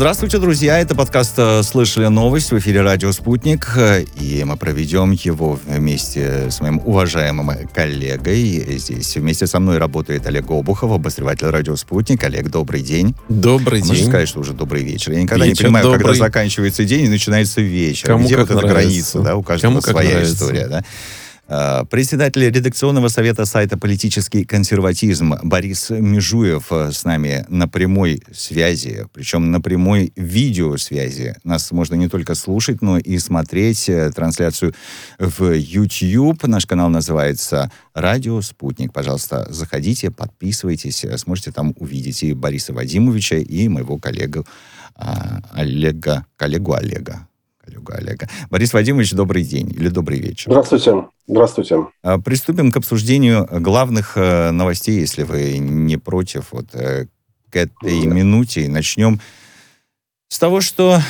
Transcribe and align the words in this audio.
Здравствуйте, 0.00 0.38
друзья. 0.38 0.78
Это 0.78 0.94
подкаст 0.94 1.34
э, 1.36 1.62
«Слышали 1.62 2.06
новость» 2.06 2.52
в 2.52 2.58
эфире 2.58 2.80
«Радио 2.80 3.12
Спутник». 3.12 3.76
И 4.18 4.42
мы 4.46 4.56
проведем 4.56 5.10
его 5.10 5.60
вместе 5.66 6.50
с 6.50 6.58
моим 6.62 6.80
уважаемым 6.86 7.68
коллегой. 7.68 8.78
Здесь 8.78 9.14
вместе 9.16 9.46
со 9.46 9.60
мной 9.60 9.76
работает 9.76 10.26
Олег 10.26 10.50
Обухов, 10.50 10.90
обозреватель 10.90 11.48
«Радио 11.48 11.76
Спутник». 11.76 12.24
Олег, 12.24 12.48
добрый 12.48 12.80
день. 12.80 13.14
Добрый 13.28 13.80
Можно 13.80 13.94
день. 13.94 14.08
сказать, 14.08 14.26
что 14.30 14.40
уже 14.40 14.54
добрый 14.54 14.82
вечер. 14.84 15.12
Я 15.12 15.20
никогда 15.20 15.44
Вечер 15.44 15.64
не 15.64 15.66
понимаю, 15.66 15.84
добрый. 15.84 16.02
когда 16.02 16.14
заканчивается 16.18 16.86
день 16.86 17.04
и 17.04 17.08
начинается 17.10 17.60
вечер. 17.60 18.06
Кому 18.06 18.24
Где 18.24 18.36
как 18.36 18.48
вот 18.48 18.56
эта 18.56 18.66
нравится. 18.68 18.88
граница, 18.88 19.20
да? 19.20 19.36
У 19.36 19.42
каждого 19.42 19.70
Кому 19.70 19.82
своя 19.82 20.22
история, 20.22 20.66
да? 20.66 20.82
А, 21.52 21.84
Председатель 21.84 22.48
редакционного 22.48 23.08
совета 23.08 23.44
сайта 23.44 23.76
«Политический 23.76 24.44
консерватизм» 24.44 25.34
Борис 25.42 25.90
Межуев 25.90 26.70
э, 26.70 26.92
с 26.92 27.04
нами 27.04 27.44
на 27.48 27.66
прямой 27.66 28.22
связи, 28.32 29.06
причем 29.12 29.50
на 29.50 29.60
прямой 29.60 30.12
видеосвязи. 30.14 31.34
Нас 31.42 31.72
можно 31.72 31.96
не 31.96 32.08
только 32.08 32.36
слушать, 32.36 32.82
но 32.82 32.98
и 32.98 33.18
смотреть 33.18 33.88
э, 33.88 34.12
трансляцию 34.12 34.74
в 35.18 35.50
YouTube. 35.50 36.44
Наш 36.44 36.66
канал 36.66 36.88
называется 36.88 37.72
«Радио 37.94 38.40
Спутник». 38.42 38.92
Пожалуйста, 38.92 39.48
заходите, 39.50 40.12
подписывайтесь, 40.12 41.04
э, 41.04 41.18
сможете 41.18 41.50
там 41.50 41.74
увидеть 41.78 42.22
и 42.22 42.32
Бориса 42.32 42.72
Вадимовича, 42.72 43.38
и 43.38 43.66
моего 43.66 43.98
коллегу 43.98 44.46
а, 44.94 45.40
Олега, 45.52 46.26
коллегу 46.36 46.74
Олега. 46.74 47.26
Коллегу 47.70 47.92
Олега. 47.92 48.28
Борис 48.50 48.72
Вадимович, 48.72 49.12
добрый 49.12 49.44
день 49.44 49.70
или 49.70 49.88
добрый 49.88 50.18
вечер. 50.18 50.50
Здравствуйте. 50.50 51.06
Здравствуйте. 51.26 51.86
А, 52.02 52.18
Приступим 52.18 52.72
к 52.72 52.76
обсуждению 52.76 53.46
главных 53.60 54.16
э, 54.16 54.50
новостей, 54.50 54.98
если 55.00 55.22
вы 55.22 55.58
не 55.58 55.96
против, 55.96 56.48
вот 56.52 56.66
э, 56.74 57.06
к 57.50 57.56
этой 57.56 58.02
Да. 58.04 58.08
минуте. 58.14 58.68
Начнем 58.68 59.20
с 60.28 60.38
того, 60.38 60.60
что, 60.60 61.00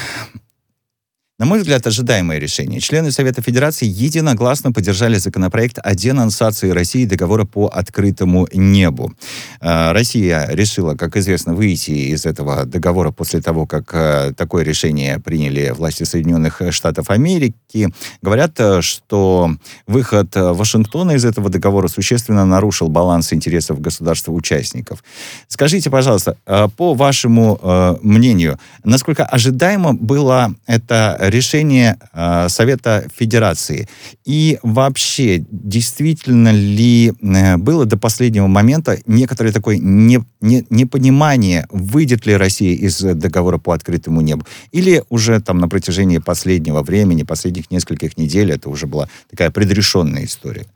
на 1.40 1.46
мой 1.46 1.60
взгляд, 1.60 1.86
ожидаемое 1.86 2.38
решение. 2.38 2.80
Члены 2.80 3.10
Совета 3.10 3.40
Федерации 3.40 3.86
единогласно 3.86 4.72
поддержали 4.72 5.14
законопроект 5.14 5.78
о 5.82 5.94
денонсации 5.94 6.68
России 6.68 7.06
договора 7.06 7.46
по 7.46 7.66
открытому 7.66 8.46
небу. 8.52 9.14
А, 9.62 9.94
Россия 9.94 10.46
решила, 10.50 10.96
как 10.96 11.16
известно, 11.16 11.54
выйти 11.54 11.92
из 12.12 12.26
этого 12.26 12.66
договора 12.66 13.10
после 13.10 13.40
того, 13.40 13.66
как 13.66 13.94
э, 13.94 14.34
такое 14.36 14.64
решение 14.64 15.18
приняли 15.18 15.70
власти 15.70 16.04
Соединенных 16.04 16.60
Штатов 16.72 17.08
Америки. 17.08 17.88
Говорят, 18.20 18.60
э, 18.60 18.82
что 18.82 19.50
выход 19.86 20.36
э, 20.36 20.52
Вашингтона 20.52 21.12
из 21.12 21.24
этого 21.24 21.48
договора 21.48 21.88
существенно 21.88 22.44
нарушил 22.44 22.88
баланс 22.88 23.32
интересов 23.32 23.80
государств-участников. 23.80 25.02
Скажите, 25.48 25.88
пожалуйста, 25.88 26.36
э, 26.44 26.68
по 26.76 26.92
вашему 26.92 27.58
э, 27.62 27.96
мнению, 28.02 28.58
насколько 28.84 29.24
ожидаемо 29.24 29.94
было 29.94 30.54
это 30.66 31.29
решение 31.30 31.96
э, 32.12 32.48
Совета 32.48 33.06
Федерации? 33.16 33.88
И 34.24 34.58
вообще, 34.62 35.44
действительно 35.50 36.52
ли 36.52 37.12
э, 37.22 37.56
было 37.56 37.86
до 37.86 37.96
последнего 37.96 38.46
момента 38.46 38.98
некоторое 39.06 39.52
такое 39.52 39.78
не, 39.78 40.20
не- 40.40 40.66
непонимание, 40.70 41.66
выйдет 41.70 42.26
ли 42.26 42.36
Россия 42.36 42.74
из 42.74 43.00
договора 43.00 43.58
по 43.58 43.72
открытому 43.72 44.20
небу? 44.20 44.46
Или 44.72 45.02
уже 45.08 45.40
там 45.40 45.58
на 45.58 45.68
протяжении 45.68 46.18
последнего 46.18 46.82
времени, 46.82 47.22
последних 47.22 47.70
нескольких 47.70 48.18
недель, 48.18 48.52
это 48.52 48.68
уже 48.68 48.86
была 48.86 49.08
такая 49.30 49.50
предрешенная 49.50 50.24
история? 50.24 50.66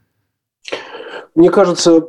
Мне 1.35 1.51
кажется, 1.51 2.01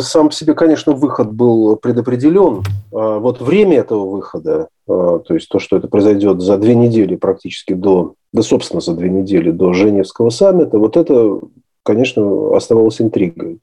сам 0.00 0.28
по 0.28 0.34
себе, 0.34 0.54
конечно, 0.54 0.92
выход 0.92 1.32
был 1.32 1.76
предопределен. 1.76 2.62
А 2.92 3.18
Вот 3.18 3.40
время 3.40 3.78
этого 3.78 4.08
выхода, 4.08 4.68
а, 4.88 5.18
то 5.18 5.34
есть 5.34 5.48
то, 5.48 5.58
что 5.58 5.76
это 5.76 5.88
произойдет 5.88 6.40
за 6.40 6.56
две 6.56 6.76
недели 6.76 7.16
практически 7.16 7.72
до, 7.72 8.14
да, 8.32 8.42
собственно, 8.42 8.80
за 8.80 8.94
две 8.94 9.10
недели 9.10 9.50
до 9.50 9.72
Женевского 9.72 10.30
саммита, 10.30 10.78
вот 10.78 10.96
это, 10.96 11.40
конечно, 11.82 12.56
оставалось 12.56 13.00
интригой. 13.00 13.58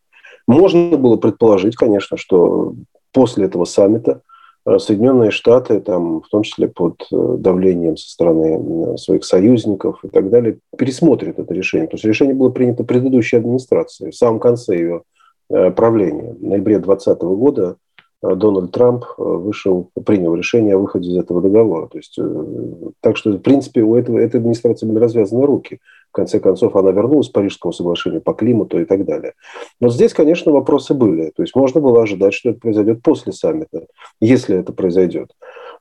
Можно 0.46 0.97
было 0.97 1.16
предположить, 1.16 1.75
конечно, 1.75 2.18
что 2.18 2.74
после 3.13 3.46
этого 3.46 3.63
саммита 3.63 4.22
Соединенные 4.64 5.32
Штаты, 5.32 5.80
там, 5.80 6.22
в 6.22 6.30
том 6.30 6.44
числе 6.44 6.68
под 6.68 7.02
э, 7.12 7.36
давлением 7.40 7.98
со 7.98 8.10
стороны 8.12 8.94
э, 8.94 8.98
своих 8.98 9.26
союзников 9.26 10.04
и 10.04 10.08
так 10.08 10.30
далее, 10.30 10.60
пересмотрят 10.78 11.40
это 11.40 11.54
решение. 11.54 11.88
То 11.88 11.96
есть 11.96 12.06
решение 12.06 12.36
было 12.36 12.50
принято 12.50 12.84
предыдущей 12.84 13.38
администрацией 13.38 14.12
в 14.12 14.16
самом 14.16 14.40
конце 14.40 14.76
ее 14.76 15.02
э, 15.50 15.72
правления. 15.72 16.34
В 16.34 16.44
ноябре 16.44 16.78
2020 16.78 17.22
года 17.22 17.78
э, 18.22 18.36
Дональд 18.36 18.72
Трамп 18.72 19.04
э, 19.18 19.24
вышел, 19.24 19.90
принял 20.06 20.36
решение 20.36 20.76
о 20.76 20.80
выходе 20.80 21.10
из 21.10 21.18
этого 21.18 21.42
договора. 21.42 21.88
То 21.88 21.98
есть, 21.98 22.20
э, 22.20 22.46
так 23.00 23.18
что, 23.18 23.32
в 23.32 23.40
принципе, 23.40 23.82
у 23.82 23.96
этого, 23.96 24.20
этой 24.20 24.38
администрации 24.38 24.86
были 24.86 25.00
развязаны 25.00 25.44
руки. 25.48 25.80
В 26.12 26.14
конце 26.14 26.42
концов, 26.42 26.76
она 26.76 26.92
вернулась 26.92 27.30
к 27.30 27.32
Парижскому 27.32 27.72
соглашению 27.72 28.22
по 28.22 28.34
климату 28.34 28.82
и 28.82 28.84
так 28.84 29.06
далее. 29.06 29.32
Но 29.80 29.88
здесь, 29.88 30.14
конечно, 30.14 30.52
вопросы 30.52 30.94
были. 30.94 31.32
То 31.34 31.42
есть 31.42 31.56
можно 31.56 31.80
было 31.80 32.04
ожидать, 32.04 32.34
что 32.34 32.50
это 32.50 32.60
произойдет 32.60 33.02
после 33.02 33.32
саммита, 33.32 33.88
если 34.20 34.58
это 34.60 34.74
произойдет. 34.74 35.32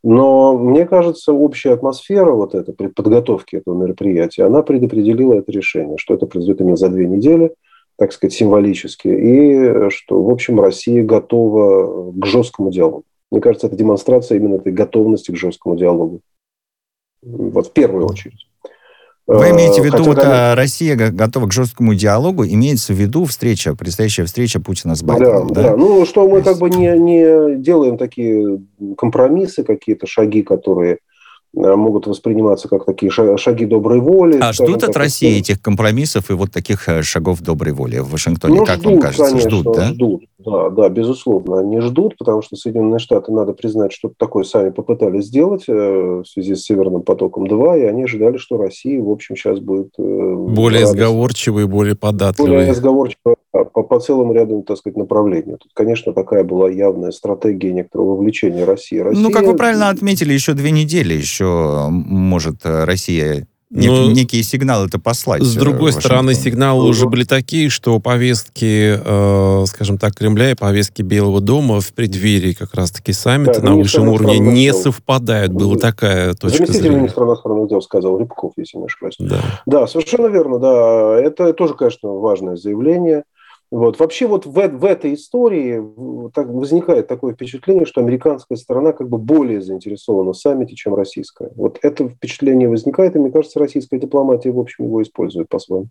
Но 0.04 0.56
мне 0.56 0.86
кажется, 0.86 1.32
общая 1.32 1.72
атмосфера 1.72 2.30
вот 2.30 2.54
этой 2.54 2.72
подготовки 2.72 3.56
этого 3.56 3.76
мероприятия, 3.76 4.44
она 4.44 4.62
предопределила 4.62 5.34
это 5.34 5.50
решение, 5.50 5.98
что 5.98 6.14
это 6.14 6.26
произойдет 6.26 6.60
именно 6.60 6.76
за 6.76 6.90
две 6.90 7.08
недели, 7.08 7.52
так 7.98 8.12
сказать, 8.12 8.32
символически, 8.32 9.08
и 9.08 9.90
что, 9.90 10.22
в 10.22 10.30
общем, 10.30 10.60
Россия 10.60 11.04
готова 11.04 12.12
к 12.12 12.24
жесткому 12.24 12.70
диалогу. 12.70 13.02
Мне 13.32 13.40
кажется, 13.40 13.66
это 13.66 13.74
демонстрация 13.74 14.38
именно 14.38 14.54
этой 14.54 14.72
готовности 14.72 15.32
к 15.32 15.36
жесткому 15.36 15.76
диалогу. 15.76 16.20
Вот 17.20 17.66
в 17.66 17.72
первую 17.72 18.06
очередь. 18.06 18.46
Вы 19.38 19.50
имеете 19.50 19.80
в 19.80 19.84
виду, 19.84 19.98
вот, 20.04 20.16
конечно, 20.16 20.52
а, 20.52 20.54
Россия 20.56 20.96
го- 20.96 21.12
готова 21.16 21.46
к 21.46 21.52
жесткому 21.52 21.94
диалогу, 21.94 22.44
имеется 22.44 22.92
в 22.92 22.96
виду 22.96 23.24
встреча, 23.26 23.74
предстоящая 23.76 24.24
встреча 24.24 24.60
Путина 24.60 24.94
с 24.96 25.00
Да, 25.02 25.06
Байденом, 25.14 25.48
да, 25.48 25.62
да? 25.62 25.76
Ну, 25.76 26.04
что 26.04 26.28
мы 26.28 26.42
как 26.42 26.58
бы 26.58 26.68
не, 26.68 26.88
не 26.98 27.56
делаем 27.56 27.96
такие 27.96 28.60
компромиссы, 28.98 29.62
какие-то 29.62 30.06
шаги, 30.06 30.42
которые 30.42 30.98
э, 31.56 31.74
могут 31.74 32.06
восприниматься 32.06 32.68
как 32.68 32.84
такие 32.84 33.10
ша- 33.10 33.36
шаги 33.36 33.66
доброй 33.66 34.00
воли. 34.00 34.38
А 34.40 34.52
ждут 34.52 34.82
от 34.84 34.96
России 34.96 35.38
этих 35.38 35.60
компромиссов 35.62 36.30
и 36.30 36.34
вот 36.34 36.50
таких 36.50 36.88
э, 36.88 37.02
шагов 37.02 37.40
доброй 37.40 37.72
воли 37.72 37.98
в 37.98 38.10
Вашингтоне, 38.10 38.58
Ну, 38.58 38.64
как 38.66 38.78
ждут, 38.80 38.92
вам 38.92 39.00
кажется? 39.00 39.24
конечно, 39.30 39.50
ждут, 39.50 39.76
да? 39.76 39.88
ждут. 39.88 40.22
Да, 40.44 40.70
да, 40.70 40.88
безусловно, 40.88 41.60
они 41.60 41.80
ждут, 41.80 42.16
потому 42.16 42.40
что 42.40 42.56
Соединенные 42.56 42.98
Штаты, 42.98 43.30
надо 43.32 43.52
признать, 43.52 43.92
что 43.92 44.10
такое 44.16 44.44
сами 44.44 44.70
попытались 44.70 45.26
сделать 45.26 45.64
э, 45.68 45.72
в 45.72 46.24
связи 46.26 46.54
с 46.54 46.64
Северным 46.64 47.02
потоком-2, 47.02 47.80
и 47.80 47.84
они 47.84 48.04
ожидали, 48.04 48.36
что 48.38 48.56
Россия, 48.56 49.02
в 49.02 49.10
общем, 49.10 49.36
сейчас 49.36 49.58
будет... 49.60 49.88
э, 49.98 50.02
Более 50.02 50.82
радость- 50.84 50.92
сговорчивый, 50.92 51.66
более 51.66 51.80
более 51.80 51.96
податливый. 51.96 52.68
разговорчиво 52.68 53.36
по, 53.52 53.64
по 53.82 54.00
целому 54.00 54.32
ряду, 54.32 54.62
так 54.62 54.76
сказать, 54.76 54.96
направлений. 54.96 55.56
Тут, 55.58 55.70
конечно, 55.74 56.12
такая 56.12 56.44
была 56.44 56.70
явная 56.70 57.10
стратегия 57.10 57.72
некоторого 57.72 58.16
вовлечения 58.16 58.64
России. 58.64 58.98
Россия... 58.98 59.22
Ну, 59.22 59.30
как 59.30 59.44
вы 59.44 59.56
правильно 59.56 59.88
отметили, 59.88 60.32
еще 60.32 60.52
две 60.54 60.70
недели, 60.70 61.14
еще 61.14 61.88
может 61.90 62.64
э, 62.64 62.84
Россия 62.84 63.46
нек- 63.72 63.86
Ну, 63.90 64.10
некие 64.10 64.42
сигналы-то 64.42 64.98
послать. 64.98 65.42
С 65.42 65.56
э, 65.56 65.60
другой 65.60 65.92
стороны, 65.92 66.34
сигналы 66.34 66.86
уже 66.88 67.06
были 67.06 67.24
такие, 67.24 67.68
что 67.70 67.98
повестки, 68.00 68.98
э, 69.02 69.64
скажем 69.66 69.98
так, 69.98 70.14
Кремля 70.14 70.50
и 70.50 70.54
повестки 70.54 71.02
Белого 71.02 71.40
дома 71.40 71.80
в 71.80 71.92
преддверии 71.92 72.52
как 72.52 72.74
раз-таки 72.74 73.12
саммита 73.12 73.60
Да, 73.60 73.70
на 73.70 73.76
высшем 73.76 74.08
уровне 74.08 74.38
не 74.38 74.72
совпадают. 74.72 75.52
Была 75.52 75.76
такая 75.76 76.34
точка 76.34 76.58
Заместитель 76.58 76.80
зрения. 76.82 76.96
министра 76.98 77.24
иностранных 77.24 77.68
дел 77.68 77.82
сказал 77.82 78.18
Рябков, 78.18 78.52
если 78.56 78.78
не 78.78 78.84
ошибаюсь. 78.86 79.16
Да. 79.18 79.40
Да, 79.66 79.86
совершенно 79.86 80.26
верно, 80.26 80.58
да. 80.58 81.20
Это 81.20 81.52
тоже, 81.52 81.74
конечно, 81.74 82.10
важное 82.10 82.56
заявление. 82.56 83.24
Вот. 83.70 83.98
Вообще 84.00 84.26
вот 84.26 84.46
в, 84.46 84.50
в 84.52 84.84
этой 84.84 85.14
истории 85.14 85.80
так, 86.34 86.48
возникает 86.48 87.06
такое 87.06 87.34
впечатление, 87.34 87.86
что 87.86 88.00
американская 88.00 88.58
сторона 88.58 88.92
как 88.92 89.08
бы 89.08 89.18
более 89.18 89.62
заинтересована 89.62 90.32
в 90.32 90.36
саммите, 90.36 90.74
чем 90.74 90.94
российская. 90.94 91.50
Вот 91.54 91.78
это 91.82 92.08
впечатление 92.08 92.68
возникает, 92.68 93.14
и 93.14 93.20
мне 93.20 93.30
кажется, 93.30 93.60
российская 93.60 93.98
дипломатия, 93.98 94.50
в 94.50 94.58
общем, 94.58 94.86
его 94.86 95.00
использует 95.02 95.48
по-своему. 95.48 95.88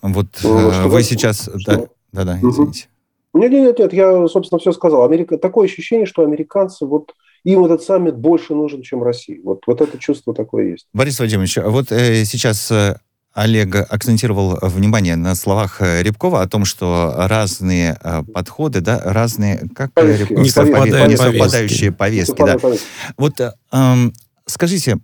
Вот 0.00 0.26
Ну, 0.42 0.68
э, 0.68 0.72
что 0.72 0.88
вы 0.88 1.02
сейчас... 1.02 1.50
что? 1.58 1.88
Да, 2.12 2.36
Мгм. 2.36 2.50
извините. 2.50 2.88
Нет, 3.34 3.52
нет, 3.52 3.78
нет, 3.78 3.92
я, 3.92 4.26
собственно, 4.28 4.58
все 4.58 4.72
сказал. 4.72 5.04
Америка... 5.04 5.36
Такое 5.36 5.66
ощущение, 5.66 6.06
что 6.06 6.22
американцы, 6.22 6.86
вот 6.86 7.12
им 7.44 7.64
этот 7.66 7.82
саммит 7.82 8.16
больше 8.16 8.54
нужен, 8.54 8.80
чем 8.80 9.02
России. 9.02 9.40
Вот, 9.44 9.64
вот 9.66 9.82
это 9.82 9.98
чувство 9.98 10.32
такое 10.32 10.70
есть. 10.70 10.88
Борис 10.94 11.18
Владимирович, 11.18 11.58
а 11.58 11.68
вот 11.68 11.92
э, 11.92 12.24
сейчас 12.24 12.70
э, 12.70 12.98
Олег 13.36 13.76
акцентировал 13.76 14.58
внимание 14.62 15.14
на 15.14 15.34
словах 15.34 15.82
Рябкова 15.82 16.40
о 16.40 16.48
том, 16.48 16.64
что 16.64 17.12
разные 17.18 17.98
э, 18.02 18.22
подходы, 18.32 18.80
да, 18.80 18.98
разные, 19.04 19.68
как 19.74 19.92
Повестки. 19.92 20.20
Рябков 20.22 20.38
Не 20.38 20.48
совпадают 20.48 21.18
совпадающие 21.18 21.92
повестки, 21.92 22.42
да. 22.42 22.56
Вот 23.18 23.38
эм, 23.72 24.14
скажите, 24.46 24.96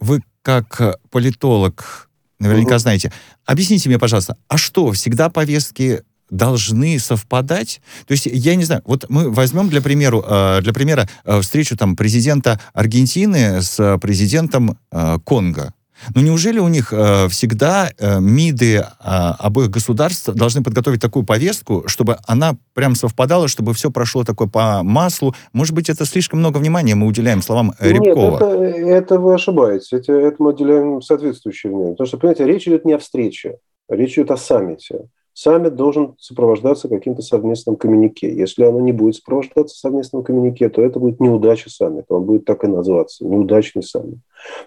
вы 0.00 0.20
как 0.42 0.98
политолог 1.12 2.10
наверняка 2.40 2.74
Мгм. 2.74 2.80
знаете, 2.80 3.12
объясните 3.46 3.88
мне, 3.88 4.00
пожалуйста, 4.00 4.36
а 4.48 4.58
что, 4.58 4.90
всегда 4.90 5.28
повестки 5.28 6.02
должны 6.30 6.98
совпадать? 6.98 7.80
То 8.08 8.12
есть, 8.12 8.26
я 8.26 8.56
не 8.56 8.64
знаю, 8.64 8.82
вот 8.84 9.04
мы 9.08 9.30
возьмем 9.30 9.68
для, 9.68 9.80
примеру, 9.80 10.24
э, 10.28 10.58
для 10.62 10.72
примера 10.72 11.08
э, 11.24 11.40
встречу 11.40 11.76
там, 11.76 11.94
президента 11.94 12.58
Аргентины 12.74 13.62
с 13.62 13.96
президентом 13.98 14.76
Конго. 15.24 15.72
Но 16.14 16.20
неужели 16.20 16.58
у 16.58 16.68
них 16.68 16.92
э, 16.92 17.28
всегда 17.28 17.90
э, 17.98 18.20
МИДы 18.20 18.76
э, 18.76 18.84
обоих 19.00 19.70
государств 19.70 20.28
должны 20.28 20.62
подготовить 20.62 21.00
такую 21.00 21.24
повестку, 21.24 21.84
чтобы 21.86 22.18
она 22.26 22.56
прям 22.74 22.94
совпадала, 22.94 23.48
чтобы 23.48 23.74
все 23.74 23.90
прошло 23.90 24.24
такое 24.24 24.48
по 24.48 24.82
маслу? 24.82 25.34
Может 25.52 25.74
быть, 25.74 25.90
это 25.90 26.04
слишком 26.04 26.38
много 26.38 26.58
внимания 26.58 26.94
мы 26.94 27.06
уделяем 27.06 27.42
словам 27.42 27.74
Рябкова? 27.78 28.30
Нет, 28.30 28.76
это, 28.76 28.88
это 28.90 29.18
вы 29.18 29.34
ошибаетесь. 29.34 29.92
Это, 29.92 30.12
это 30.12 30.36
мы 30.38 30.50
уделяем 30.50 31.02
соответствующее 31.02 31.70
внимание. 31.70 31.94
Потому 31.94 32.06
что, 32.06 32.18
понимаете, 32.18 32.46
речь 32.46 32.66
идет 32.68 32.84
не 32.84 32.94
о 32.94 32.98
встрече, 32.98 33.58
речь 33.88 34.14
идет 34.14 34.30
о 34.30 34.36
саммите 34.36 35.08
саммит 35.38 35.76
должен 35.76 36.16
сопровождаться 36.18 36.88
каким-то 36.88 37.22
совместным 37.22 37.76
коммюнике. 37.76 38.34
Если 38.34 38.64
оно 38.64 38.80
не 38.80 38.90
будет 38.90 39.14
сопровождаться 39.14 39.78
совместным 39.78 40.24
коммюнике, 40.24 40.68
то 40.68 40.82
это 40.82 40.98
будет 40.98 41.20
неудача 41.20 41.70
саммита. 41.70 42.14
Он 42.14 42.24
будет 42.24 42.44
так 42.44 42.64
и 42.64 42.66
называться. 42.66 43.24
Неудачный 43.24 43.84
саммит. 43.84 44.18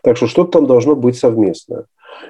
Так 0.02 0.16
что 0.16 0.28
что-то 0.28 0.52
там 0.52 0.68
должно 0.68 0.96
быть 0.96 1.18
совместное. 1.18 1.88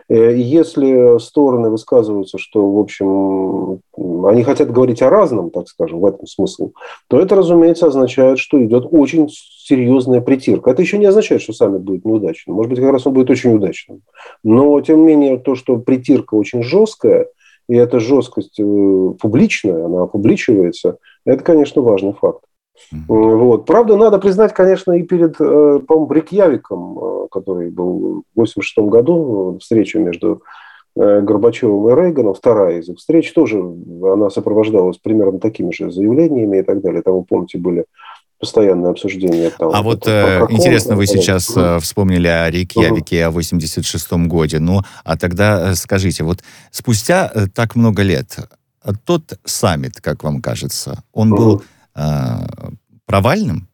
Э, 0.10 0.36
если 0.36 1.20
стороны 1.20 1.70
высказываются, 1.70 2.40
что, 2.40 2.68
в 2.68 2.80
общем, 2.80 3.80
они 4.26 4.42
хотят 4.42 4.72
говорить 4.72 5.04
о 5.04 5.12
разном, 5.12 5.52
так 5.52 5.68
скажем, 5.68 6.00
в 6.00 6.06
этом 6.08 6.26
смысл, 6.26 6.72
то 7.10 7.20
это, 7.20 7.36
разумеется, 7.36 7.86
означает, 7.86 8.40
что 8.40 8.64
идет 8.66 8.88
очень 8.90 9.30
серьезная 9.30 10.22
притирка. 10.22 10.72
Это 10.72 10.82
еще 10.82 10.98
не 10.98 11.06
означает, 11.06 11.44
что 11.44 11.54
саммит 11.54 11.82
будет 11.82 12.06
неудачным. 12.06 12.56
Может 12.56 12.72
быть, 12.72 12.80
как 12.80 12.92
раз 12.92 13.06
он 13.06 13.14
будет 13.14 13.30
очень 13.30 13.54
удачным. 13.54 14.02
Но, 14.44 14.82
тем 14.82 15.02
не 15.02 15.16
менее, 15.16 15.38
то, 15.38 15.54
что 15.54 15.78
притирка 15.78 16.34
очень 16.34 16.64
жесткая– 16.64 17.28
и 17.68 17.76
эта 17.76 18.00
жесткость 18.00 18.60
э, 18.60 18.64
публичная, 19.20 19.86
она 19.86 20.04
опубличивается, 20.04 20.98
это, 21.26 21.44
конечно, 21.44 21.82
важный 21.82 22.14
факт. 22.14 22.44
Mm-hmm. 22.94 23.36
Вот. 23.38 23.66
Правда, 23.66 23.96
надо 23.96 24.18
признать, 24.18 24.54
конечно, 24.54 24.94
и 24.94 25.04
перед, 25.04 25.40
э, 25.40 25.80
по-моему, 25.88 26.12
Рикьявиком, 26.12 27.00
э, 27.00 27.28
который 27.32 27.70
был 27.70 28.24
в 28.36 28.40
1986 28.40 28.78
году, 28.90 29.58
встреча 29.62 30.00
между 30.00 30.42
Горбачевым 30.94 31.88
и 31.88 31.96
Рейганом, 31.96 32.34
вторая 32.34 32.80
из 32.80 32.90
их 32.90 32.98
встреч, 32.98 33.32
тоже 33.32 33.60
она 34.04 34.30
сопровождалась 34.30 34.98
примерно 34.98 35.40
такими 35.40 35.72
же 35.72 35.90
заявлениями 35.90 36.58
и 36.58 36.64
так 36.64 36.82
далее. 36.82 37.02
Там, 37.02 37.14
вы 37.16 37.24
помните, 37.24 37.58
были 37.58 37.86
постоянное 38.42 38.92
обсуждение. 38.92 39.52
Там, 39.52 39.72
а 39.74 39.82
вот 39.82 40.08
э, 40.08 40.46
интересно, 40.50 40.96
вы 40.96 41.06
сейчас 41.06 41.56
э, 41.56 41.80
вспомнили 41.80 42.28
о 42.28 42.50
Рейкьявике, 42.50 43.28
угу. 43.28 43.38
о 43.38 43.42
86-м 43.42 44.28
годе. 44.28 44.60
Ну, 44.60 44.82
а 45.06 45.18
тогда 45.18 45.72
э, 45.72 45.76
скажите, 45.76 46.24
вот 46.24 46.40
спустя 46.72 47.32
э, 47.34 47.46
так 47.48 47.76
много 47.76 48.02
лет, 48.02 48.38
тот 49.06 49.40
саммит, 49.46 50.02
как 50.02 50.24
вам 50.24 50.42
кажется, 50.42 51.04
он 51.14 51.32
угу. 51.32 51.42
был 51.42 51.64
э, 51.96 52.02
провальным? 53.06 53.68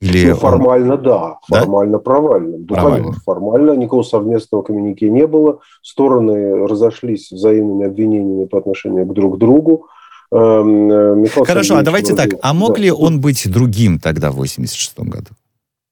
Или 0.00 0.30
ну, 0.30 0.36
формально, 0.36 0.94
он... 0.94 1.02
да. 1.02 1.36
да. 1.50 1.60
Формально 1.60 1.98
провальным. 1.98 2.64
Да, 2.64 2.74
провальным. 2.76 3.12
формально 3.24 3.72
никакого 3.72 4.02
совместного 4.02 4.62
коммюнике 4.62 5.10
не 5.10 5.26
было. 5.26 5.58
Стороны 5.82 6.66
разошлись 6.66 7.32
взаимными 7.32 7.86
обвинениями 7.86 8.46
по 8.46 8.58
отношению 8.58 9.06
к 9.06 9.12
друг 9.12 9.38
другу. 9.38 9.88
Эм, 10.30 10.90
э, 10.90 11.14
Михаил 11.16 11.46
Хорошо, 11.46 11.76
а 11.76 11.82
давайте 11.82 12.14
так. 12.14 12.30
А 12.42 12.52
мог 12.52 12.76
да. 12.76 12.82
ли 12.82 12.90
он 12.90 13.20
быть 13.20 13.50
другим 13.50 13.98
тогда 13.98 14.30
в 14.30 14.36
86 14.36 14.98
году? 15.00 15.28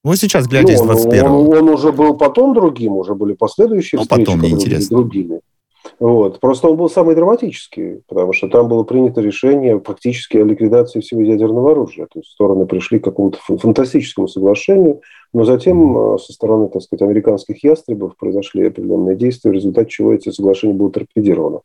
Вот 0.05 0.17
сейчас, 0.19 0.47
глядя 0.47 0.69
ну, 0.69 0.75
из 0.75 0.81
21 0.83 1.25
он, 1.25 1.33
он, 1.33 1.57
он 1.57 1.69
уже 1.71 1.91
был 1.91 2.17
потом 2.17 2.55
другим, 2.55 2.93
уже 2.93 3.15
были 3.15 3.33
последующие 3.33 3.99
ну, 3.99 4.03
встречи, 4.05 4.27
потом, 4.27 4.41
неинтересно. 4.41 4.99
другими. 4.99 5.41
Вот. 5.99 6.41
Просто 6.41 6.69
он 6.69 6.77
был 6.77 6.89
самый 6.89 7.15
драматический, 7.15 8.03
потому 8.09 8.33
что 8.33 8.49
там 8.49 8.69
было 8.69 8.83
принято 8.83 9.21
решение 9.21 9.79
практически 9.79 10.37
о 10.37 10.45
ликвидации 10.45 11.01
всего 11.01 11.23
ядерного 11.23 11.73
оружия. 11.73 12.07
То 12.07 12.19
есть 12.21 12.31
стороны 12.31 12.67
пришли 12.67 12.99
к 12.99 13.05
какому-то 13.05 13.39
фантастическому 13.47 14.29
соглашению, 14.29 15.01
но 15.33 15.45
затем 15.45 16.15
э, 16.15 16.19
со 16.19 16.33
стороны, 16.33 16.69
так 16.69 16.83
сказать, 16.83 17.03
американских 17.03 17.63
ястребов 17.65 18.17
произошли 18.17 18.67
определенные 18.67 19.17
действия, 19.17 19.51
в 19.51 19.55
результате 19.55 19.91
чего 19.91 20.13
эти 20.13 20.31
соглашения 20.31 20.75
были 20.75 20.91
торпедированы. 20.91 21.61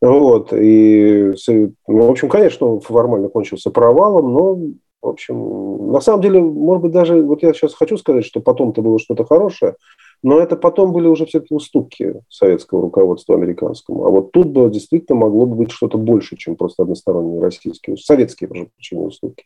Вот. 0.00 0.52
И, 0.52 1.34
ну, 1.48 2.06
в 2.06 2.10
общем, 2.10 2.28
конечно, 2.28 2.66
он 2.66 2.80
формально 2.80 3.28
кончился 3.28 3.70
провалом, 3.70 4.32
но 4.32 4.58
в 5.04 5.08
общем, 5.08 5.92
на 5.92 6.00
самом 6.00 6.22
деле, 6.22 6.40
может 6.40 6.82
быть, 6.82 6.92
даже, 6.92 7.20
вот 7.20 7.42
я 7.42 7.52
сейчас 7.52 7.74
хочу 7.74 7.98
сказать, 7.98 8.24
что 8.24 8.40
потом-то 8.40 8.80
было 8.80 8.98
что-то 8.98 9.26
хорошее, 9.26 9.76
но 10.24 10.40
это 10.40 10.56
потом 10.56 10.92
были 10.92 11.06
уже 11.06 11.26
все-таки 11.26 11.54
уступки 11.54 12.14
советского 12.30 12.80
руководства 12.80 13.34
американскому. 13.34 14.06
А 14.06 14.10
вот 14.10 14.32
тут 14.32 14.46
бы 14.46 14.70
действительно 14.70 15.18
могло 15.18 15.44
бы 15.44 15.54
быть 15.54 15.70
что-то 15.70 15.98
больше, 15.98 16.36
чем 16.36 16.56
просто 16.56 16.82
односторонние 16.82 17.42
российские, 17.42 17.98
советские, 17.98 18.48
прошу 18.48 18.68
прощения, 18.74 19.06
уступки. 19.06 19.44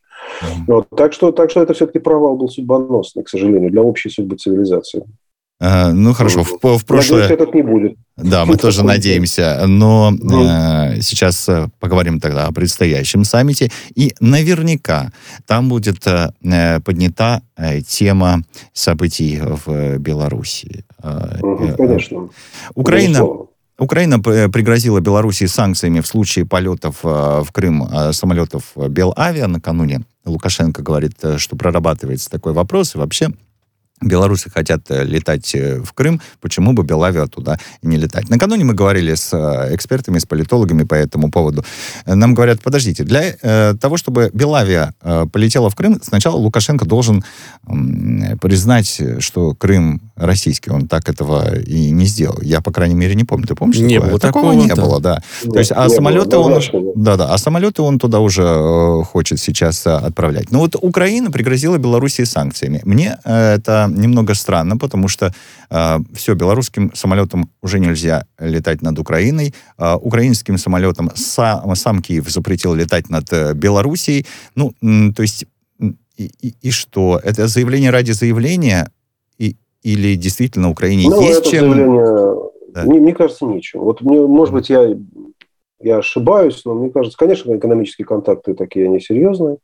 Вот, 0.68 0.86
так, 0.96 1.12
что, 1.12 1.32
так 1.32 1.50
что 1.50 1.62
это 1.62 1.74
все-таки 1.74 1.98
провал 1.98 2.36
был 2.36 2.48
судьбоносный, 2.48 3.24
к 3.24 3.28
сожалению, 3.28 3.72
для 3.72 3.82
общей 3.82 4.08
судьбы 4.08 4.36
цивилизации. 4.36 5.04
А, 5.60 5.92
ну 5.92 6.12
хорошо, 6.12 6.44
в, 6.44 6.78
в 6.78 6.84
прошлое... 6.84 7.22
Надеюсь, 7.22 7.40
этот 7.40 7.54
не 7.54 7.62
будет. 7.62 7.96
Да, 8.16 8.44
мы 8.44 8.56
тоже 8.56 8.84
надеемся. 8.84 9.64
Но 9.66 10.12
э, 10.12 11.00
сейчас 11.00 11.48
э, 11.48 11.68
поговорим 11.80 12.20
тогда 12.20 12.46
о 12.46 12.52
предстоящем 12.52 13.24
саммите. 13.24 13.70
И 13.94 14.14
наверняка 14.20 15.12
там 15.46 15.68
будет 15.68 16.06
э, 16.06 16.80
поднята 16.84 17.42
э, 17.56 17.80
тема 17.80 18.42
событий 18.72 19.40
в 19.40 19.98
Беларуси. 19.98 20.84
Э, 21.02 21.38
э, 21.40 21.74
конечно. 21.76 22.28
Украина... 22.74 23.24
Украина 23.80 24.18
пригрозила 24.18 24.98
Беларуси 24.98 25.46
санкциями 25.46 26.00
в 26.00 26.06
случае 26.08 26.44
полетов 26.44 26.96
в 27.04 27.46
Крым 27.52 27.88
самолетов 28.10 28.72
Белавиа 28.74 29.46
накануне. 29.46 30.00
Лукашенко 30.24 30.82
говорит, 30.82 31.12
что 31.36 31.54
прорабатывается 31.54 32.28
такой 32.28 32.54
вопрос. 32.54 32.96
И 32.96 32.98
вообще 32.98 33.28
Белорусы 34.00 34.50
хотят 34.50 34.82
э, 34.90 35.04
летать 35.04 35.54
э, 35.54 35.80
в 35.80 35.92
Крым, 35.92 36.20
почему 36.40 36.72
бы 36.72 36.84
Белавиа 36.84 37.26
туда 37.26 37.58
не 37.82 37.96
летать? 37.96 38.28
Накануне 38.28 38.64
мы 38.64 38.74
говорили 38.74 39.14
с 39.14 39.32
э, 39.32 39.74
экспертами, 39.74 40.18
с 40.18 40.26
политологами 40.26 40.84
по 40.84 40.94
этому 40.94 41.30
поводу. 41.30 41.64
Нам 42.06 42.34
говорят, 42.34 42.60
подождите, 42.62 43.04
для 43.04 43.34
э, 43.42 43.74
того, 43.80 43.96
чтобы 43.96 44.30
Белавиа 44.32 44.92
э, 45.02 45.26
полетела 45.32 45.68
в 45.70 45.74
Крым, 45.74 46.00
сначала 46.02 46.36
Лукашенко 46.36 46.84
должен 46.84 47.24
э, 47.66 48.36
признать, 48.36 49.00
что 49.18 49.54
Крым 49.54 50.00
российский. 50.14 50.70
Он 50.70 50.86
так 50.86 51.08
этого 51.08 51.58
и 51.58 51.90
не 51.90 52.06
сделал. 52.06 52.38
Я, 52.40 52.60
по 52.60 52.70
крайней 52.70 52.94
мере, 52.94 53.14
не 53.14 53.24
помню. 53.24 53.46
Ты 53.46 53.54
помнишь? 53.54 53.78
Не 53.78 53.96
такое? 53.96 54.10
было 54.10 54.20
такого. 54.20 54.52
не 54.52 54.74
было, 54.74 55.00
да. 55.00 55.22
Нет, 55.42 55.52
То 55.52 55.58
есть, 55.58 55.72
а 55.72 55.88
самолеты 55.88 56.36
было, 56.36 56.60
он... 56.72 56.92
Да, 56.94 57.16
да, 57.16 57.34
а 57.34 57.38
самолеты 57.38 57.82
он 57.82 57.98
туда 57.98 58.20
уже 58.20 59.02
хочет 59.04 59.40
сейчас 59.40 59.86
отправлять. 59.86 60.50
Но 60.50 60.60
вот 60.60 60.76
Украина 60.80 61.30
пригрозила 61.30 61.78
Белоруссии 61.78 62.24
санкциями. 62.24 62.80
Мне 62.84 63.18
это 63.24 63.87
немного 63.94 64.34
странно, 64.34 64.76
потому 64.76 65.08
что 65.08 65.32
э, 65.70 65.98
все, 66.14 66.34
белорусским 66.34 66.92
самолетам 66.94 67.50
уже 67.62 67.78
нельзя 67.78 68.26
летать 68.38 68.82
над 68.82 68.98
Украиной. 68.98 69.54
Э, 69.78 69.94
украинским 69.94 70.58
самолетам 70.58 71.10
сам, 71.14 71.74
сам 71.74 72.02
Киев 72.02 72.28
запретил 72.28 72.74
летать 72.74 73.10
над 73.10 73.32
э, 73.32 73.54
Белоруссией. 73.54 74.26
Ну, 74.54 74.72
э, 74.82 75.12
то 75.12 75.22
есть 75.22 75.46
и, 76.18 76.30
и, 76.40 76.54
и 76.60 76.70
что? 76.70 77.20
Это 77.22 77.46
заявление 77.46 77.90
ради 77.90 78.12
заявления? 78.12 78.90
И, 79.38 79.56
или 79.82 80.16
действительно 80.16 80.68
Украине 80.70 81.08
ну, 81.08 81.20
есть 81.22 81.40
это 81.40 81.50
чем... 81.50 81.72
Заявление, 81.72 82.36
да. 82.74 82.84
мне, 82.84 83.00
мне 83.00 83.14
кажется, 83.14 83.46
нечем. 83.46 83.80
Вот 83.80 84.02
мне, 84.02 84.20
может 84.20 84.52
быть, 84.52 84.68
я, 84.68 84.96
я 85.80 85.98
ошибаюсь, 85.98 86.62
но 86.64 86.74
мне 86.74 86.90
кажется, 86.90 87.16
конечно, 87.16 87.56
экономические 87.56 88.06
контакты 88.06 88.54
такие, 88.54 88.86
они 88.86 89.00
серьезные. 89.00 89.58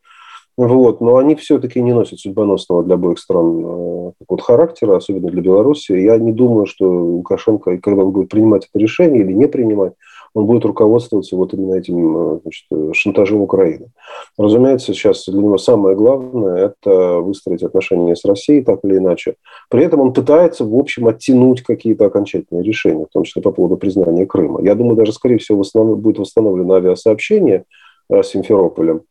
Вот, 0.57 1.01
но 1.01 1.17
они 1.17 1.35
все-таки 1.35 1.81
не 1.81 1.93
носят 1.93 2.21
судьбоносного 2.21 2.85
для 2.85 2.95
обоих 2.95 3.19
стран 3.19 3.65
э, 3.65 4.13
вот, 4.29 4.41
характера, 4.41 4.97
особенно 4.97 5.31
для 5.31 5.43
Беларуси. 5.43 5.93
Я 5.93 6.17
не 6.17 6.33
думаю, 6.33 6.67
что 6.67 6.89
Лукашенко, 6.89 7.79
когда 7.79 8.05
он 8.05 8.13
будет 8.13 8.29
принимать 8.29 8.69
это 8.71 8.79
решение 8.79 9.23
или 9.23 9.33
не 9.33 9.49
принимать, 9.49 9.95
он 10.33 10.47
будет 10.47 10.65
руководствоваться 10.65 11.35
вот 11.35 11.55
именно 11.55 11.75
этим 11.75 12.37
э, 12.37 12.39
значит, 12.43 12.97
шантажом 12.97 13.41
Украины. 13.41 13.87
Разумеется, 14.39 14.95
сейчас 14.95 15.25
для 15.27 15.43
него 15.43 15.59
самое 15.59 15.97
главное– 15.97 16.75
это 16.85 17.19
выстроить 17.19 17.65
отношения 17.65 18.15
с 18.15 18.25
Россией 18.25 18.63
так 18.63 18.79
или 18.85 18.99
иначе. 18.99 19.35
При 19.69 19.85
этом 19.85 20.01
он 20.01 20.13
пытается, 20.13 20.65
в 20.65 20.77
общем, 20.77 21.09
оттянуть 21.09 21.63
какие-то 21.63 22.07
окончательные 22.07 22.63
решения, 22.63 23.07
в 23.07 23.13
том 23.13 23.25
числе 23.25 23.43
по 23.43 23.51
поводу 23.51 23.77
признания 23.77 24.25
Крыма. 24.25 24.63
Я 24.63 24.77
думаю, 24.77 24.95
даже, 24.95 25.13
скорее 25.13 25.39
всего, 25.39 25.65
будет 25.97 26.19
восстановлено 26.21 26.75
авиасообщение 26.75 27.65
э, 28.09 28.23
с 28.23 28.29
Симферополем– 28.29 29.01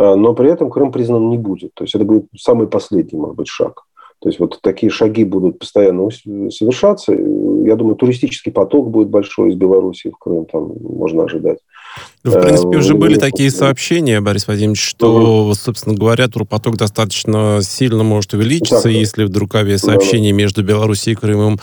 но 0.00 0.34
при 0.34 0.50
этом 0.50 0.70
Крым 0.70 0.92
признан 0.92 1.28
не 1.28 1.36
будет. 1.36 1.74
То 1.74 1.84
есть 1.84 1.94
это 1.94 2.04
будет 2.04 2.26
самый 2.36 2.66
последний, 2.66 3.18
может 3.18 3.36
быть, 3.36 3.48
шаг. 3.48 3.82
То 4.20 4.28
есть 4.28 4.40
вот 4.40 4.58
такие 4.62 4.90
шаги 4.90 5.24
будут 5.24 5.58
постоянно 5.58 6.08
совершаться. 6.50 7.12
Я 7.12 7.76
думаю, 7.76 7.96
туристический 7.96 8.52
поток 8.52 8.90
будет 8.90 9.08
большой 9.08 9.50
из 9.50 9.56
Беларуси 9.56 10.10
в 10.10 10.18
Крым, 10.18 10.46
там 10.46 10.72
можно 10.80 11.24
ожидать. 11.24 11.58
Ну, 12.22 12.32
в 12.32 12.40
принципе, 12.42 12.76
уже 12.76 12.94
были 12.94 13.16
такие 13.18 13.50
сообщения, 13.50 14.20
Борис 14.20 14.46
Вадимович, 14.46 14.82
что, 14.82 15.54
собственно 15.54 15.94
говоря, 15.94 16.28
турпоток 16.28 16.76
достаточно 16.76 17.60
сильно 17.62 18.02
может 18.02 18.34
увеличиться, 18.34 18.90
если 18.90 19.24
вдруг 19.24 19.54
авиасообщение 19.54 20.32
между 20.32 20.62
Белоруссией 20.62 21.14
и 21.14 21.16
Крымом 21.16 21.58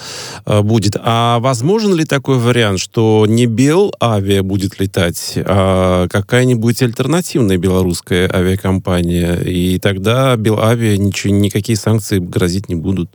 будет. 0.46 0.98
А 1.00 1.38
возможен 1.40 1.94
ли 1.94 2.06
такой 2.06 2.40
вариант, 2.40 2.80
что 2.80 3.26
не 3.28 3.46
Белавиа 3.46 4.42
будет 4.42 4.80
летать, 4.80 5.34
а 5.36 6.08
какая-нибудь 6.08 6.82
альтернативная 6.82 7.58
белорусская 7.58 8.28
авиакомпания, 8.34 9.36
и 9.36 9.78
тогда 9.78 10.36
Белавиа 10.36 10.98
ничего, 10.98 11.36
никакие 11.36 11.78
санкции 11.78 12.18
грозить 12.18 12.68
не 12.68 12.76
будут? 12.76 13.12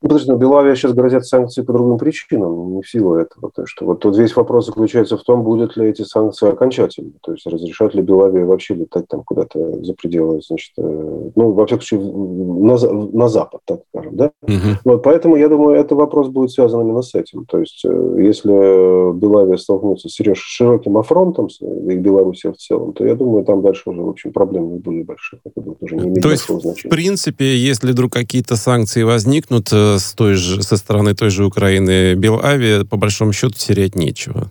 Подожди, 0.00 0.30
но 0.30 0.36
Белавия 0.36 0.74
сейчас 0.74 0.92
грозят 0.92 1.26
санкции 1.26 1.62
по 1.62 1.72
другим 1.72 1.98
причинам, 1.98 2.76
не 2.76 2.82
в 2.82 2.88
силу 2.88 3.14
этого. 3.14 3.50
То, 3.54 3.66
что 3.66 3.84
вот 3.84 4.00
тут 4.00 4.16
весь 4.16 4.36
вопрос 4.36 4.66
заключается 4.66 5.16
в 5.16 5.22
том, 5.22 5.42
будут 5.42 5.76
ли 5.76 5.88
эти 5.88 6.02
санкции 6.02 6.50
окончательны. 6.50 7.12
То 7.22 7.32
есть 7.32 7.46
разрешат 7.46 7.94
ли 7.94 8.02
Белавия 8.02 8.44
вообще 8.44 8.74
летать 8.74 9.08
там 9.08 9.22
куда-то 9.24 9.82
за 9.84 9.94
пределы, 9.94 10.40
значит, 10.46 10.72
э, 10.78 11.30
ну, 11.34 11.52
во 11.52 11.66
всяком 11.66 11.84
случае, 11.84 12.12
на, 12.12 13.18
на 13.18 13.28
запад, 13.28 13.60
так 13.64 13.80
скажем, 13.88 14.16
да? 14.16 14.30
Угу. 14.42 14.78
Вот, 14.84 15.02
поэтому, 15.02 15.36
я 15.36 15.48
думаю, 15.48 15.76
этот 15.76 15.92
вопрос 15.92 16.28
будет 16.28 16.50
связан 16.50 16.82
именно 16.82 17.02
с 17.02 17.14
этим. 17.14 17.44
То 17.46 17.58
есть 17.58 17.84
э, 17.84 18.16
если 18.18 19.12
Белавия 19.12 19.56
столкнется 19.56 20.08
с 20.08 20.18
широким 20.34 20.96
афронтом, 20.96 21.48
и 21.60 21.96
Белоруссия 21.96 22.52
в 22.52 22.56
целом, 22.56 22.92
то 22.92 23.04
я 23.04 23.14
думаю, 23.14 23.44
там 23.44 23.62
дальше 23.62 23.82
уже, 23.86 24.02
в 24.02 24.08
общем, 24.08 24.32
проблем 24.32 24.72
не 24.74 24.78
будет 24.78 25.06
больших. 25.06 25.40
Это 25.44 25.60
будет 25.60 25.82
уже 25.82 25.96
не 25.96 26.20
То 26.20 26.30
есть, 26.30 26.46
значения. 26.46 26.90
в 26.90 26.94
принципе, 26.94 27.56
если 27.56 27.92
вдруг 27.92 28.12
какие-то 28.12 28.56
санкции 28.56 29.02
возникнут, 29.02 29.68
э, 29.72 29.87
с 29.96 30.12
той 30.12 30.34
же, 30.34 30.62
со 30.62 30.76
стороны 30.76 31.14
той 31.14 31.30
же 31.30 31.46
Украины 31.46 32.14
Белавиа, 32.14 32.84
по 32.84 32.96
большому 32.96 33.32
счету, 33.32 33.54
терять 33.54 33.94
нечего. 33.94 34.50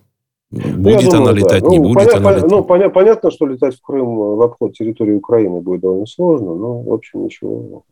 Ну, 0.50 0.62
будет 0.78 1.10
думаю, 1.10 1.22
она 1.24 1.32
летать, 1.34 1.64
да. 1.64 1.70
не 1.70 1.78
ну, 1.78 1.84
будет 1.84 1.96
понятно, 1.96 2.30
она 2.30 2.38
летать? 2.38 2.52
Ну, 2.52 2.64
поня- 2.64 2.90
понятно, 2.90 3.32
что 3.32 3.46
летать 3.46 3.76
в 3.76 3.82
Крым 3.82 4.16
в 4.16 4.42
обход 4.42 4.74
территории 4.74 5.14
Украины 5.14 5.60
будет 5.60 5.82
довольно 5.82 6.06
сложно, 6.06 6.56
но, 6.56 6.82
в 6.82 6.94
общем, 6.94 7.26
ничего. 7.26 7.84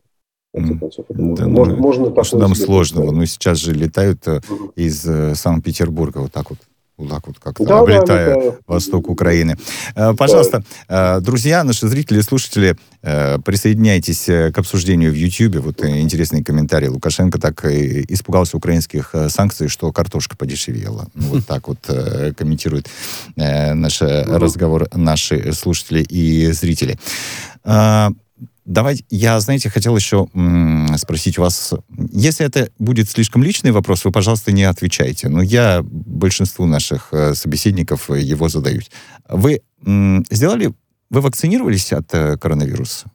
Концов, 0.54 1.04
да, 1.10 1.46
можно, 1.46 1.76
ну, 1.76 1.82
можно 1.82 2.24
что 2.24 2.38
там 2.38 2.54
сложного? 2.54 3.10
Ну, 3.12 3.26
сейчас 3.26 3.58
же 3.58 3.74
летают 3.74 4.26
угу. 4.26 4.72
из 4.74 5.04
э, 5.04 5.34
Санкт-Петербурга 5.34 6.18
вот 6.18 6.32
так 6.32 6.48
вот 6.48 6.58
вот 6.96 7.08
так 7.10 7.26
вот 7.26 7.38
как-то 7.38 7.64
да, 7.64 7.80
облетая 7.80 8.34
да, 8.34 8.56
восток 8.66 9.08
Украины. 9.10 9.56
Э, 9.94 10.14
пожалуйста, 10.14 10.62
да. 10.88 11.16
Э, 11.18 11.20
друзья, 11.20 11.62
наши 11.62 11.86
зрители, 11.88 12.20
слушатели, 12.20 12.76
э, 13.02 13.38
присоединяйтесь 13.44 14.24
к 14.24 14.58
обсуждению 14.58 15.12
в 15.12 15.14
YouTube. 15.14 15.56
Вот 15.56 15.84
интересный 15.84 16.42
комментарий. 16.42 16.88
Лукашенко 16.88 17.38
так 17.38 17.64
испугался 17.64 18.56
украинских 18.56 19.14
санкций, 19.28 19.68
что 19.68 19.92
картошка 19.92 20.36
подешевела. 20.36 21.08
Ну, 21.14 21.26
вот 21.28 21.46
так 21.46 21.68
вот 21.68 21.78
комментирует 22.36 22.88
наш 23.36 24.00
разговор 24.00 24.88
наши 24.94 25.52
слушатели 25.52 26.02
и 26.02 26.52
зрители. 26.52 26.98
Давайте, 28.66 29.04
я, 29.10 29.38
знаете, 29.38 29.70
хотел 29.70 29.96
еще 29.96 30.26
м- 30.34 30.98
спросить 30.98 31.38
вас, 31.38 31.72
если 32.12 32.44
это 32.44 32.68
будет 32.80 33.08
слишком 33.08 33.44
личный 33.44 33.70
вопрос, 33.70 34.04
вы, 34.04 34.10
пожалуйста, 34.10 34.50
не 34.50 34.64
отвечайте. 34.64 35.28
Но 35.28 35.40
я 35.40 35.82
большинству 35.84 36.66
наших 36.66 37.08
э, 37.12 37.34
собеседников 37.34 38.10
его 38.10 38.48
задаюсь. 38.48 38.90
Вы 39.28 39.62
м- 39.84 40.24
сделали, 40.30 40.74
вы 41.10 41.20
вакцинировались 41.20 41.92
от 41.92 42.12
э, 42.12 42.36
коронавируса? 42.36 43.10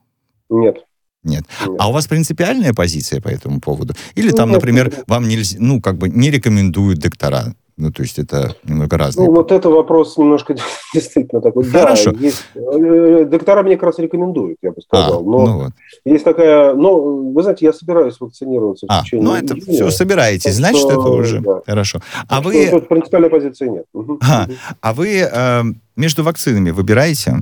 Нет. 0.49 0.77
Нет. 1.23 1.43
Нет. 1.67 1.75
А 1.79 1.89
у 1.89 1.91
вас 1.91 2.07
принципиальная 2.07 2.73
позиция 2.73 3.19
по 3.21 3.27
этому 3.27 3.59
поводу? 3.59 3.93
Или 4.15 4.31
там, 4.31 4.49
нет, 4.49 4.55
например, 4.55 4.85
нет. 4.89 5.03
вам 5.07 5.27
нельзя, 5.27 5.57
ну, 5.59 5.81
как 5.81 5.97
бы 5.97 6.09
не 6.09 6.31
рекомендуют 6.31 6.99
доктора? 6.99 7.53
Ну, 7.77 7.91
то 7.91 8.03
есть 8.03 8.19
это 8.19 8.55
немного 8.63 8.97
разные. 8.97 9.27
Ну, 9.27 9.35
вот 9.35 9.51
это 9.51 9.69
вопрос 9.69 10.17
немножко 10.17 10.55
действительно 10.93 11.41
такой. 11.41 11.63
Хорошо. 11.63 12.11
Да, 12.11 12.19
есть, 12.19 12.43
э, 12.55 13.25
доктора 13.25 13.63
мне 13.63 13.75
как 13.75 13.83
раз 13.83 13.99
рекомендуют, 13.99 14.57
я 14.61 14.71
бы 14.71 14.81
сказал. 14.81 15.19
А, 15.19 15.23
но 15.23 15.45
ну 15.45 15.57
вот. 15.63 15.71
есть 16.05 16.23
такая... 16.23 16.73
Ну, 16.73 17.31
вы 17.31 17.43
знаете, 17.43 17.65
я 17.65 17.73
собираюсь 17.73 18.19
вакцинироваться 18.19 18.85
а, 18.89 19.01
в 19.01 19.05
течение 19.05 19.25
Ну, 19.25 19.35
это 19.35 19.53
июня, 19.53 19.73
все 19.73 19.91
собираетесь, 19.91 20.55
значит, 20.55 20.81
что, 20.81 20.91
это 20.91 21.09
уже 21.09 21.39
да. 21.39 21.61
хорошо. 21.65 21.99
А 22.27 22.35
так 22.37 22.45
вы... 22.45 22.67
Что, 22.67 22.81
принципиальной 22.81 23.29
позиции 23.29 23.67
нет. 23.67 23.85
А, 24.21 24.47
а 24.81 24.93
вы 24.93 25.21
э, 25.21 25.61
между 25.95 26.23
вакцинами 26.23 26.71
выбираете? 26.71 27.37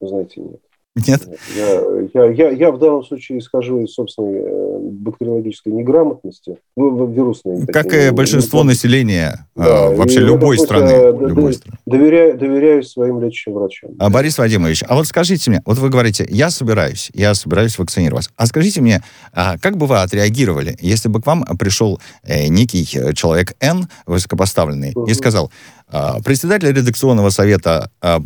Вы 0.00 0.08
знаете, 0.08 0.40
нет. 0.40 0.60
Нет? 0.96 1.22
Я, 1.54 1.82
я, 2.14 2.30
я, 2.32 2.50
я 2.50 2.72
в 2.72 2.78
данном 2.78 3.04
случае 3.04 3.38
исхожу 3.38 3.84
из 3.84 3.94
собственной 3.94 4.40
э, 4.40 4.78
бактериологической 4.80 5.72
неграмотности, 5.72 6.56
ну, 6.76 7.06
вирусной. 7.06 7.64
Как 7.66 7.84
такие, 7.84 8.08
и 8.08 8.10
большинство 8.10 8.62
не, 8.62 8.68
населения 8.68 9.46
э, 9.54 9.62
да, 9.62 9.90
вообще 9.90 10.18
любой 10.18 10.58
страны. 10.58 11.16
Любой 11.28 11.52
страны. 11.54 11.78
Доверяю, 11.86 12.36
доверяю 12.36 12.82
своим 12.82 13.20
лечащим 13.20 13.52
врачам. 13.52 13.92
А, 14.00 14.10
Борис 14.10 14.36
Вадимович, 14.36 14.82
а 14.88 14.96
вот 14.96 15.06
скажите 15.06 15.50
мне, 15.50 15.62
вот 15.64 15.78
вы 15.78 15.90
говорите, 15.90 16.26
я 16.28 16.50
собираюсь, 16.50 17.10
я 17.14 17.34
собираюсь 17.34 17.78
вакцинироваться. 17.78 18.32
А 18.36 18.46
скажите 18.46 18.80
мне, 18.80 19.00
а 19.32 19.58
как 19.58 19.76
бы 19.76 19.86
вы 19.86 20.00
отреагировали, 20.00 20.76
если 20.80 21.08
бы 21.08 21.22
к 21.22 21.26
вам 21.26 21.44
пришел 21.56 22.00
э, 22.24 22.48
некий 22.48 22.84
человек 23.14 23.54
Н, 23.60 23.88
высокопоставленный, 24.06 24.90
угу. 24.96 25.06
и 25.06 25.14
сказал, 25.14 25.52
э, 25.92 26.20
председатель 26.24 26.72
редакционного 26.72 27.30
совета 27.30 27.92
э, 28.02 28.18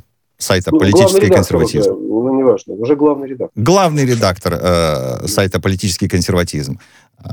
сайта 0.45 0.71
ну, 0.73 0.79
«Политический 0.79 1.29
консерватизм». 1.29 1.91
Уже, 1.91 2.01
ну, 2.01 2.39
неважно, 2.39 2.75
уже 2.75 2.95
главный 2.97 3.29
редактор. 3.29 3.63
Главный 3.65 4.05
редактор 4.07 4.59
э, 4.61 5.27
сайта 5.27 5.61
«Политический 5.61 6.09
консерватизм» 6.09 6.79
э, 7.25 7.29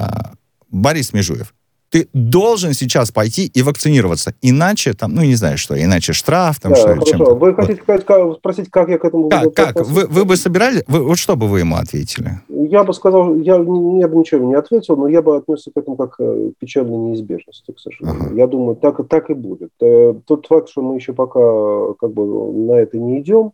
Борис 0.69 1.13
Межуев 1.13 1.53
ты 1.91 2.07
должен 2.13 2.73
сейчас 2.73 3.11
пойти 3.11 3.51
и 3.53 3.61
вакцинироваться. 3.61 4.33
Иначе, 4.41 4.93
там, 4.93 5.13
ну, 5.13 5.21
не 5.21 5.35
знаю, 5.35 5.57
что, 5.57 5.75
иначе 5.75 6.13
штраф, 6.13 6.59
там, 6.59 6.71
да, 6.71 6.77
что 6.77 6.87
хорошо. 6.87 7.05
Чем-то. 7.05 7.35
Вы 7.35 7.53
хотите 7.53 7.81
сказать, 7.81 8.05
как, 8.05 8.33
спросить, 8.35 8.69
как 8.69 8.89
я 8.89 8.97
к 8.97 9.03
этому 9.05 9.29
как, 9.29 9.53
как? 9.53 9.75
Вы, 9.85 10.07
вы 10.07 10.25
бы 10.25 10.37
собирали, 10.37 10.83
вы, 10.87 11.03
вот 11.03 11.17
что 11.17 11.35
бы 11.35 11.47
вы 11.47 11.59
ему 11.59 11.75
ответили? 11.75 12.39
Я 12.47 12.85
бы 12.85 12.93
сказал, 12.93 13.35
я, 13.35 13.55
я 13.55 13.59
бы 13.59 14.15
ничего 14.15 14.47
не 14.47 14.55
ответил, 14.55 14.95
но 14.95 15.09
я 15.09 15.21
бы 15.21 15.35
отнесся 15.35 15.69
к 15.71 15.77
этому 15.77 15.97
как 15.97 16.15
к 16.15 16.23
э, 16.23 16.51
печальной 16.59 16.97
неизбежности, 16.97 17.71
к 17.71 17.79
сожалению. 17.79 18.27
Ага. 18.27 18.35
Я 18.35 18.47
думаю, 18.47 18.75
так, 18.75 19.05
так 19.07 19.29
и 19.29 19.33
будет. 19.33 19.71
Э, 19.81 20.13
тот 20.25 20.47
факт, 20.47 20.69
что 20.69 20.81
мы 20.81 20.95
еще 20.95 21.11
пока 21.13 21.93
как 21.99 22.13
бы 22.13 22.25
на 22.53 22.73
это 22.73 22.97
не 22.97 23.19
идем, 23.19 23.51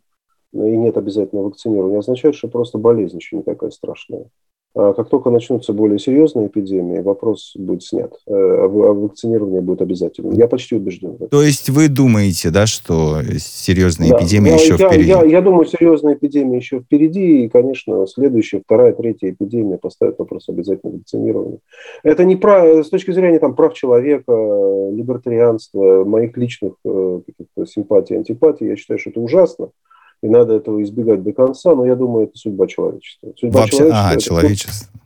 и 0.54 0.58
нет 0.58 0.98
обязательного 0.98 1.48
вакцинирования, 1.48 2.00
означает, 2.00 2.36
что 2.36 2.48
просто 2.48 2.78
болезнь 2.78 3.18
еще 3.18 3.38
не 3.38 3.44
такая 3.44 3.72
страшная. 3.72 4.28
А 4.80 4.94
как 4.94 5.10
только 5.10 5.32
начнутся 5.32 5.74
более 5.74 5.98
серьезные 5.98 6.48
эпидемии, 6.48 7.00
вопрос 7.00 7.54
будет 7.56 7.82
снят. 7.82 8.14
Э, 8.28 8.32
а 8.32 8.68
вакцинирование 8.68 9.60
будет 9.60 9.82
обязательным. 9.82 10.34
Я 10.34 10.48
почти 10.48 10.76
убежден. 10.76 11.18
То 11.32 11.42
есть 11.42 11.70
вы 11.70 11.88
думаете, 11.88 12.52
да, 12.52 12.68
что 12.68 13.24
серьезные 13.40 14.12
да. 14.12 14.18
эпидемии 14.18 14.50
я, 14.50 14.56
еще 14.56 14.76
я, 14.78 14.88
впереди? 14.88 15.10
Я, 15.10 15.24
я 15.24 15.42
думаю, 15.42 15.66
серьезные 15.66 16.16
эпидемии 16.16 16.58
еще 16.58 16.82
впереди. 16.82 17.46
И, 17.46 17.50
конечно, 17.50 18.06
следующая, 18.06 18.62
вторая, 18.64 18.94
третья 18.94 19.32
эпидемия 19.32 19.80
поставит 19.80 20.20
вопрос 20.20 20.48
обязательного 20.48 20.98
вакцинирования. 20.98 21.60
Это 22.04 22.24
не 22.24 22.36
про, 22.36 22.84
с 22.84 22.90
точки 22.90 23.10
зрения 23.10 23.40
там, 23.40 23.56
прав 23.56 23.74
человека, 23.74 24.32
либертарианства, 24.92 26.06
моих 26.06 26.38
личных 26.38 26.74
э, 26.86 27.22
симпатий, 27.66 28.16
антипатий. 28.16 28.68
Я 28.68 28.76
считаю, 28.76 29.00
что 29.00 29.10
это 29.10 29.22
ужасно 29.22 29.70
и 30.22 30.28
надо 30.28 30.54
этого 30.54 30.82
избегать 30.84 31.24
до 31.24 31.32
конца, 31.32 31.76
но 31.76 31.86
я 31.86 31.96
думаю, 31.96 32.28
это 32.28 32.38
судьба 32.38 32.68
человечества. 32.68 33.34
Судьба 33.38 33.62
Вообще, 33.62 33.78
человечества, 33.78 34.10
а, 34.10 34.18
человечество. 34.18 35.00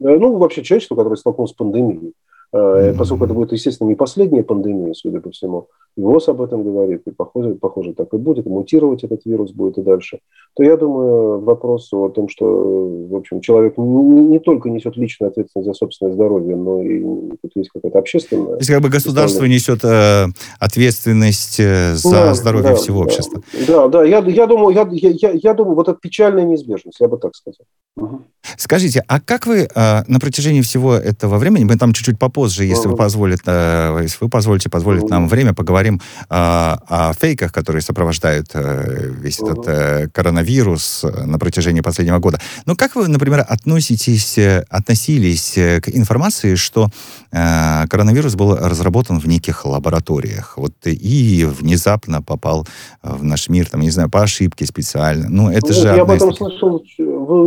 Ну, 0.00 0.36
вообще 0.38 0.62
человечество, 0.62 0.96
которое 0.96 1.16
столкнулось 1.16 1.52
с 1.52 1.54
пандемией. 1.54 2.12
Mm-hmm. 2.54 2.96
Поскольку 2.96 3.24
это 3.24 3.34
будет, 3.34 3.52
естественно, 3.52 3.88
не 3.88 3.96
последняя 3.96 4.44
пандемия, 4.44 4.94
судя 4.94 5.20
по 5.20 5.30
всему, 5.30 5.66
ВОЗ 5.96 6.28
об 6.28 6.42
этом 6.42 6.62
говорит, 6.62 7.02
и 7.06 7.10
похоже, 7.10 7.54
похоже 7.54 7.94
так 7.94 8.12
и 8.12 8.16
будет, 8.16 8.46
мутировать 8.46 9.02
этот 9.02 9.24
вирус 9.24 9.52
будет 9.52 9.78
и 9.78 9.82
дальше, 9.82 10.20
то 10.54 10.62
я 10.62 10.76
думаю, 10.76 11.40
вопрос 11.40 11.92
о 11.92 12.08
том, 12.08 12.28
что, 12.28 12.46
в 12.46 13.14
общем, 13.16 13.40
человек 13.40 13.76
не, 13.76 14.22
не 14.22 14.38
только 14.38 14.70
несет 14.70 14.96
личную 14.96 15.30
ответственность 15.30 15.66
за 15.66 15.74
собственное 15.74 16.12
здоровье, 16.12 16.54
но 16.54 16.80
и 16.80 17.00
тут 17.42 17.52
есть 17.56 17.70
какая-то 17.74 17.98
общественная... 17.98 18.52
То 18.52 18.58
есть 18.58 18.70
как 18.70 18.82
бы 18.82 18.88
государство 18.88 19.44
несет 19.44 19.84
э, 19.84 20.26
ответственность 20.60 21.58
э, 21.58 21.94
за 21.94 22.10
да, 22.10 22.34
здоровье 22.34 22.70
да, 22.70 22.74
всего 22.76 23.00
да, 23.00 23.04
общества. 23.06 23.42
Да, 23.66 23.88
да, 23.88 24.04
я, 24.04 24.18
я, 24.18 24.46
думаю, 24.46 24.74
я, 24.74 24.88
я, 24.92 25.30
я 25.30 25.54
думаю, 25.54 25.74
вот 25.74 25.88
это 25.88 25.98
печальная 26.00 26.44
неизбежность, 26.44 27.00
я 27.00 27.08
бы 27.08 27.18
так 27.18 27.34
сказал. 27.34 27.66
Угу. 27.96 28.22
Скажите, 28.56 29.02
а 29.08 29.20
как 29.20 29.46
вы 29.46 29.68
э, 29.72 30.02
на 30.06 30.20
протяжении 30.20 30.60
всего 30.60 30.94
этого 30.94 31.38
времени, 31.38 31.64
мы 31.64 31.76
там 31.76 31.92
чуть-чуть 31.92 32.18
попозже, 32.18 32.43
если 32.46 32.88
вы 32.88 32.96
позволите, 32.96 33.42
э, 33.46 33.98
если 34.02 34.18
вы 34.20 34.28
позволите, 34.28 34.68
позволит 34.68 35.08
нам 35.08 35.28
время, 35.28 35.54
поговорим 35.54 35.96
э, 35.96 36.24
о 36.30 37.12
фейках, 37.18 37.52
которые 37.52 37.82
сопровождают 37.82 38.48
э, 38.54 39.10
весь 39.20 39.40
этот 39.40 39.66
э, 39.66 40.08
коронавирус 40.08 41.04
на 41.24 41.38
протяжении 41.38 41.80
последнего 41.80 42.18
года. 42.18 42.40
Но 42.66 42.76
как 42.76 42.96
вы, 42.96 43.08
например, 43.08 43.44
относитесь, 43.48 44.38
относились 44.68 45.54
к 45.54 45.88
информации, 45.88 46.54
что 46.54 46.88
э, 47.32 47.86
коронавирус 47.88 48.34
был 48.34 48.56
разработан 48.56 49.18
в 49.18 49.26
неких 49.26 49.64
лабораториях, 49.64 50.54
вот 50.56 50.74
и 50.84 51.44
внезапно 51.44 52.22
попал 52.22 52.66
в 53.02 53.22
наш 53.24 53.48
мир, 53.48 53.68
там, 53.68 53.80
не 53.80 53.90
знаю, 53.90 54.10
по 54.10 54.22
ошибке 54.22 54.66
специально. 54.66 55.28
Ну, 55.28 55.50
это 55.50 55.68
ну, 55.68 55.72
же 55.72 55.88
я 55.88 56.02
об 56.02 56.10
этом 56.10 56.32
слышал, 56.32 56.82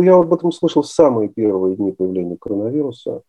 я 0.02 0.14
об 0.14 0.32
этом 0.32 0.52
слышал 0.52 0.82
в 0.82 0.88
самые 0.88 1.28
первые 1.28 1.76
дни 1.76 1.92
появления 1.92 2.36
коронавируса. 2.36 3.22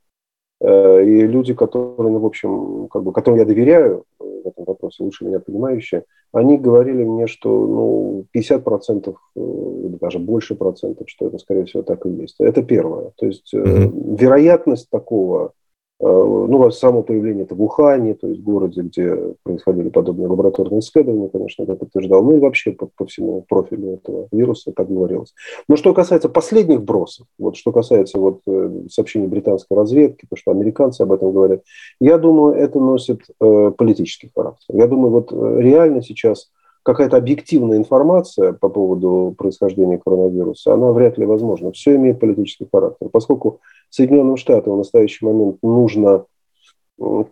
И 0.61 1.27
люди, 1.27 1.53
которые, 1.53 2.11
ну, 2.11 2.19
в 2.19 2.25
общем, 2.25 2.87
как 2.89 3.03
бы, 3.03 3.13
которым 3.13 3.39
я 3.39 3.45
доверяю 3.45 4.03
в 4.19 4.47
этом 4.47 4.65
вопросе, 4.65 5.03
лучше 5.03 5.25
меня 5.25 5.39
понимающие, 5.39 6.03
они 6.33 6.57
говорили 6.57 7.03
мне, 7.03 7.27
что 7.27 7.49
ну, 7.49 8.25
50% 8.35 9.15
или 9.35 9.97
даже 10.01 10.19
больше 10.19 10.55
процентов, 10.55 11.09
что 11.09 11.27
это, 11.27 11.37
скорее 11.37 11.65
всего, 11.65 11.81
так 11.83 12.05
и 12.05 12.09
есть. 12.09 12.35
Это 12.39 12.61
первое. 12.61 13.11
То 13.15 13.25
есть 13.25 13.53
mm-hmm. 13.53 14.17
вероятность 14.17 14.89
такого 14.89 15.53
Э, 15.58 15.58
ну, 16.01 16.72
само 16.72 17.03
появление 17.03 17.44
это 17.44 17.56
в 17.56 17.62
Ухане, 17.62 18.13
то 18.13 18.27
есть 18.27 18.39
в 18.39 18.44
городе, 18.44 18.82
где 18.82 19.18
происходили 19.44 19.89
подобные 19.89 20.27
лабораторные 20.27 20.79
исследования, 20.79 21.29
конечно, 21.29 21.63
это 21.63 21.75
подтверждал. 21.75 22.24
Ну 22.24 22.38
и 22.38 22.39
вообще 22.39 22.72
по, 22.72 22.88
по 22.96 23.06
всему 23.06 23.46
профилю 23.48 23.96
этого 23.96 24.27
вируса, 24.32 24.72
так 24.72 24.88
говорилось. 24.88 25.34
Но 25.68 25.75
что 25.75 25.94
касается 25.94 26.29
последних 26.29 26.84
бросов, 26.84 27.27
вот 27.38 27.58
что 27.58 27.72
касается 27.74 28.18
вот 28.18 28.41
э, 28.48 28.84
сообщений 28.89 29.27
британской 29.27 29.75
разведки, 29.75 30.25
то, 30.29 30.38
что 30.38 30.51
американцы 30.51 31.01
об 31.01 31.12
этом 31.12 31.34
говорят, 31.34 31.63
я 32.00 32.18
думаю, 32.18 32.56
это 32.56 32.79
носит 32.79 33.22
э, 33.41 33.72
политический 33.77 34.32
характер. 34.34 34.75
Я 34.75 34.88
думаю, 34.88 35.12
вот 35.12 35.34
э, 35.34 35.62
реально 35.62 36.01
сейчас 36.01 36.50
какая-то 36.83 37.17
объективная 37.17 37.77
информация 37.77 38.53
по 38.53 38.69
поводу 38.69 39.36
происхождения 39.38 39.98
коронавируса, 39.98 40.74
она 40.74 40.91
вряд 40.91 41.17
ли 41.17 41.25
возможна. 41.25 41.71
Все 41.71 41.95
имеет 41.95 42.19
политический 42.19 42.67
характер. 42.71 43.09
Поскольку 43.09 43.59
Соединенным 43.89 44.38
Штатам 44.38 44.74
в 44.74 44.77
настоящий 44.77 45.25
момент 45.25 45.57
нужно 45.62 46.25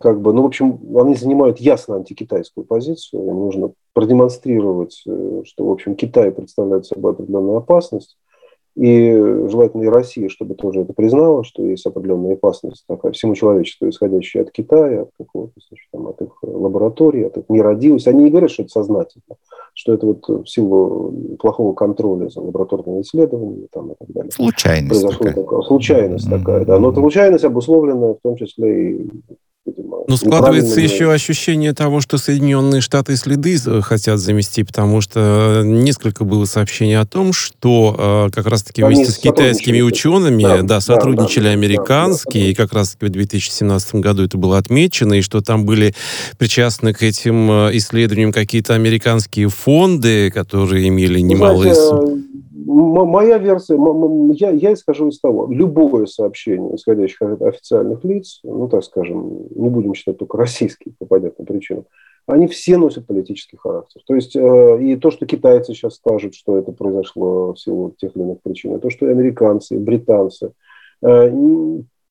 как 0.00 0.22
бы, 0.22 0.32
ну, 0.32 0.42
в 0.42 0.46
общем, 0.46 0.80
они 0.96 1.14
занимают 1.14 1.58
ясно 1.58 1.96
антикитайскую 1.96 2.64
позицию. 2.64 3.26
Им 3.26 3.34
нужно 3.34 3.72
продемонстрировать, 3.92 5.02
э, 5.06 5.42
что, 5.44 5.66
в 5.66 5.70
общем, 5.70 5.94
Китай 5.94 6.30
представляет 6.30 6.86
собой 6.86 7.12
определенную 7.12 7.58
опасность. 7.58 8.16
И 8.78 9.12
желательно 9.48 9.82
и 9.82 9.88
Россия, 9.88 10.28
чтобы 10.28 10.54
тоже 10.54 10.82
это 10.82 10.92
признала, 10.92 11.42
что 11.42 11.66
есть 11.66 11.84
определенная 11.84 12.34
опасность 12.34 12.84
такая 12.86 13.10
всему 13.10 13.34
человечеству, 13.34 13.88
исходящая 13.88 14.44
от 14.44 14.52
Китая, 14.52 15.02
от 15.02 15.10
какого-то, 15.18 15.54
значит, 15.68 15.88
там, 15.90 16.06
от 16.06 16.22
их 16.22 16.30
лаборатории, 16.42 17.24
от 17.24 17.36
их 17.38 17.48
нерадивости. 17.48 18.08
Они 18.08 18.22
не 18.22 18.30
говорят, 18.30 18.52
что 18.52 18.62
это 18.62 18.70
сознательно, 18.70 19.34
что 19.74 19.94
это 19.94 20.06
вот 20.06 20.28
в 20.28 20.46
силу 20.46 21.12
плохого 21.40 21.74
контроля 21.74 22.28
за 22.28 22.40
лабораторными 22.40 23.00
исследованиями 23.00 23.66
там, 23.72 23.90
и 23.90 23.94
так 23.98 24.08
далее. 24.10 24.30
Случайность 24.30 25.00
Произошло 25.00 25.26
такая. 25.26 25.44
такая. 25.44 25.62
Случайность 25.62 26.28
mm-hmm. 26.28 26.38
такая, 26.38 26.64
да. 26.64 26.78
Но 26.78 26.92
случайность 26.92 27.44
обусловлена 27.44 28.14
в 28.14 28.20
том 28.22 28.36
числе 28.36 28.92
и 28.92 29.10
видимо. 29.68 29.98
Ну, 30.06 30.16
складывается 30.16 30.80
еще 30.80 31.12
ощущение 31.12 31.72
того, 31.72 32.00
что 32.00 32.18
Соединенные 32.18 32.80
Штаты 32.80 33.16
следы 33.16 33.58
хотят 33.82 34.18
замести, 34.18 34.62
потому 34.64 35.00
что 35.00 35.62
несколько 35.64 36.24
было 36.24 36.44
сообщений 36.44 36.98
о 36.98 37.06
том, 37.06 37.32
что 37.32 38.28
э, 38.28 38.34
как 38.34 38.46
раз-таки 38.46 38.82
вместе 38.82 39.12
с 39.12 39.18
китайскими 39.18 39.80
учеными 39.80 40.42
да, 40.42 40.62
да, 40.62 40.80
сотрудничали 40.80 41.44
да, 41.44 41.50
американские, 41.50 42.42
да, 42.42 42.46
да. 42.46 42.50
и 42.50 42.54
как 42.54 42.72
раз-таки 42.72 43.06
в 43.06 43.10
2017 43.10 43.94
году 43.96 44.24
это 44.24 44.38
было 44.38 44.58
отмечено, 44.58 45.14
и 45.14 45.22
что 45.22 45.40
там 45.40 45.64
были 45.64 45.94
причастны 46.38 46.94
к 46.94 47.02
этим 47.02 47.50
э, 47.50 47.76
исследованиям 47.76 48.32
какие-то 48.32 48.74
американские 48.74 49.48
фонды, 49.48 50.30
которые 50.30 50.88
имели 50.88 51.20
немалые... 51.20 51.74
Знаете, 51.74 52.27
моя 52.88 53.38
версия, 53.38 53.78
я, 54.34 54.50
я 54.50 54.72
исхожу 54.72 55.08
из 55.08 55.20
того, 55.20 55.48
любое 55.50 56.06
сообщение, 56.06 56.74
исходящее 56.74 57.32
от 57.32 57.42
официальных 57.42 58.04
лиц, 58.04 58.40
ну, 58.42 58.68
так 58.68 58.84
скажем, 58.84 59.46
не 59.54 59.68
будем 59.68 59.94
считать 59.94 60.18
только 60.18 60.36
российские 60.38 60.94
по 60.98 61.06
понятным 61.06 61.46
причинам, 61.46 61.84
они 62.26 62.46
все 62.46 62.76
носят 62.76 63.06
политический 63.06 63.56
характер. 63.56 64.02
То 64.06 64.14
есть 64.14 64.36
э, 64.36 64.82
и 64.82 64.96
то, 64.96 65.10
что 65.10 65.24
китайцы 65.24 65.72
сейчас 65.72 65.94
скажут, 65.94 66.34
что 66.34 66.58
это 66.58 66.72
произошло 66.72 67.54
в 67.54 67.58
силу 67.58 67.94
тех 67.96 68.14
или 68.14 68.22
иных 68.22 68.42
причин, 68.42 68.76
и 68.76 68.80
то, 68.80 68.90
что 68.90 69.06
и 69.06 69.10
американцы, 69.10 69.76
и 69.76 69.78
британцы, 69.78 70.52
э, 71.02 71.32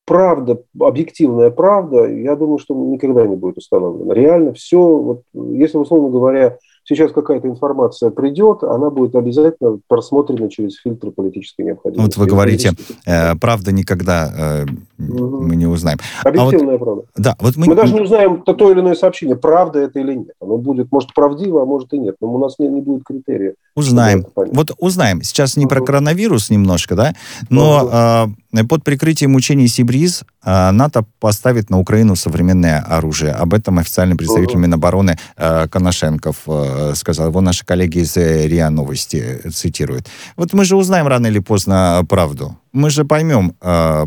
правда, 0.05 0.63
объективная 0.79 1.51
правда, 1.51 2.07
я 2.07 2.35
думаю, 2.35 2.57
что 2.57 2.73
никогда 2.73 3.27
не 3.27 3.35
будет 3.35 3.57
установлена. 3.57 4.13
Реально 4.13 4.53
все, 4.53 4.79
вот, 4.79 5.21
если, 5.33 5.77
условно 5.77 6.09
говоря, 6.09 6.57
сейчас 6.87 7.11
какая-то 7.11 7.47
информация 7.47 8.09
придет, 8.09 8.63
она 8.63 8.89
будет 8.89 9.15
обязательно 9.15 9.79
просмотрена 9.87 10.49
через 10.49 10.75
фильтр 10.75 11.11
политической 11.11 11.63
необходимости. 11.63 12.17
Вот 12.17 12.23
вы 12.23 12.29
говорите, 12.29 12.71
э, 13.05 13.35
правда 13.35 13.71
никогда 13.71 14.63
э, 14.63 14.65
угу. 14.97 15.41
мы 15.41 15.55
не 15.55 15.65
узнаем. 15.65 15.99
Объективная 16.23 16.75
а 16.75 16.77
вот, 16.77 16.83
правда. 16.85 17.03
Да, 17.15 17.35
вот 17.39 17.55
мы... 17.55 17.67
мы 17.67 17.75
даже 17.75 17.93
не 17.93 18.01
узнаем 18.01 18.41
то, 18.41 18.53
то 18.53 18.71
или 18.71 18.81
иное 18.81 18.95
сообщение, 18.95 19.35
правда 19.35 19.79
это 19.79 19.99
или 19.99 20.13
нет. 20.13 20.33
Оно 20.41 20.57
будет, 20.57 20.91
может, 20.91 21.13
правдиво, 21.13 21.61
а 21.61 21.65
может 21.65 21.93
и 21.93 21.99
нет. 21.99 22.15
Но 22.21 22.33
у 22.33 22.37
нас 22.37 22.59
не, 22.59 22.67
не 22.67 22.81
будет 22.81 23.03
критерия. 23.03 23.53
Узнаем. 23.75 24.25
Вот 24.35 24.71
узнаем. 24.79 25.21
Сейчас 25.21 25.57
не 25.57 25.65
угу. 25.65 25.75
про 25.75 25.81
коронавирус 25.81 26.49
немножко, 26.49 26.95
да, 26.95 27.13
но 27.49 27.83
угу. 27.83 28.59
э, 28.59 28.63
под 28.65 28.83
прикрытием 28.83 29.35
учений 29.35 29.67
Сибриз 29.67 30.23
э, 30.43 30.71
НАТО 30.71 31.05
поставит 31.19 31.69
на 31.69 31.79
Украину 31.79 32.15
современное 32.15 32.79
оружие. 32.79 33.31
Об 33.31 33.53
этом 33.53 33.79
официальный 33.79 34.15
представитель 34.15 34.55
угу. 34.55 34.63
Минобороны 34.63 35.17
э, 35.37 35.67
Коношенков 35.69 36.47
Э, 36.47 36.93
сказал. 36.95 37.27
Его 37.27 37.41
наши 37.41 37.65
коллеги 37.65 37.99
из 37.99 38.15
РИА 38.15 38.69
Новости 38.69 39.41
цитируют. 39.51 40.07
Вот 40.35 40.53
мы 40.53 40.65
же 40.65 40.75
узнаем 40.75 41.07
рано 41.07 41.27
или 41.27 41.39
поздно 41.39 42.03
правду. 42.07 42.55
Мы 42.73 42.89
же 42.89 43.05
поймем, 43.05 43.55
э, 43.61 44.05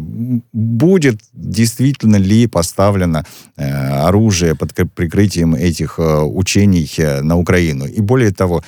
будет 0.52 1.16
действительно 1.32 2.16
ли 2.16 2.46
поставлено 2.46 3.24
оружие 3.56 4.54
под 4.54 4.74
прикрытием 4.94 5.54
этих 5.54 5.98
учений 5.98 6.88
на 7.22 7.38
Украину. 7.38 7.86
И 7.86 8.00
более 8.00 8.30
того, 8.32 8.62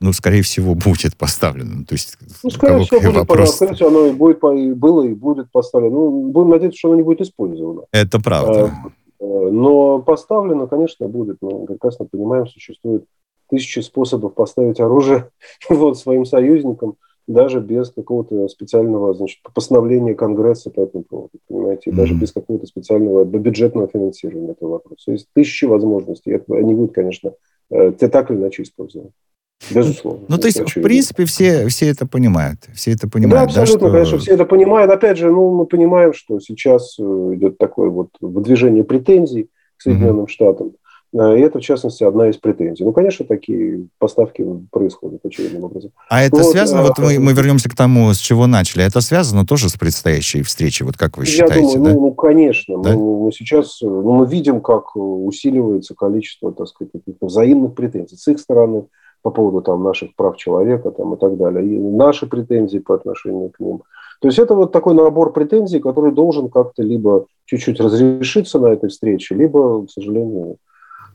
ну, 0.00 0.12
скорее 0.12 0.42
всего, 0.42 0.74
будет 0.74 1.16
поставлено. 1.16 1.84
То 1.84 1.94
есть, 1.94 2.18
ну, 2.42 2.50
скорее 2.50 2.84
всего, 2.84 3.00
будет, 3.00 3.14
вопрос... 3.14 3.54
скорее 3.54 3.74
всего, 3.74 3.88
оно 3.88 4.06
и 4.06 4.12
будет, 4.12 4.36
и 4.44 4.72
было, 4.74 5.02
и 5.02 5.14
будет 5.14 5.50
поставлено. 5.50 5.94
Ну, 5.94 6.30
будем 6.30 6.50
надеяться, 6.50 6.78
что 6.78 6.88
оно 6.88 6.96
не 6.96 7.02
будет 7.02 7.22
использовано. 7.22 7.82
Это 7.90 8.20
правда. 8.20 8.74
Но 9.20 10.00
поставлено, 10.00 10.66
конечно, 10.66 11.08
будет. 11.08 11.38
Мы 11.40 11.66
прекрасно 11.66 12.04
понимаем, 12.04 12.46
существует 12.46 13.04
тысячи 13.48 13.78
способов 13.80 14.34
поставить 14.34 14.80
оружие 14.80 15.30
вот, 15.70 15.98
своим 15.98 16.26
союзникам, 16.26 16.96
даже 17.26 17.60
без 17.60 17.90
какого-то 17.90 18.48
специального 18.48 19.14
значит, 19.14 19.40
постановления 19.54 20.14
Конгресса 20.14 20.70
по 20.70 20.82
этому 20.82 21.04
поводу, 21.04 21.32
понимаете, 21.48 21.90
mm-hmm. 21.90 21.94
даже 21.94 22.14
без 22.14 22.32
какого-то 22.32 22.66
специального 22.66 23.24
бюджетного 23.24 23.88
финансирования 23.88 24.52
этого 24.52 24.72
вопроса. 24.72 25.12
Есть 25.12 25.28
тысячи 25.32 25.64
возможностей, 25.64 26.32
это 26.32 26.54
они 26.54 26.74
будут, 26.74 26.94
конечно, 26.94 27.32
э, 27.70 27.92
те 27.98 28.08
так 28.08 28.30
или 28.30 28.38
иначе 28.38 28.62
использованы. 28.62 29.10
Безусловно. 29.72 30.26
Ну, 30.28 30.38
то 30.38 30.46
есть, 30.46 30.60
очевидно. 30.60 30.82
в 30.82 30.84
принципе, 30.84 31.24
все, 31.24 31.68
все 31.68 31.88
это 31.88 32.06
понимают. 32.06 32.58
Все 32.74 32.92
это 32.92 33.08
понимают. 33.08 33.54
Да, 33.54 33.62
абсолютно, 33.62 33.88
да, 33.88 33.92
что... 33.92 33.92
конечно, 33.92 34.18
все 34.18 34.34
это 34.34 34.44
понимают. 34.44 34.90
Опять 34.90 35.16
же, 35.16 35.30
ну, 35.30 35.54
мы 35.54 35.66
понимаем, 35.66 36.12
что 36.12 36.38
сейчас 36.40 36.96
э, 36.98 37.02
идет 37.34 37.56
такое 37.56 37.88
вот 37.88 38.08
выдвижение 38.20 38.84
претензий 38.84 39.48
к 39.76 39.82
Соединенным 39.82 40.24
mm-hmm. 40.24 40.28
Штатам. 40.28 40.72
Э, 41.14 41.38
и 41.38 41.40
это, 41.40 41.58
в 41.58 41.62
частности, 41.62 42.02
одна 42.02 42.28
из 42.28 42.36
претензий. 42.36 42.84
Ну, 42.84 42.92
конечно, 42.92 43.24
такие 43.24 43.86
поставки 43.98 44.44
происходят 44.70 45.24
очевидным 45.24 45.64
образом. 45.64 45.92
А 46.08 46.22
это 46.22 46.36
вот, 46.36 46.46
связано, 46.46 46.80
а, 46.80 46.84
вот 46.84 46.98
мы, 46.98 47.18
мы 47.20 47.32
вернемся 47.32 47.68
к 47.68 47.76
тому, 47.76 48.12
с 48.12 48.18
чего 48.18 48.46
начали, 48.46 48.84
это 48.84 49.00
связано 49.00 49.46
тоже 49.46 49.68
с 49.68 49.74
предстоящей 49.74 50.42
встречей, 50.42 50.84
вот 50.84 50.96
как 50.96 51.16
вы 51.16 51.26
считаете? 51.26 51.54
Я 51.54 51.72
думаю, 51.74 51.84
да? 51.84 51.94
ну, 51.94 52.00
ну, 52.08 52.14
конечно. 52.14 52.82
Да? 52.82 52.94
Мы, 52.94 53.26
мы 53.26 53.32
сейчас 53.32 53.78
ну, 53.80 54.12
мы 54.12 54.26
видим, 54.26 54.60
как 54.60 54.96
усиливается 54.96 55.94
количество, 55.94 56.52
так 56.52 56.66
сказать, 56.66 56.92
каких-то 56.92 57.26
взаимных 57.26 57.74
претензий 57.74 58.16
с 58.16 58.26
их 58.28 58.40
стороны 58.40 58.86
по 59.22 59.30
поводу 59.30 59.62
там, 59.62 59.82
наших 59.82 60.14
прав 60.16 60.36
человека 60.36 60.90
там, 60.90 61.14
и 61.14 61.18
так 61.18 61.36
далее, 61.36 61.64
и 61.64 61.78
наши 61.78 62.26
претензии 62.26 62.78
по 62.78 62.94
отношению 62.94 63.50
к 63.50 63.60
ним. 63.60 63.82
То 64.20 64.28
есть 64.28 64.38
это 64.38 64.54
вот 64.54 64.72
такой 64.72 64.94
набор 64.94 65.32
претензий, 65.32 65.80
который 65.80 66.12
должен 66.12 66.50
как-то 66.50 66.82
либо 66.82 67.26
чуть-чуть 67.46 67.80
разрешиться 67.80 68.58
на 68.58 68.68
этой 68.68 68.88
встрече, 68.88 69.34
либо, 69.34 69.86
к 69.86 69.90
сожалению, 69.90 70.56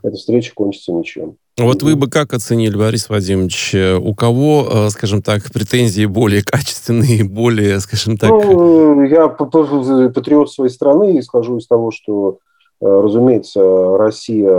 эта 0.03 0.17
встреча 0.17 0.53
кончится 0.53 0.91
ничем. 0.91 1.37
Вот 1.57 1.83
вы 1.83 1.95
бы 1.95 2.09
как 2.09 2.33
оценили, 2.33 2.77
Борис 2.77 3.09
Вадимович, 3.09 3.75
у 4.01 4.15
кого, 4.15 4.65
э, 4.71 4.89
скажем 4.89 5.21
так, 5.21 5.43
претензии 5.51 6.05
более 6.05 6.41
качественные, 6.41 7.23
более, 7.29 7.79
скажем 7.79 8.17
так... 8.17 8.29
Ну, 8.29 9.03
я 9.03 9.27
патриот 9.27 10.51
своей 10.51 10.71
страны 10.71 11.17
и 11.17 11.21
скажу 11.21 11.57
из 11.57 11.67
того, 11.67 11.91
что, 11.91 12.37
э, 12.81 12.85
разумеется, 12.85 13.97
Россия, 13.97 14.49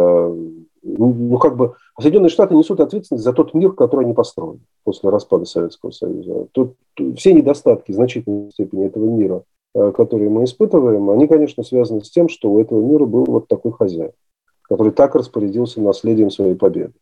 ну, 0.83 1.39
как 1.39 1.57
бы, 1.57 1.75
Соединенные 1.99 2.31
Штаты 2.31 2.55
несут 2.55 2.81
ответственность 2.81 3.25
за 3.25 3.33
тот 3.33 3.55
мир, 3.55 3.73
который 3.73 4.05
они 4.05 4.15
построили 4.15 4.61
после 4.85 5.11
распада 5.11 5.45
Советского 5.45 5.91
Союза. 5.91 6.47
Тут 6.53 6.75
все 7.17 7.33
недостатки 7.33 7.93
значительной 7.93 8.51
степени 8.51 8.87
этого 8.87 9.05
мира, 9.05 9.43
э, 9.75 9.93
которые 9.97 10.29
мы 10.29 10.45
испытываем, 10.45 11.09
они, 11.11 11.27
конечно, 11.27 11.63
связаны 11.63 12.05
с 12.05 12.11
тем, 12.11 12.29
что 12.29 12.51
у 12.51 12.61
этого 12.61 12.81
мира 12.83 13.07
был 13.07 13.25
вот 13.25 13.49
такой 13.49 13.73
хозяин 13.73 14.13
который 14.71 14.93
так 14.93 15.17
распорядился 15.17 15.83
наследием 15.83 16.31
своей 16.31 16.55
победы, 16.55 16.93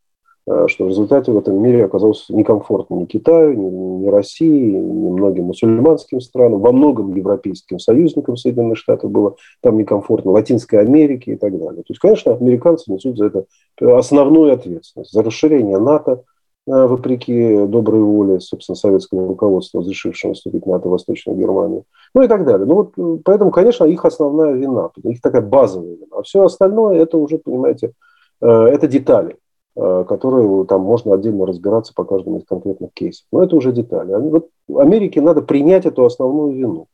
э, 0.46 0.68
что 0.68 0.86
в 0.86 0.88
результате 0.88 1.30
в 1.30 1.36
этом 1.36 1.62
мире 1.62 1.84
оказалось 1.84 2.24
некомфортно 2.30 2.94
ни 2.94 3.04
Китаю, 3.04 3.52
ни, 3.52 4.04
ни 4.04 4.08
России, 4.08 4.70
ни 4.72 5.10
многим 5.10 5.44
мусульманским 5.44 6.22
странам, 6.22 6.60
во 6.60 6.72
многом 6.72 7.14
европейским 7.14 7.78
союзникам 7.78 8.38
Соединенных 8.38 8.78
Штатов 8.78 9.10
было 9.10 9.36
там 9.60 9.76
некомфортно, 9.76 10.30
Латинской 10.30 10.80
Америке 10.80 11.34
и 11.34 11.36
так 11.36 11.52
далее. 11.52 11.82
То 11.82 11.90
есть, 11.90 12.00
конечно, 12.00 12.34
американцы 12.34 12.90
несут 12.90 13.18
за 13.18 13.26
это 13.26 13.44
основную 13.78 14.54
ответственность, 14.54 15.12
за 15.12 15.22
расширение 15.22 15.78
НАТО, 15.78 16.22
вопреки 16.68 17.66
доброй 17.66 18.00
воле, 18.00 18.40
собственно, 18.40 18.76
советского 18.76 19.26
руководства, 19.26 19.80
разрешившего 19.80 20.34
вступить 20.34 20.64
в 20.64 20.68
НАТО 20.68 20.88
Восточную 20.88 21.38
Германию, 21.38 21.84
ну 22.14 22.22
и 22.22 22.28
так 22.28 22.44
далее. 22.44 22.66
Ну 22.66 22.74
вот, 22.74 23.22
поэтому, 23.24 23.50
конечно, 23.50 23.84
их 23.84 24.04
основная 24.04 24.52
вина, 24.52 24.90
их 25.02 25.20
такая 25.20 25.42
базовая 25.42 25.94
вина. 25.94 26.18
А 26.18 26.22
все 26.22 26.44
остальное, 26.44 26.98
это 26.98 27.16
уже, 27.16 27.38
понимаете, 27.38 27.92
это 28.40 28.86
детали. 28.86 29.36
Э, 29.80 30.04
которые 30.08 30.64
там 30.64 30.80
можно 30.80 31.14
отдельно 31.14 31.46
разбираться 31.46 31.94
по 31.94 32.02
каждому 32.02 32.38
из 32.38 32.44
конкретных 32.44 32.92
кейсов. 32.94 33.26
Но 33.30 33.44
это 33.44 33.54
уже 33.54 33.70
детали. 33.70 34.12
Вот 34.12 34.48
Америке 34.74 35.20
надо 35.20 35.40
принять 35.40 35.86
эту 35.86 36.04
основную 36.04 36.52
вину 36.52 36.86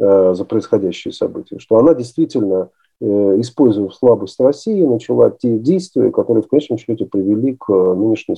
э, 0.00 0.32
за 0.32 0.44
происходящие 0.46 1.12
события, 1.12 1.58
что 1.58 1.76
она 1.76 1.92
действительно 1.92 2.70
Э, 3.04 3.34
используя 3.40 3.90
слабость 3.90 4.38
России, 4.38 4.80
начала 4.84 5.28
те 5.28 5.58
действия, 5.58 6.12
которые 6.12 6.44
в 6.44 6.46
конечном 6.46 6.78
счете 6.78 7.04
привели 7.04 7.56
к 7.56 7.68
э, 7.68 7.94
нынешней, 7.94 8.36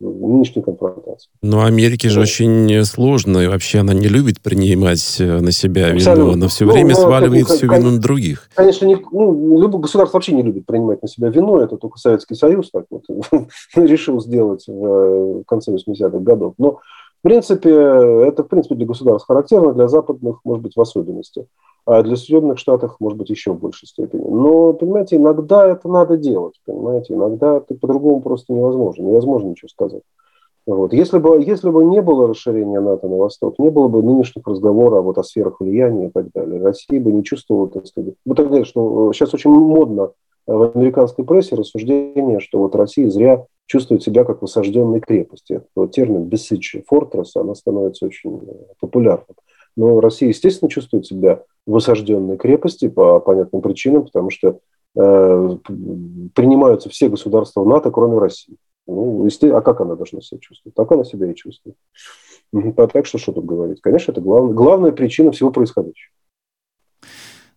нынешней 0.00 0.62
конфронтации. 0.62 1.30
Но 1.42 1.64
Америке 1.64 2.08
же 2.08 2.20
очень 2.20 2.84
сложно, 2.86 3.38
и 3.38 3.46
вообще 3.46 3.78
она 3.78 3.94
не 3.94 4.08
любит 4.08 4.40
принимать 4.40 5.20
э, 5.20 5.38
на 5.38 5.52
себя 5.52 5.92
Абсолютно. 5.92 6.22
вину, 6.22 6.32
она 6.32 6.48
все 6.48 6.64
ну, 6.64 6.72
время 6.72 6.94
ну, 6.96 7.02
сваливает 7.02 7.48
ну, 7.50 7.54
всю 7.54 7.68
конечно, 7.68 7.86
вину 7.86 7.96
на 7.96 8.02
других. 8.02 8.50
Конечно, 8.56 8.86
не, 8.86 8.96
ну, 9.12 9.60
любое 9.60 9.82
государство 9.82 10.16
вообще 10.16 10.32
не 10.32 10.42
любит 10.42 10.66
принимать 10.66 11.00
на 11.02 11.06
себя 11.06 11.28
вину, 11.28 11.58
это 11.58 11.76
только 11.76 12.00
Советский 12.00 12.34
Союз 12.34 12.72
так 12.72 12.86
вот 12.90 13.04
решил 13.76 14.20
сделать 14.20 14.64
в 14.66 15.44
конце 15.44 15.70
80-х 15.70 16.18
годов. 16.18 16.54
Но 16.58 16.80
в 17.20 17.22
принципе, 17.22 17.70
это 17.70 18.42
в 18.42 18.48
принципе 18.48 18.74
для 18.74 18.86
государств 18.86 19.28
характерно, 19.28 19.72
для 19.72 19.86
западных, 19.86 20.40
может 20.42 20.64
быть, 20.64 20.74
в 20.74 20.80
особенности 20.80 21.46
а 21.86 22.02
для 22.02 22.16
Соединенных 22.16 22.58
Штатов, 22.58 22.96
может 23.00 23.18
быть, 23.18 23.30
еще 23.30 23.52
в 23.52 23.60
большей 23.60 23.88
степени. 23.88 24.22
Но, 24.22 24.72
понимаете, 24.72 25.16
иногда 25.16 25.66
это 25.66 25.88
надо 25.88 26.16
делать, 26.16 26.54
понимаете, 26.64 27.14
иногда 27.14 27.56
это 27.56 27.74
по-другому 27.74 28.20
просто 28.20 28.52
невозможно, 28.52 29.02
невозможно 29.02 29.48
ничего 29.48 29.68
сказать. 29.68 30.02
Вот. 30.66 30.92
Если, 30.92 31.18
бы, 31.18 31.42
если 31.42 31.70
бы 31.70 31.84
не 31.84 32.00
было 32.02 32.28
расширения 32.28 32.80
НАТО 32.80 33.08
на 33.08 33.16
восток, 33.16 33.58
не 33.58 33.70
было 33.70 33.88
бы 33.88 34.02
нынешних 34.02 34.46
разговоров 34.46 35.04
вот 35.04 35.18
о 35.18 35.24
сферах 35.24 35.60
влияния 35.60 36.08
и 36.08 36.10
так 36.10 36.30
далее, 36.32 36.62
Россия 36.62 37.00
бы 37.00 37.12
не 37.12 37.24
чувствовала, 37.24 37.68
так 37.68 37.86
сказать, 37.86 38.14
вот 38.24 38.36
далее, 38.36 38.64
что 38.64 39.12
сейчас 39.12 39.34
очень 39.34 39.50
модно 39.50 40.12
в 40.46 40.70
американской 40.74 41.24
прессе 41.24 41.56
рассуждение, 41.56 42.40
что 42.40 42.58
вот 42.58 42.74
Россия 42.74 43.08
зря 43.08 43.46
чувствует 43.66 44.02
себя 44.02 44.24
как 44.24 44.42
в 44.42 44.44
осажденной 44.44 45.00
крепости. 45.00 45.62
Этот 45.76 45.92
термин 45.92 46.28
«besiege 46.28 46.82
fortress», 46.90 47.28
она 47.34 47.54
становится 47.54 48.06
очень 48.06 48.40
популярным. 48.80 49.36
Но 49.76 50.00
Россия, 50.00 50.28
естественно, 50.28 50.70
чувствует 50.70 51.06
себя 51.06 51.42
в 51.66 51.76
осажденной 51.76 52.36
крепости 52.36 52.88
по 52.88 53.20
понятным 53.20 53.62
причинам, 53.62 54.04
потому 54.04 54.30
что 54.30 54.58
э, 54.96 55.56
принимаются 56.34 56.88
все 56.88 57.08
государства 57.08 57.64
НАТО, 57.64 57.90
кроме 57.90 58.18
России. 58.18 58.56
Ну, 58.86 59.26
а 59.26 59.60
как 59.60 59.80
она 59.80 59.94
должна 59.94 60.20
себя 60.20 60.40
чувствовать? 60.40 60.74
Так 60.74 60.90
она 60.90 61.04
себя 61.04 61.30
и 61.30 61.34
чувствует. 61.34 61.76
Так 62.76 63.06
что 63.06 63.18
что 63.18 63.32
тут 63.32 63.44
говорить? 63.44 63.80
Конечно, 63.80 64.10
это 64.10 64.20
главная, 64.20 64.54
главная 64.54 64.92
причина 64.92 65.30
всего 65.30 65.52
происходящего. 65.52 66.12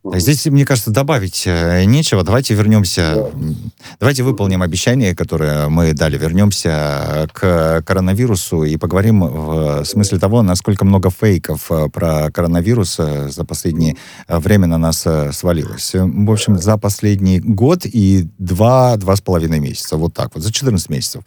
Здесь, 0.05 0.45
мне 0.47 0.65
кажется, 0.65 0.91
добавить 0.91 1.43
э, 1.45 1.85
нечего. 1.85 2.23
Давайте 2.23 2.53
вернемся, 2.55 3.31
да. 3.33 3.53
давайте 4.01 4.23
выполним 4.23 4.61
обещание, 4.61 5.15
которое 5.15 5.69
мы 5.69 5.93
дали. 5.93 6.17
Вернемся 6.17 7.29
к 7.31 7.81
коронавирусу 7.85 8.63
и 8.63 8.75
поговорим 8.75 9.21
в 9.21 9.85
смысле 9.85 10.19
того, 10.19 10.41
насколько 10.41 10.83
много 10.83 11.09
фейков 11.09 11.71
э, 11.71 11.87
про 11.87 12.29
коронавирус 12.31 12.97
э, 12.99 13.29
за 13.29 13.45
последнее 13.45 13.95
время 14.27 14.67
на 14.67 14.77
нас 14.77 15.07
свалилось. 15.31 15.93
В 15.93 16.31
общем, 16.31 16.57
за 16.57 16.77
последний 16.77 17.39
год 17.39 17.85
и 17.85 18.27
два, 18.37 18.97
два 18.97 19.15
с 19.15 19.21
половиной 19.21 19.61
месяца. 19.61 19.95
Вот 19.95 20.13
так 20.13 20.35
вот, 20.35 20.43
за 20.43 20.51
14 20.51 20.89
месяцев. 20.89 21.23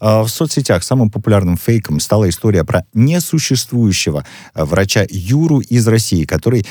В 0.00 0.28
соцсетях 0.28 0.84
самым 0.84 1.10
популярным 1.10 1.56
фейком 1.56 1.98
стала 1.98 2.28
история 2.28 2.64
про 2.64 2.84
несуществующего 2.92 4.26
врача 4.54 5.06
Юру 5.08 5.60
из 5.60 5.88
России, 5.88 6.24
который, 6.24 6.66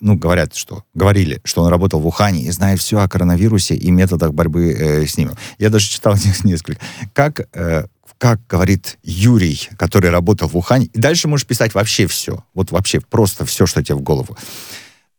ну, 0.00 0.16
говорят, 0.16 0.54
что 0.54 0.75
говорили, 0.94 1.40
что 1.44 1.62
он 1.62 1.68
работал 1.68 2.00
в 2.00 2.06
Ухане 2.06 2.42
и 2.42 2.50
знает 2.50 2.80
все 2.80 3.00
о 3.00 3.08
коронавирусе 3.08 3.74
и 3.74 3.90
методах 3.90 4.32
борьбы 4.32 4.72
э, 4.72 5.06
с 5.06 5.16
ним. 5.16 5.32
Я 5.58 5.70
даже 5.70 5.88
читал 5.88 6.14
несколько. 6.44 6.80
Как, 7.12 7.40
э, 7.52 7.86
как 8.18 8.40
говорит 8.46 8.98
Юрий, 9.02 9.68
который 9.78 10.10
работал 10.10 10.48
в 10.48 10.56
Ухане, 10.56 10.86
и 10.86 10.98
дальше 10.98 11.28
можешь 11.28 11.46
писать 11.46 11.74
вообще 11.74 12.06
все. 12.06 12.44
Вот 12.54 12.70
вообще 12.70 13.00
просто 13.00 13.44
все, 13.44 13.66
что 13.66 13.82
тебе 13.82 13.96
в 13.96 14.02
голову. 14.02 14.36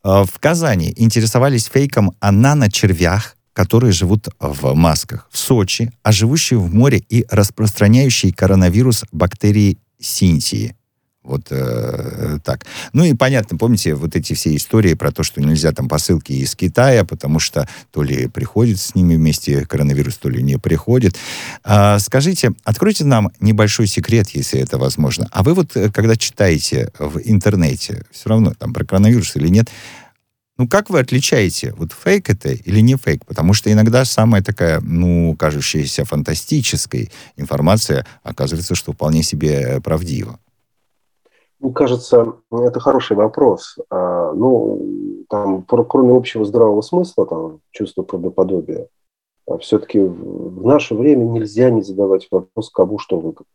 Э, 0.04 0.24
в 0.24 0.40
Казани 0.40 0.94
интересовались 0.96 1.66
фейком 1.66 2.14
о 2.20 2.32
наночервях, 2.32 3.36
которые 3.54 3.92
живут 3.92 4.30
в 4.40 4.74
масках. 4.76 5.28
В 5.32 5.38
Сочи, 5.38 5.92
а 6.04 6.12
живущие 6.12 6.60
в 6.60 6.74
море 6.74 7.04
и 7.10 7.26
распространяющие 7.30 8.32
коронавирус 8.32 9.04
бактерии 9.12 9.80
синтии. 10.00 10.76
Вот 11.28 11.48
э, 11.50 12.40
так. 12.42 12.66
Ну 12.94 13.04
и 13.04 13.14
понятно, 13.14 13.58
помните, 13.58 13.96
вот 13.96 14.16
эти 14.16 14.34
все 14.34 14.56
истории 14.56 14.94
про 14.94 15.12
то, 15.12 15.24
что 15.24 15.42
нельзя 15.42 15.74
там 15.74 15.90
посылки 15.90 16.32
из 16.32 16.56
Китая, 16.56 17.04
потому 17.04 17.40
что 17.40 17.68
то 17.92 18.02
ли 18.02 18.28
приходит 18.28 18.80
с 18.80 18.96
ними 18.96 19.16
вместе 19.16 19.66
коронавирус, 19.66 20.18
то 20.18 20.30
ли 20.30 20.42
не 20.42 20.58
приходит. 20.58 21.18
А, 21.66 22.00
скажите, 22.00 22.54
откройте 22.64 23.04
нам 23.04 23.30
небольшой 23.42 23.88
секрет, 23.88 24.30
если 24.30 24.62
это 24.62 24.78
возможно. 24.78 25.28
А 25.32 25.44
вы 25.44 25.54
вот, 25.54 25.76
э, 25.76 25.92
когда 25.92 26.16
читаете 26.16 26.92
в 26.98 27.20
интернете, 27.26 28.06
все 28.12 28.30
равно 28.30 28.54
там 28.58 28.74
про 28.74 28.86
коронавирус 28.86 29.36
или 29.36 29.50
нет, 29.50 29.70
ну, 30.58 30.68
как 30.68 30.90
вы 30.90 31.00
отличаете, 31.00 31.74
вот 31.78 31.92
фейк 31.92 32.30
это 32.30 32.50
или 32.50 32.80
не 32.80 32.96
фейк? 32.96 33.26
Потому 33.26 33.54
что 33.54 33.72
иногда 33.72 34.06
самая 34.06 34.42
такая, 34.42 34.80
ну, 34.80 35.36
кажущаяся 35.36 36.04
фантастической 36.04 37.12
информация 37.36 38.08
оказывается, 38.24 38.74
что 38.74 38.94
вполне 38.94 39.22
себе 39.22 39.82
правдива. 39.82 40.40
Мне 41.60 41.74
кажется, 41.74 42.36
это 42.52 42.80
хороший 42.80 43.18
вопрос. 43.18 43.78
А, 43.90 44.32
ну, 44.34 45.26
там, 45.30 45.64
кроме 45.64 46.16
общего 46.16 46.46
здравого 46.46 46.82
смысла, 46.82 47.26
там, 47.26 47.62
чувства 47.72 48.04
правдоподобия, 48.04 48.88
а 49.48 49.58
все-таки 49.58 50.00
в 50.00 50.66
наше 50.66 50.94
время 50.94 51.24
нельзя 51.24 51.70
не 51.70 51.82
задавать 51.82 52.28
вопрос, 52.30 52.70
кому 52.70 53.00
что 53.00 53.18
выгодно. 53.18 53.46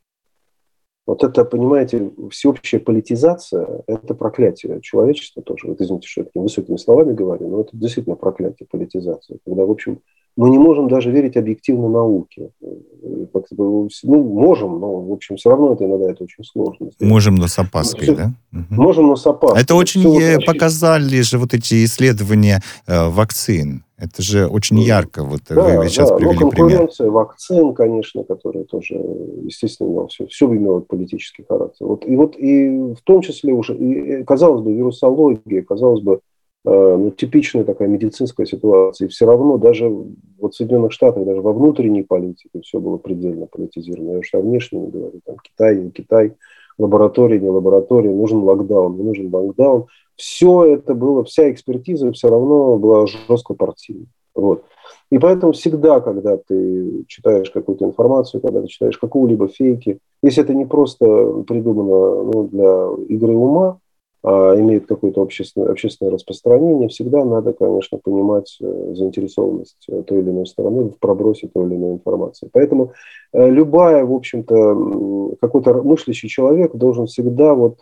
Вот 1.07 1.25
это, 1.25 1.45
понимаете, 1.45 2.13
всеобщая 2.31 2.79
политизация– 2.79 3.83
это 3.87 4.15
проклятие 4.15 4.81
человечества 4.81 5.43
тоже. 5.43 5.67
Вот 5.67 5.81
извините, 5.81 6.07
что 6.07 6.21
я 6.21 6.25
такими 6.27 6.45
высокими 6.45 6.77
словами 6.77 7.13
говорю, 7.13 7.49
но 7.49 7.61
это 7.61 7.77
действительно 7.77 8.15
проклятие 8.15 8.69
политизации. 8.71 9.41
Когда, 9.45 9.65
в 9.65 9.71
общем, 9.71 10.01
мы 10.37 10.51
не 10.51 10.59
можем 10.59 10.89
даже 10.89 11.11
верить 11.11 11.37
объективно 11.37 11.89
науке. 11.89 12.51
Ну, 12.63 13.89
можем, 14.23 14.81
но, 14.81 15.01
в 15.01 15.13
общем, 15.13 15.37
все 15.37 15.51
равно 15.51 15.75
это 15.75 15.85
иногда 15.85 16.11
это 16.11 16.25
очень 16.25 16.45
сложно. 16.45 16.91
Можем, 17.01 17.35
но 17.35 17.49
с 17.49 17.59
опаской, 17.59 18.03
все, 18.03 18.15
да? 18.15 18.33
Можем, 18.71 19.09
но 19.09 19.17
с 19.17 19.27
опаской. 19.27 19.63
Это 19.63 19.75
очень 19.75 20.01
все 20.03 20.39
показали 20.41 21.21
же 21.21 21.39
вот 21.39 21.53
эти 21.53 21.85
исследования 21.85 22.63
э, 22.87 23.09
вакцин. 23.09 23.85
Это 23.99 24.21
же 24.23 24.47
очень 24.47 24.81
ярко. 24.81 25.23
Вот 25.23 25.43
да, 25.49 25.79
вы 25.79 25.89
сейчас 25.89 26.09
да, 26.09 26.17
привели 26.17 26.35
но 26.35 26.51
конкуренция 26.51 27.05
пример. 27.05 27.13
вакцин, 27.13 27.75
конечно, 27.75 28.25
которые 28.25 28.65
тоже, 28.65 28.95
естественно, 28.95 30.09
все, 30.09 30.27
все 30.27 30.47
имело 30.47 30.81
политический 30.81 31.45
характер. 31.49 31.87
Вот, 31.87 32.05
и 32.07 32.17
вот 32.17 32.37
и 32.37 32.95
в 32.95 33.01
том 33.05 33.21
числе 33.21 33.53
уже, 33.53 33.77
и, 33.77 34.25
казалось 34.25 34.63
бы, 34.63 34.73
вирусология, 34.73 35.63
казалось 35.63 36.01
бы, 36.01 36.21
Э, 36.21 36.32
ну, 36.65 37.11
типичная 37.11 37.65
такая 37.65 37.89
медицинская 37.89 38.47
ситуация. 38.47 39.07
И 39.07 39.11
все 39.11 39.27
равно 39.27 39.59
даже 39.59 39.89
вот 39.89 40.55
в 40.55 40.57
Соединенных 40.57 40.93
Штатах, 40.93 41.25
даже 41.25 41.41
во 41.41 41.53
внутренней 41.53 42.03
политике 42.03 42.61
все 42.63 42.79
было 42.79 42.99
предельно 42.99 43.47
политизировано. 43.47 44.13
Я 44.13 44.19
уж 44.19 44.35
о 44.35 44.41
внешней 44.41 44.81
не 44.81 44.91
говорю. 44.91 45.21
Там 45.25 45.37
Китай, 45.43 45.77
не 45.77 45.91
Китай, 45.91 46.35
лаборатория, 46.79 47.41
не 47.41 47.49
лаборатория, 47.49 48.11
нужен 48.11 48.43
локдаун, 48.45 48.97
не 48.97 49.03
нужен 49.03 49.35
локдаун. 49.35 49.87
Все 50.17 50.65
это 50.65 50.95
было, 50.95 51.25
вся 51.25 51.51
экспертиза 51.51 52.13
все 52.13 52.29
равно 52.29 52.77
была 52.77 53.07
жестко 53.07 53.55
партийной. 53.55 54.07
Вот. 54.35 54.65
И 55.11 55.19
поэтому 55.19 55.53
всегда, 55.53 56.01
когда 56.01 56.37
ты 56.37 57.05
читаешь 57.07 57.51
какую-то 57.51 57.85
информацию, 57.85 58.41
когда 58.41 58.63
ты 58.63 58.69
читаешь 58.69 58.97
какую-либо 58.99 59.49
фейки, 59.49 59.99
если 60.23 60.43
это 60.43 60.55
не 60.55 60.65
просто 60.65 61.05
придумано 61.47 62.23
ну, 62.33 62.49
для 62.49 63.15
игры 63.15 63.35
ума, 63.35 63.79
а, 64.25 64.55
имеет 64.57 64.87
какое-то 64.87 65.21
общественное, 65.21 65.71
общественное 65.71 66.13
распространение, 66.13 66.89
всегда 66.89 67.25
надо, 67.25 67.53
конечно, 67.53 67.99
понимать 67.99 68.57
э, 68.61 68.93
заинтересованность 68.95 69.85
э, 69.89 70.03
той 70.07 70.21
или 70.21 70.31
иной 70.31 70.47
стороны 70.47 70.91
в 70.91 70.99
пробросе 71.01 71.49
той 71.49 71.67
или 71.67 71.75
иной 71.75 71.95
информации. 71.95 72.49
Поэтому 72.53 72.93
э, 73.33 73.51
любая, 73.51 74.05
в 74.05 74.13
общем-то, 74.13 75.37
какой-то 75.41 75.83
мыслящий 75.83 76.29
человек 76.29 76.73
должен 76.77 77.07
всегда 77.07 77.55
вот 77.55 77.79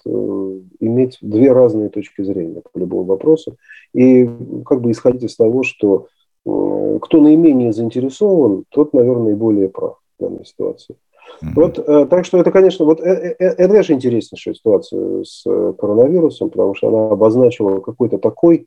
иметь 0.81 1.19
две 1.21 1.53
разные 1.53 1.91
точки 1.91 2.23
зрения 2.23 2.63
по 2.73 2.79
любому 2.79 3.05
вопросу 3.05 3.57
и 3.93 4.29
как 4.65 4.81
бы 4.81 4.93
исходить 4.93 5.25
из 5.25 5.37
того, 5.37 5.63
что 5.63 6.07
кто 6.45 7.21
наименее 7.21 7.73
заинтересован, 7.73 8.65
тот, 8.71 8.95
наверное, 8.95 9.33
и 9.33 9.37
более 9.37 9.69
прав 9.69 9.97
в 10.19 10.23
данной 10.23 10.47
ситуации. 10.47 10.97
Mm-hmm. 11.43 11.53
Вот, 11.55 11.79
э, 11.79 12.07
так 12.07 12.25
что 12.25 12.39
это, 12.39 12.51
конечно, 12.51 12.85
вот 12.85 13.01
э, 13.01 13.37
э, 13.39 13.45
это, 13.45 13.69
конечно, 13.69 13.95
интереснейшая 13.95 14.55
ситуация 14.55 15.25
с 15.25 15.43
коронавирусом, 15.79 16.51
потому 16.51 16.75
что 16.75 16.89
она 16.89 17.13
обозначила 17.13 17.81
какой-то 17.81 18.19
такой, 18.19 18.67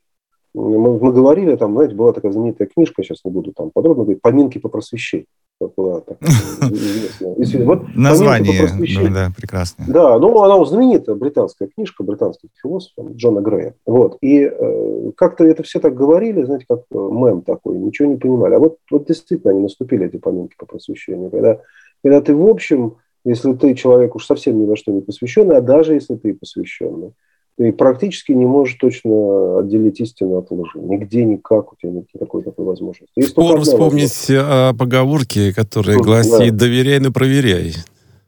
мы, 0.54 0.98
мы 0.98 1.12
говорили, 1.12 1.56
там, 1.56 1.74
знаете, 1.74 1.94
была 1.94 2.12
такая 2.12 2.32
знаменитая 2.32 2.68
книжка, 2.68 3.02
сейчас 3.02 3.18
не 3.24 3.30
буду 3.30 3.52
там 3.52 3.70
подробно 3.72 4.04
говорить, 4.04 4.22
«Поминки 4.22 4.58
по 4.58 4.68
просвещению». 4.68 5.26
как 5.60 5.74
была 5.76 6.00
такая 6.00 6.28
известная. 6.70 7.64
Вот 7.64 7.94
Название, 7.94 8.68
ну, 8.78 9.14
да, 9.14 9.30
прекрасное. 9.36 9.86
Да, 9.88 10.18
ну, 10.18 10.42
она 10.42 10.64
знаменитая 10.64 11.16
британская 11.16 11.68
книжка 11.68 12.04
британских 12.04 12.50
философов 12.60 13.12
Джона 13.14 13.40
Грея. 13.40 13.74
Вот. 13.86 14.18
И 14.20 14.42
э, 14.42 15.10
как-то 15.16 15.44
это 15.44 15.62
все 15.62 15.80
так 15.80 15.94
говорили, 15.94 16.42
знаете, 16.42 16.66
как 16.68 16.82
мем 16.90 17.42
такой, 17.42 17.78
ничего 17.78 18.08
не 18.08 18.16
понимали. 18.16 18.54
А 18.54 18.58
вот, 18.58 18.78
вот 18.90 19.06
действительно 19.06 19.52
они 19.52 19.62
наступили, 19.62 20.06
эти 20.06 20.16
поминки 20.16 20.54
по 20.56 20.66
просвещению, 20.66 21.30
когда, 21.30 21.60
когда 22.04 22.20
ты 22.20 22.34
в 22.34 22.46
общем, 22.46 22.96
если 23.24 23.54
ты 23.54 23.74
человек 23.74 24.14
уж 24.14 24.26
совсем 24.26 24.60
ни 24.60 24.66
на 24.66 24.76
что 24.76 24.92
не 24.92 25.00
посвященный, 25.00 25.56
а 25.56 25.62
даже 25.62 25.94
если 25.94 26.16
ты 26.16 26.34
посвященный, 26.34 27.12
ты 27.56 27.72
практически 27.72 28.32
не 28.32 28.44
можешь 28.44 28.76
точно 28.78 29.60
отделить 29.60 30.00
истину 30.00 30.36
от 30.36 30.50
лжи. 30.50 30.78
Нигде, 30.78 31.24
никак 31.24 31.72
у 31.72 31.76
тебя 31.76 31.92
нет 31.92 32.04
никакой 32.12 32.42
такой 32.42 32.66
возможности. 32.66 33.12
Есть 33.16 33.30
Скоро 33.30 33.58
вспомнить 33.60 34.26
о 34.30 34.74
поговорке, 34.74 35.54
которая 35.54 35.96
гласит 35.96 36.52
да. 36.52 36.66
«доверяй, 36.66 37.00
но 37.00 37.10
проверяй». 37.10 37.72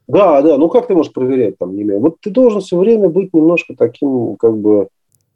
Да, 0.07 0.41
да, 0.41 0.57
ну 0.57 0.69
как 0.69 0.87
ты 0.87 0.95
можешь 0.95 1.13
проверять 1.13 1.59
там, 1.59 1.75
не 1.75 1.83
имея? 1.83 1.99
Вот 1.99 2.15
ты 2.19 2.31
должен 2.31 2.61
все 2.61 2.79
время 2.79 3.09
быть 3.09 3.31
немножко 3.31 3.75
таким, 3.77 4.37
как 4.37 4.57
бы, 4.57 4.87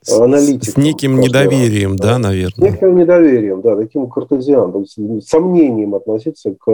аналитиком. 0.10 0.74
С 0.74 0.78
неким 0.78 1.20
недоверием, 1.20 1.96
да, 1.96 2.14
да, 2.14 2.18
наверное. 2.18 2.70
С 2.70 2.74
неким 2.74 2.98
недоверием, 2.98 3.62
да, 3.62 3.76
таким 3.76 4.10
картезианом, 4.10 4.86
с 4.86 5.28
сомнением 5.28 5.96
относиться 5.96 6.52
к, 6.52 6.66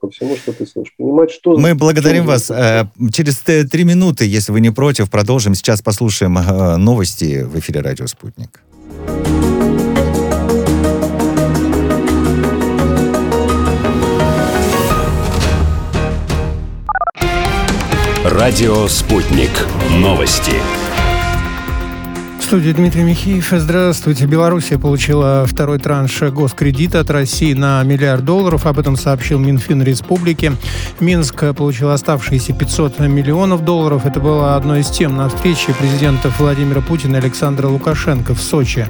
ко 0.00 0.10
всему, 0.10 0.36
что 0.36 0.52
ты 0.52 0.66
слышишь. 0.66 0.94
Понимать, 0.96 1.30
что... 1.30 1.56
Мы 1.56 1.74
благодарим 1.74 2.26
вас. 2.26 2.50
Э, 2.50 2.86
через 3.12 3.38
три 3.38 3.84
минуты, 3.84 4.24
если 4.26 4.52
вы 4.52 4.60
не 4.60 4.70
против, 4.70 5.10
продолжим. 5.10 5.54
Сейчас 5.54 5.82
послушаем 5.82 6.38
э, 6.38 6.76
новости 6.76 7.42
в 7.42 7.58
эфире 7.58 7.80
«Радио 7.80 8.06
Спутник». 8.06 8.62
Радио 18.24 18.86
«Спутник». 18.88 19.50
Новости 19.98 20.52
студии 22.48 22.70
Дмитрий 22.70 23.02
Михеев. 23.02 23.50
Здравствуйте. 23.50 24.24
Белоруссия 24.24 24.78
получила 24.78 25.44
второй 25.46 25.78
транш 25.78 26.22
госкредита 26.22 27.00
от 27.00 27.10
России 27.10 27.52
на 27.52 27.82
миллиард 27.82 28.24
долларов. 28.24 28.64
Об 28.64 28.78
этом 28.78 28.96
сообщил 28.96 29.38
Минфин 29.38 29.82
Республики. 29.82 30.52
Минск 30.98 31.44
получил 31.54 31.90
оставшиеся 31.90 32.54
500 32.54 33.00
миллионов 33.00 33.66
долларов. 33.66 34.06
Это 34.06 34.20
было 34.20 34.56
одной 34.56 34.80
из 34.80 34.88
тем 34.88 35.14
на 35.14 35.28
встрече 35.28 35.74
президентов 35.74 36.40
Владимира 36.40 36.80
Путина 36.80 37.16
и 37.16 37.18
Александра 37.18 37.68
Лукашенко 37.68 38.34
в 38.34 38.40
Сочи. 38.40 38.88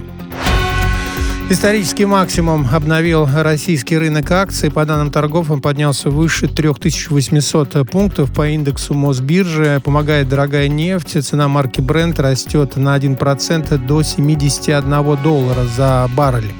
Исторический 1.50 2.04
максимум 2.04 2.66
обновил 2.70 3.26
российский 3.34 3.96
рынок 3.96 4.30
акций. 4.30 4.70
По 4.70 4.84
данным 4.84 5.10
торгов 5.10 5.50
он 5.50 5.62
поднялся 5.62 6.10
выше 6.10 6.46
3800 6.46 7.88
пунктов 7.90 8.30
по 8.34 8.46
индексу 8.48 8.92
Мосбиржи. 8.92 9.80
Помогает 9.82 10.28
дорогая 10.28 10.68
нефть. 10.68 11.24
Цена 11.24 11.48
марки 11.48 11.80
Brent 11.80 12.20
растет 12.20 12.76
на 12.76 12.94
1% 12.98 13.78
до 13.78 14.02
71 14.02 15.16
доллара 15.22 15.64
за 15.64 16.10
баррель. 16.14 16.52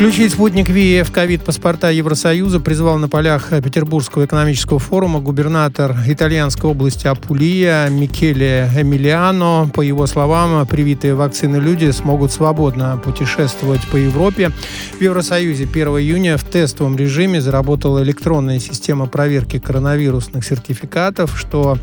Включить 0.00 0.32
спутник 0.32 0.70
ВИЭ 0.70 1.04
в 1.04 1.12
ковид-паспорта 1.12 1.90
Евросоюза 1.90 2.58
призвал 2.58 2.96
на 2.96 3.10
полях 3.10 3.50
Петербургского 3.62 4.24
экономического 4.24 4.78
форума 4.78 5.20
губернатор 5.20 5.94
итальянской 6.06 6.70
области 6.70 7.06
Апулия 7.06 7.86
Микеле 7.90 8.70
Эмилиано. 8.74 9.70
По 9.74 9.82
его 9.82 10.06
словам, 10.06 10.66
привитые 10.66 11.14
вакцины 11.14 11.58
люди 11.58 11.90
смогут 11.90 12.32
свободно 12.32 12.98
путешествовать 13.04 13.86
по 13.88 13.96
Европе. 13.96 14.52
В 14.98 15.02
Евросоюзе 15.02 15.64
1 15.64 15.88
июня 15.88 16.38
в 16.38 16.44
тестовом 16.44 16.96
режиме 16.96 17.42
заработала 17.42 18.02
электронная 18.02 18.58
система 18.58 19.04
проверки 19.04 19.58
коронавирусных 19.58 20.46
сертификатов, 20.46 21.38
что 21.38 21.76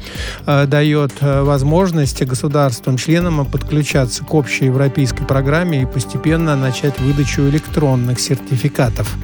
э, 0.48 0.66
дает 0.66 1.12
э, 1.22 1.44
возможность 1.44 2.26
государствам-членам 2.26 3.46
подключаться 3.46 4.24
к 4.24 4.34
общей 4.34 4.66
европейской 4.66 5.24
программе 5.24 5.84
и 5.84 5.86
постепенно 5.86 6.56
начать 6.56 7.00
выдачу 7.00 7.44
электронных 7.48 8.07
электронных 8.08 8.20
сертификатов. 8.20 9.16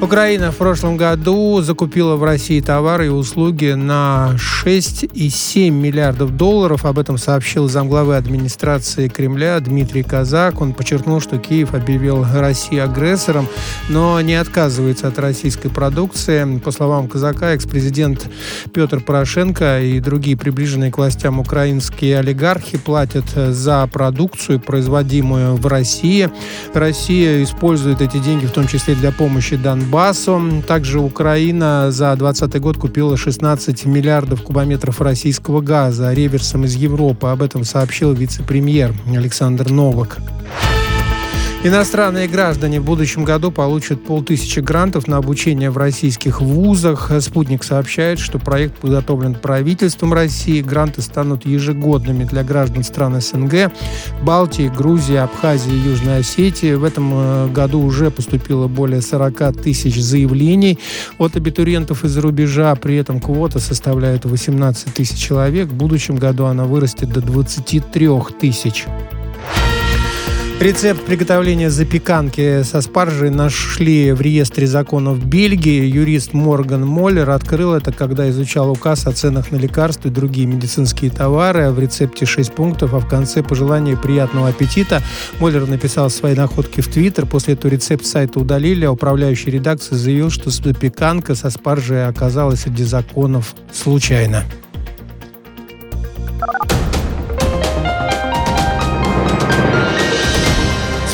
Украина 0.00 0.52
в 0.52 0.56
прошлом 0.56 0.96
году 0.96 1.60
закупила 1.60 2.14
в 2.14 2.22
России 2.22 2.60
товары 2.60 3.06
и 3.06 3.08
услуги 3.08 3.72
на 3.72 4.36
6,7 4.36 5.70
миллиардов 5.70 6.36
долларов. 6.36 6.84
Об 6.84 7.00
этом 7.00 7.18
сообщил 7.18 7.68
замглавы 7.68 8.14
администрации 8.14 9.08
Кремля 9.08 9.58
Дмитрий 9.58 10.04
Казак. 10.04 10.60
Он 10.60 10.72
подчеркнул, 10.72 11.20
что 11.20 11.38
Киев 11.38 11.74
объявил 11.74 12.24
Россию 12.32 12.84
агрессором, 12.84 13.48
но 13.88 14.20
не 14.20 14.36
отказывается 14.36 15.08
от 15.08 15.18
российской 15.18 15.68
продукции. 15.68 16.60
По 16.60 16.70
словам 16.70 17.08
Казака, 17.08 17.54
экс-президент 17.54 18.30
Петр 18.72 19.00
Порошенко 19.00 19.80
и 19.80 19.98
другие 19.98 20.36
приближенные 20.36 20.92
к 20.92 20.98
властям 20.98 21.40
украинские 21.40 22.20
олигархи 22.20 22.78
платят 22.78 23.24
за 23.34 23.84
продукцию, 23.88 24.60
производимую 24.60 25.56
в 25.56 25.66
России. 25.66 26.30
Россия 26.72 27.42
использует 27.42 28.00
эти 28.00 28.18
деньги 28.18 28.46
в 28.46 28.52
том 28.52 28.68
числе 28.68 28.94
для 28.94 29.10
помощи 29.10 29.56
Донбассу 29.56 29.87
Донбассу. 29.88 30.62
Также 30.66 31.00
Украина 31.00 31.90
за 31.90 32.14
2020 32.14 32.60
год 32.60 32.76
купила 32.76 33.16
16 33.16 33.86
миллиардов 33.86 34.42
кубометров 34.42 35.00
российского 35.00 35.62
газа 35.62 36.12
реверсом 36.12 36.64
из 36.64 36.74
Европы. 36.74 37.28
Об 37.28 37.42
этом 37.42 37.64
сообщил 37.64 38.12
вице-премьер 38.12 38.92
Александр 39.16 39.70
Новак. 39.70 40.18
Иностранные 41.64 42.28
граждане 42.28 42.78
в 42.78 42.84
будущем 42.84 43.24
году 43.24 43.50
получат 43.50 44.04
полтысячи 44.04 44.60
грантов 44.60 45.08
на 45.08 45.16
обучение 45.16 45.70
в 45.70 45.76
российских 45.76 46.40
вузах. 46.40 47.10
Спутник 47.20 47.64
сообщает, 47.64 48.20
что 48.20 48.38
проект 48.38 48.76
подготовлен 48.76 49.34
правительством 49.34 50.12
России. 50.12 50.62
Гранты 50.62 51.02
станут 51.02 51.44
ежегодными 51.44 52.22
для 52.22 52.44
граждан 52.44 52.84
стран 52.84 53.20
СНГ, 53.20 53.72
Балтии, 54.22 54.68
Грузии, 54.68 55.16
Абхазии 55.16 55.72
и 55.72 55.90
Южной 55.90 56.18
Осетии. 56.20 56.74
В 56.74 56.84
этом 56.84 57.10
э, 57.12 57.48
году 57.48 57.82
уже 57.82 58.12
поступило 58.12 58.68
более 58.68 59.02
40 59.02 59.60
тысяч 59.60 60.00
заявлений 60.00 60.78
от 61.18 61.34
абитуриентов 61.34 62.04
из-за 62.04 62.20
рубежа. 62.20 62.72
При 62.76 62.94
этом 62.94 63.20
квота 63.20 63.58
составляет 63.58 64.24
18 64.24 64.94
тысяч 64.94 65.18
человек. 65.18 65.66
В 65.66 65.74
будущем 65.74 66.16
году 66.16 66.44
она 66.44 66.66
вырастет 66.66 67.12
до 67.12 67.20
23 67.20 68.08
тысяч. 68.40 68.86
Рецепт 70.60 71.04
приготовления 71.04 71.70
запеканки 71.70 72.64
со 72.64 72.80
спаржей 72.80 73.30
нашли 73.30 74.10
в 74.10 74.20
реестре 74.20 74.66
законов 74.66 75.24
Бельгии. 75.24 75.84
Юрист 75.84 76.32
Морган 76.32 76.84
Моллер 76.84 77.30
открыл 77.30 77.74
это, 77.74 77.92
когда 77.92 78.28
изучал 78.30 78.72
указ 78.72 79.06
о 79.06 79.12
ценах 79.12 79.52
на 79.52 79.56
лекарства 79.56 80.08
и 80.08 80.10
другие 80.10 80.48
медицинские 80.48 81.12
товары. 81.12 81.70
В 81.70 81.78
рецепте 81.78 82.26
6 82.26 82.52
пунктов, 82.52 82.92
а 82.92 82.98
в 82.98 83.08
конце 83.08 83.44
пожелание 83.44 83.96
приятного 83.96 84.48
аппетита. 84.48 85.00
Моллер 85.38 85.64
написал 85.68 86.10
свои 86.10 86.34
находки 86.34 86.80
в 86.80 86.88
Твиттер. 86.88 87.26
После 87.26 87.54
этого 87.54 87.70
рецепт 87.70 88.04
сайта 88.04 88.40
удалили, 88.40 88.84
а 88.84 88.90
управляющий 88.90 89.52
редакция 89.52 89.96
заявил, 89.96 90.28
что 90.28 90.50
запеканка 90.50 91.36
со 91.36 91.50
спаржей 91.50 92.04
оказалась 92.04 92.62
среди 92.62 92.82
законов 92.82 93.54
случайно. 93.72 94.42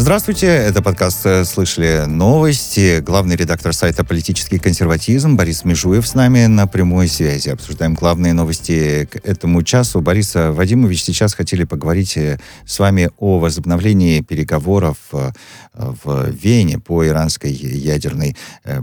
Здравствуйте, 0.00 0.46
это 0.46 0.80
подкаст 0.80 1.26
э, 1.26 1.44
«Слышали 1.44 2.06
новости». 2.06 3.00
Главный 3.00 3.36
редактор 3.36 3.74
сайта 3.74 4.02
«Политический 4.02 4.58
консерватизм» 4.58 5.36
Борис 5.36 5.62
Межуев 5.62 6.08
с 6.08 6.14
нами 6.14 6.46
на 6.46 6.66
прямой 6.66 7.06
связи. 7.06 7.50
Обсуждаем 7.50 7.92
главные 7.96 8.32
новости 8.32 9.04
к 9.04 9.16
этому 9.16 9.62
часу. 9.62 10.00
Борис 10.00 10.32
Вадимович, 10.34 11.02
сейчас 11.04 11.34
хотели 11.34 11.64
поговорить 11.64 12.16
э, 12.16 12.40
с 12.64 12.78
вами 12.78 13.10
о 13.18 13.38
возобновлении 13.40 14.22
переговоров 14.22 14.96
э, 15.12 15.32
в 15.74 16.30
Вене 16.30 16.78
по 16.78 17.06
иранской 17.06 17.52
ядерной 17.52 18.38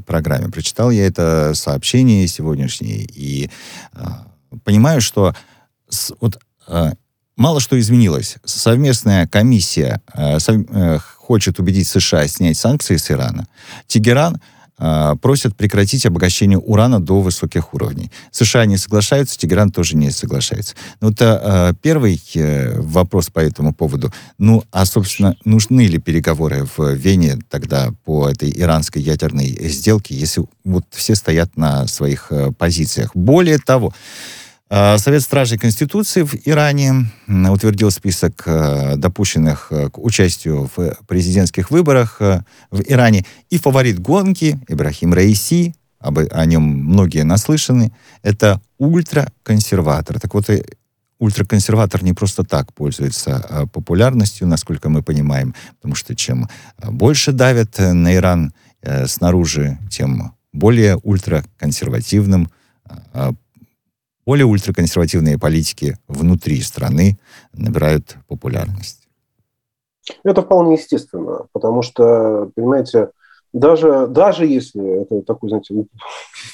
программе. 0.05 0.49
Прочитал 0.49 0.91
я 0.91 1.07
это 1.07 1.53
сообщение 1.55 2.27
сегодняшнее 2.27 3.07
и 3.11 3.49
понимаю, 4.63 5.01
что 5.01 5.33
вот 6.19 6.39
мало 7.37 7.61
что 7.61 7.79
изменилось. 7.79 8.35
Совместная 8.43 9.27
комиссия 9.27 10.01
э, 10.13 10.39
сов, 10.39 10.57
э, 10.69 10.99
хочет 10.99 11.59
убедить 11.59 11.87
США 11.87 12.27
снять 12.27 12.57
санкции 12.57 12.97
с 12.97 13.09
Ирана. 13.11 13.47
Тегеран 13.85 14.41
э, 14.79 15.15
просит 15.21 15.55
прекратить 15.55 16.05
обогащение 16.05 16.57
урана 16.57 16.99
до 16.99 17.21
высоких 17.21 17.73
уровней. 17.73 18.11
США 18.31 18.65
не 18.65 18.77
соглашаются, 18.77 19.37
Тегеран 19.37 19.71
тоже 19.71 19.95
не 19.95 20.11
соглашается. 20.11 20.75
Ну, 20.99 21.11
это 21.11 21.73
э, 21.73 21.73
первый 21.81 22.21
э, 22.35 22.79
вопрос 22.79 23.29
по 23.29 23.39
этому 23.39 23.73
поводу. 23.73 24.11
Ну, 24.37 24.63
а, 24.71 24.85
собственно, 24.85 25.35
нужны 25.45 25.81
ли 25.81 25.99
переговоры 25.99 26.67
в 26.75 26.93
Вене 26.93 27.37
тогда 27.49 27.91
по 28.03 28.29
этой 28.29 28.51
иранской 28.51 29.01
ядерной 29.01 29.49
сделке, 29.69 30.15
если 30.15 30.43
вот 30.63 30.85
все 30.91 31.13
стоят 31.13 31.55
на 31.55 31.87
своих 31.87 32.27
э, 32.31 32.51
позициях? 32.51 33.11
Более 33.13 33.59
того, 33.59 33.89
а, 33.89 33.93
Совет 34.69 35.21
Стражей 35.21 35.57
Конституции 35.57 36.23
в 36.23 36.35
Иране 36.45 37.09
утвердил 37.27 37.89
список 37.89 38.43
э, 38.45 38.97
допущенных 38.97 39.67
э, 39.71 39.89
к 39.89 39.97
участию 39.97 40.69
в 40.75 40.97
президентских 41.07 41.71
выборах 41.71 42.17
э, 42.19 42.41
в 42.69 42.81
Иране. 42.81 43.25
И 43.49 43.57
фаворит 43.59 43.99
гонки 43.99 44.59
Ибрахим 44.67 45.13
Раиси, 45.13 45.73
об, 45.99 46.19
о 46.19 46.45
нем 46.45 46.63
многие 46.63 47.23
наслышаны, 47.23 47.93
это 48.23 48.59
ультраконсерватор. 48.77 50.19
Так 50.19 50.33
вот, 50.33 50.49
ультраконсерватор 51.17 52.03
не 52.03 52.11
просто 52.11 52.43
так 52.43 52.73
пользуется 52.73 53.69
популярностью, 53.71 54.47
насколько 54.47 54.89
мы 54.89 55.01
понимаем, 55.01 55.55
потому 55.77 55.95
что 55.95 56.13
чем 56.13 56.49
больше 56.83 57.31
давят 57.31 57.79
на 57.79 58.13
Иран 58.15 58.53
снаружи, 59.05 59.79
тем 59.89 60.35
более 60.51 60.97
ультраконсервативным 60.97 62.49
более 64.27 64.45
ультраконсервативные 64.45 65.39
политики 65.39 65.97
внутри 66.09 66.59
страны 66.61 67.17
набирают 67.53 68.17
популярность. 68.27 69.07
Это 70.25 70.41
вполне 70.41 70.73
естественно, 70.73 71.45
потому 71.53 71.81
что, 71.81 72.51
понимаете, 72.53 73.11
даже, 73.53 74.07
даже 74.07 74.45
если 74.45 75.01
это 75.03 75.21
такой, 75.21 75.47
знаете, 75.47 75.85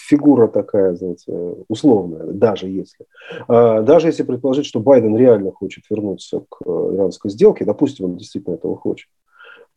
фигура 0.07 0.47
такая, 0.47 0.95
знаете, 0.95 1.31
условная, 1.67 2.25
даже 2.27 2.67
если, 2.67 3.07
а, 3.47 3.81
даже 3.81 4.07
если 4.07 4.21
предположить, 4.21 4.67
что 4.67 4.79
Байден 4.79 5.17
реально 5.17 5.51
хочет 5.51 5.83
вернуться 5.89 6.43
к 6.47 6.61
иранской 6.67 7.31
сделке, 7.31 7.65
допустим, 7.65 8.05
он 8.05 8.17
действительно 8.17 8.53
этого 8.53 8.77
хочет, 8.77 9.09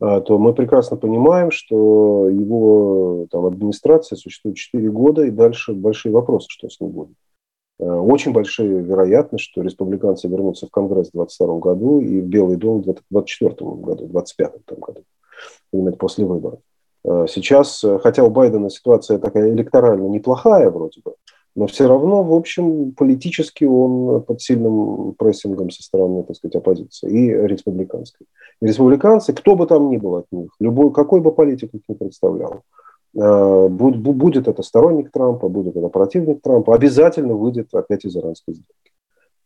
а, 0.00 0.20
то 0.20 0.38
мы 0.38 0.52
прекрасно 0.52 0.98
понимаем, 0.98 1.50
что 1.50 2.28
его 2.28 3.26
там, 3.30 3.46
администрация 3.46 4.16
существует 4.16 4.58
4 4.58 4.90
года, 4.90 5.24
и 5.24 5.30
дальше 5.30 5.72
большие 5.72 6.12
вопросы, 6.12 6.48
что 6.50 6.68
с 6.68 6.78
ним 6.78 6.90
будет. 6.90 7.16
Э, 7.78 7.84
очень 7.84 8.32
большая 8.32 8.80
вероятность, 8.80 9.44
что 9.44 9.62
республиканцы 9.62 10.28
вернутся 10.28 10.66
в 10.66 10.70
Конгресс 10.70 11.08
в 11.08 11.12
2022 11.12 11.58
году 11.58 12.00
и 12.00 12.20
в 12.20 12.26
Белый 12.26 12.56
дом 12.56 12.80
в 12.80 12.84
2024 12.84 13.50
году, 13.52 14.06
в 14.06 14.12
2025 14.12 14.78
году, 14.78 15.04
именно 15.72 15.92
после 15.92 16.24
выборов. 16.24 16.60
Э, 17.04 17.26
сейчас, 17.28 17.84
э, 17.84 17.98
хотя 18.02 18.24
у 18.24 18.30
Байдена 18.30 18.70
ситуация 18.70 19.18
такая 19.18 19.50
электорально 19.50 20.08
неплохая 20.08 20.70
вроде 20.70 21.00
бы, 21.04 21.14
но 21.54 21.66
все 21.66 21.86
равно, 21.86 22.22
в 22.22 22.34
общем, 22.34 22.92
политически 22.92 23.64
он 23.64 24.22
под 24.22 24.40
сильным 24.40 25.14
прессингом 25.14 25.70
со 25.70 25.82
стороны, 25.82 26.22
так 26.22 26.36
сказать, 26.36 26.56
оппозиции 26.56 27.10
и 27.10 27.30
республиканской. 27.46 28.26
И 28.60 28.66
республиканцы, 28.66 29.32
кто 29.32 29.54
бы 29.54 29.66
там 29.66 29.90
ни 29.90 29.96
был 29.98 30.16
от 30.16 30.26
них, 30.32 30.50
любой, 30.60 30.92
какой 30.92 31.20
бы 31.20 31.32
политик 31.32 31.74
их 31.74 31.82
не 31.88 31.94
представлял, 31.94 32.62
будет 33.16 34.46
это 34.46 34.62
сторонник 34.62 35.10
Трампа, 35.10 35.48
будет 35.48 35.76
это 35.76 35.88
противник 35.88 36.42
Трампа, 36.42 36.74
обязательно 36.74 37.34
выйдет 37.34 37.74
опять 37.74 38.04
из 38.04 38.16
иранской 38.16 38.54
сделки. 38.54 38.92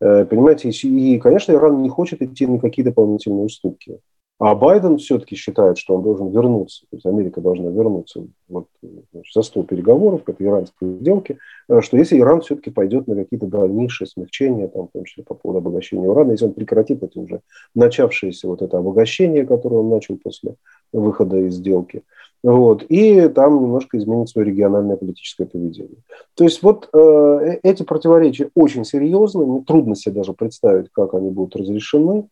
Э, 0.01 0.25
понимаете, 0.25 0.71
и, 0.71 1.19
конечно, 1.19 1.53
Иран 1.53 1.83
не 1.83 1.89
хочет 1.89 2.23
идти 2.23 2.47
на 2.47 2.59
какие 2.59 2.85
дополнительные 2.85 3.45
уступки. 3.45 4.01
А 4.39 4.55
Байден 4.55 4.97
все-таки 4.97 5.37
считает, 5.37 5.77
что 5.77 5.95
он 5.95 6.03
должен 6.03 6.31
вернуться, 6.31 6.87
то 6.89 6.97
есть 6.97 7.05
Америка 7.05 7.43
должна 7.43 7.69
вернуться 7.69 8.27
вот, 8.49 8.69
значит, 8.81 9.35
за 9.35 9.43
стол 9.43 9.65
переговоров 9.65 10.25
к 10.25 10.31
этой 10.31 10.47
иранской 10.47 10.97
сделке, 10.97 11.37
э, 11.69 11.83
что 11.83 11.99
если 11.99 12.19
Иран 12.19 12.41
все-таки 12.41 12.71
пойдет 12.71 13.07
на 13.07 13.17
какие-то 13.17 13.47
дальнейшие 13.47 14.09
смягчения, 14.09 14.69
там, 14.69 14.89
в 14.89 14.93
том 14.93 15.05
числе 15.05 15.25
по 15.25 15.35
поводу 15.35 15.59
обогащения 15.59 16.09
урана, 16.09 16.31
если 16.31 16.47
он 16.47 16.55
прекратит 16.55 17.03
это 17.03 17.21
уже 17.21 17.43
начавшееся 17.75 18.49
вот 18.49 18.63
это 18.63 18.79
обогащение, 18.79 19.45
которое 19.45 19.77
он 19.77 19.91
начал 19.91 20.17
после 20.17 20.55
выхода 20.91 21.37
из 21.37 21.57
сделки, 21.57 22.03
вот, 22.43 22.85
и 22.89 23.29
там 23.29 23.63
немножко 23.63 23.99
изменит 23.99 24.31
свое 24.31 24.49
региональное 24.49 24.97
политическое 24.97 25.45
поведение. 25.45 25.99
То 26.35 26.45
есть 26.45 26.63
вот 26.63 26.89
э, 26.93 26.99
э 26.99 27.61
эти 27.63 27.83
противоречия 27.83 28.51
очень 28.55 28.85
серьезны, 28.85 29.45
мне 29.45 29.61
трудно 29.63 29.95
себе 29.95 30.17
даже 30.17 30.33
представить, 30.33 30.89
как 30.93 31.15
они 31.15 31.31
будут 31.31 31.57
разрешены. 31.57 32.29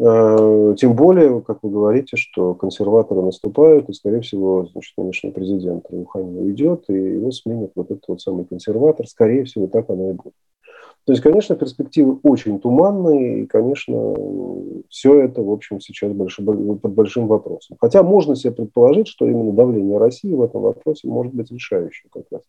Э, 0.00 0.74
тем 0.78 0.94
более, 0.94 1.40
как 1.40 1.58
вы 1.62 1.70
говорите, 1.70 2.16
что 2.16 2.54
консерваторы 2.54 3.20
наступают, 3.20 3.88
и, 3.88 3.94
скорее 3.94 4.20
всего, 4.20 4.68
значит, 4.72 4.94
нынешний 4.96 5.30
президент 5.32 5.86
Рухани 5.90 6.38
уйдет, 6.38 6.84
и 6.88 6.94
его 6.94 7.32
сменит 7.32 7.72
вот 7.74 7.90
этот 7.90 8.04
вот 8.06 8.20
самый 8.20 8.44
консерватор. 8.44 9.08
Скорее 9.08 9.44
всего, 9.44 9.66
так 9.66 9.90
оно 9.90 10.10
и 10.10 10.12
будет. 10.12 10.34
То 11.08 11.12
есть, 11.12 11.22
конечно, 11.22 11.56
перспективы 11.56 12.18
очень 12.22 12.60
туманные, 12.60 13.40
и, 13.40 13.46
конечно, 13.46 14.14
все 14.90 15.20
это, 15.22 15.40
в 15.40 15.50
общем, 15.50 15.80
сейчас 15.80 16.12
больше, 16.12 16.42
под 16.42 16.92
большим 16.92 17.28
вопросом. 17.28 17.78
Хотя 17.80 18.02
можно 18.02 18.36
себе 18.36 18.52
предположить, 18.52 19.08
что 19.08 19.26
именно 19.26 19.54
давление 19.54 19.96
России 19.96 20.34
в 20.34 20.42
этом 20.42 20.60
вопросе 20.60 21.08
может 21.08 21.32
быть 21.32 21.50
решающим 21.50 22.10
как 22.12 22.24
раз. 22.30 22.42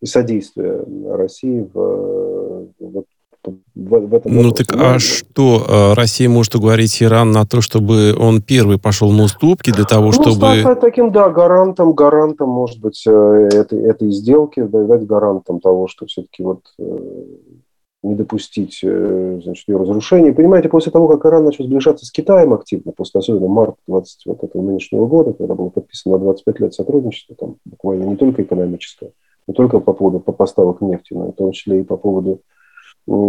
И 0.00 0.06
содействие 0.06 0.86
России 1.06 1.68
в, 1.70 2.68
в, 2.80 3.04
в, 3.44 3.54
в 3.74 4.14
этом 4.14 4.34
Ну 4.34 4.52
так 4.52 4.68
а 4.74 4.98
что, 4.98 5.66
э, 5.68 5.92
Россия 5.92 6.30
может 6.30 6.54
уговорить 6.54 7.02
Иран 7.02 7.30
на 7.30 7.44
то, 7.44 7.60
чтобы 7.60 8.16
он 8.18 8.40
первый 8.40 8.78
пошел 8.78 9.12
на 9.12 9.24
уступки 9.24 9.70
для 9.70 9.84
того, 9.84 10.06
ну, 10.06 10.12
чтобы... 10.12 10.60
стать 10.60 10.80
таким, 10.80 11.12
да, 11.12 11.28
гарантом, 11.28 11.92
гарантом, 11.92 12.48
может 12.48 12.80
быть, 12.80 13.04
э, 13.06 13.48
этой, 13.52 13.82
этой 13.82 14.10
сделки, 14.12 14.62
дать 14.62 15.06
гарантом 15.06 15.60
того, 15.60 15.88
что 15.88 16.06
все-таки 16.06 16.42
вот 16.42 16.60
э, 16.78 16.98
не 18.08 18.14
допустить 18.14 18.80
э, 18.82 19.40
значит, 19.42 19.68
ее 19.68 19.76
разрушения. 19.76 20.32
Понимаете, 20.32 20.68
после 20.68 20.90
того, 20.90 21.08
как 21.08 21.24
Иран 21.26 21.44
начал 21.44 21.64
сближаться 21.64 22.06
с 22.06 22.10
Китаем 22.10 22.52
активно, 22.52 22.92
после 22.92 23.18
особенно 23.18 23.48
марта 23.48 23.76
20 23.86 24.26
вот 24.26 24.42
этого 24.42 24.62
нынешнего 24.62 25.06
года, 25.06 25.32
когда 25.32 25.54
было 25.54 25.68
подписано 25.68 26.16
на 26.16 26.24
25 26.24 26.60
лет 26.60 26.74
сотрудничества, 26.74 27.36
там 27.38 27.56
буквально 27.64 28.04
не 28.04 28.16
только 28.16 28.42
экономическое, 28.42 29.12
не 29.46 29.54
только 29.54 29.80
по 29.80 29.92
поводу 29.92 30.20
поставок 30.20 30.80
нефти, 30.80 31.14
но 31.14 31.32
в 31.32 31.34
том 31.34 31.52
числе 31.52 31.80
и 31.80 31.84
по 31.84 31.96
поводу 31.96 32.40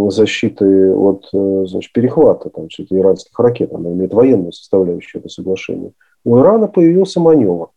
защиты 0.10 0.94
от 0.94 1.30
э, 1.34 1.66
значит, 1.68 1.94
перехвата 1.94 2.50
там, 2.50 2.68
иранских 2.68 3.40
ракет, 3.40 3.74
она 3.74 3.92
имеет 3.92 4.14
военную 4.14 4.52
составляющую 4.52 5.22
это 5.22 5.30
соглашение, 5.30 5.92
у 6.26 6.38
Ирана 6.38 6.68
появился 6.68 7.20
маневр. 7.20 7.70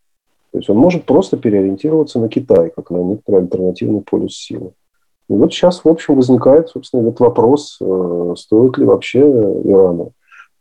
То 0.50 0.58
есть 0.58 0.68
он 0.68 0.76
может 0.76 1.04
просто 1.04 1.36
переориентироваться 1.36 2.18
на 2.18 2.28
Китай, 2.28 2.70
как 2.74 2.90
на 2.90 2.98
некоторый 2.98 3.42
альтернативный 3.42 4.02
полюс 4.02 4.36
силы. 4.36 4.72
И 5.28 5.35
вот 5.35 5.52
сейчас, 5.52 5.85
в 5.85 5.88
общем, 5.88 6.16
возникает, 6.16 6.68
собственно, 6.68 7.02
этот 7.02 7.20
вопрос, 7.20 7.78
э, 7.80 8.35
стоит 8.37 8.78
ли 8.78 8.85
вообще 8.85 9.20
Ирану 9.20 10.12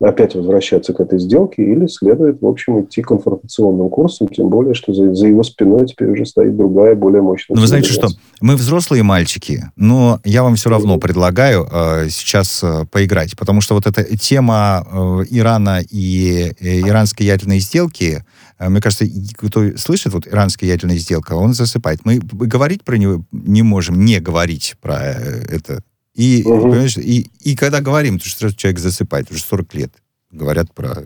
опять 0.04 0.36
возвращаться 0.36 0.94
к 0.94 1.00
этой 1.00 1.20
сделке 1.20 1.64
или 1.64 1.88
следует, 1.88 2.42
в 2.42 2.48
общем, 2.48 2.82
идти 2.82 3.02
конфронтационным 3.02 3.90
курсом, 3.90 4.28
тем 4.28 4.50
более, 4.50 4.74
что 4.74 4.94
за, 4.94 5.14
за 5.14 5.28
его 5.28 5.44
спиной 5.44 5.86
теперь 5.86 6.10
уже 6.10 6.26
стоит 6.26 6.58
другая, 6.58 6.96
более 6.96 7.22
мощная... 7.22 7.56
Ну, 7.56 7.62
вы 7.62 7.68
знаете 7.68 7.92
что, 7.92 8.08
мы 8.42 8.56
взрослые 8.56 9.04
мальчики, 9.04 9.64
но 9.76 10.20
я 10.24 10.44
вам 10.44 10.56
все 10.56 10.70
равно 10.70 10.98
предлагаю 10.98 11.68
э, 11.72 12.08
сейчас 12.10 12.64
э, 12.64 12.86
поиграть, 12.92 13.38
потому 13.38 13.62
что 13.62 13.76
вот 13.76 13.86
эта 13.86 14.04
тема 14.18 14.86
э, 14.92 15.26
Ирана 15.30 15.82
и 15.90 16.52
э, 16.60 16.80
иранской 16.82 17.26
ядерной 17.26 17.60
сделки, 17.60 18.26
мне 18.70 18.82
кажется, 18.82 19.06
кто 19.36 19.76
слышит 19.78 20.14
вот 20.14 20.28
иранская 20.28 20.70
ядерная 20.70 20.98
сделка, 20.98 21.34
он 21.34 21.54
засыпает. 21.54 22.06
Мы 22.06 22.20
говорить 22.20 22.84
про 22.84 22.96
него 22.98 23.26
не 23.32 23.64
можем, 23.64 24.04
не 24.06 24.20
говорить 24.20 24.76
про 24.82 25.00
э, 25.02 25.46
это 25.50 25.84
и, 26.14 26.44
угу. 26.44 26.64
понимаешь, 26.64 26.98
и, 26.98 27.30
и 27.40 27.56
когда 27.56 27.80
говорим, 27.80 28.20
то 28.20 28.28
что 28.28 28.54
человек 28.54 28.80
засыпает, 28.80 29.32
уже 29.32 29.42
40 29.42 29.74
лет 29.76 29.94
говорят 30.32 30.74
про 30.74 31.04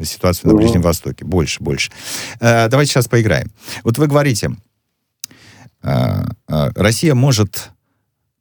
ситуацию 0.00 0.48
на 0.48 0.54
угу. 0.54 0.62
Ближнем 0.62 0.82
Востоке. 0.82 1.24
Больше, 1.24 1.62
больше. 1.62 1.90
Э, 2.40 2.68
давайте 2.68 2.92
сейчас 2.92 3.08
поиграем. 3.08 3.50
Вот 3.82 3.98
вы 3.98 4.06
говорите, 4.06 4.56
э, 5.82 6.24
э, 6.48 6.70
Россия 6.74 7.14
может 7.14 7.70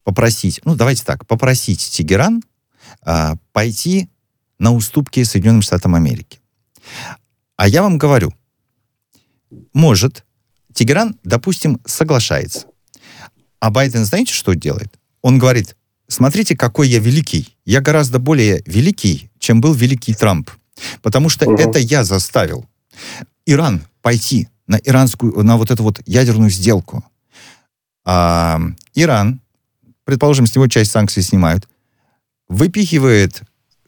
попросить, 0.03 0.61
ну 0.63 0.75
давайте 0.75 1.03
так, 1.03 1.25
попросить 1.25 1.89
Тегеран 1.91 2.41
э, 3.05 3.33
пойти 3.51 4.09
на 4.59 4.71
уступки 4.71 5.23
Соединенным 5.23 5.61
Штатам 5.61 5.95
Америки. 5.95 6.39
А 7.57 7.67
я 7.67 7.81
вам 7.81 7.97
говорю, 7.97 8.33
может, 9.73 10.23
Тегеран, 10.73 11.19
допустим, 11.23 11.81
соглашается. 11.85 12.67
А 13.59 13.71
Байден, 13.71 14.05
знаете, 14.05 14.31
что 14.31 14.53
делает? 14.53 14.93
Он 15.23 15.39
говорит, 15.39 15.75
смотрите, 16.07 16.55
какой 16.55 16.87
я 16.87 16.99
великий. 16.99 17.57
Я 17.65 17.81
гораздо 17.81 18.19
более 18.19 18.61
великий, 18.65 19.31
чем 19.39 19.59
был 19.59 19.73
великий 19.73 20.13
Трамп. 20.13 20.51
Потому 21.01 21.29
что 21.29 21.49
угу. 21.49 21.59
это 21.59 21.79
я 21.79 22.03
заставил 22.03 22.65
Иран 23.47 23.81
пойти 24.03 24.49
на 24.67 24.75
иранскую, 24.75 25.43
на 25.43 25.57
вот 25.57 25.71
эту 25.71 25.81
вот 25.81 25.99
ядерную 26.05 26.51
сделку. 26.51 27.03
А, 28.05 28.61
Иран, 28.93 29.41
предположим, 30.03 30.45
с 30.45 30.55
него 30.55 30.67
часть 30.67 30.91
санкций 30.91 31.23
снимают, 31.23 31.67
выпихивает 32.47 33.41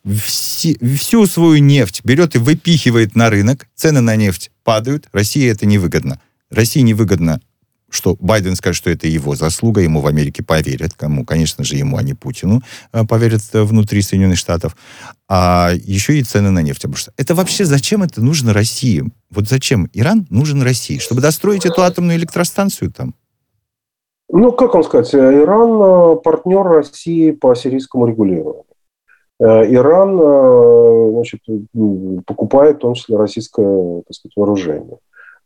вси, 0.05 0.77
всю 0.97 1.25
свою 1.27 1.59
нефть, 1.59 2.01
берет 2.03 2.35
и 2.35 2.39
выпихивает 2.39 3.15
на 3.15 3.29
рынок, 3.29 3.67
цены 3.75 4.01
на 4.01 4.15
нефть 4.15 4.51
падают, 4.63 5.07
России 5.11 5.49
это 5.49 5.65
невыгодно. 5.65 6.19
России 6.49 6.81
невыгодно 6.81 7.41
что 7.89 8.15
Байден 8.19 8.55
скажет, 8.55 8.77
что 8.77 8.89
это 8.89 9.07
его 9.07 9.35
заслуга, 9.35 9.81
ему 9.81 10.01
в 10.01 10.07
Америке 10.07 10.43
поверят, 10.43 10.93
кому, 10.95 11.25
конечно 11.25 11.63
же, 11.63 11.75
ему, 11.75 11.97
а 11.97 12.03
не 12.03 12.13
Путину, 12.13 12.61
э, 12.93 13.03
поверят 13.05 13.41
э, 13.53 13.63
внутри 13.63 14.01
Соединенных 14.01 14.37
Штатов, 14.37 14.77
а 15.27 15.71
еще 15.73 16.17
и 16.17 16.23
цены 16.23 16.51
на 16.51 16.61
нефть 16.61 16.85
обрушатся. 16.85 17.13
Это 17.17 17.35
вообще 17.35 17.65
зачем 17.65 18.03
это 18.03 18.21
нужно 18.21 18.53
России? 18.53 19.03
Вот 19.29 19.47
зачем 19.47 19.89
Иран 19.93 20.27
нужен 20.29 20.61
России? 20.61 20.99
Чтобы 20.99 21.21
достроить 21.21 21.65
эту 21.65 21.81
атомную 21.81 22.17
электростанцию 22.17 22.91
там? 22.91 23.15
Ну, 24.31 24.51
как 24.51 24.75
вам 24.75 24.83
сказать, 24.83 25.13
Иран 25.15 25.81
э, 25.81 26.15
партнер 26.23 26.63
России 26.63 27.31
по 27.31 27.55
сирийскому 27.55 28.07
регулированию. 28.07 28.63
Иран 29.41 31.11
значит, 31.13 31.39
покупает 32.25 32.77
в 32.77 32.79
том 32.79 32.93
числе 32.93 33.17
российское 33.17 34.01
так 34.01 34.13
сказать, 34.13 34.33
вооружение. 34.35 34.97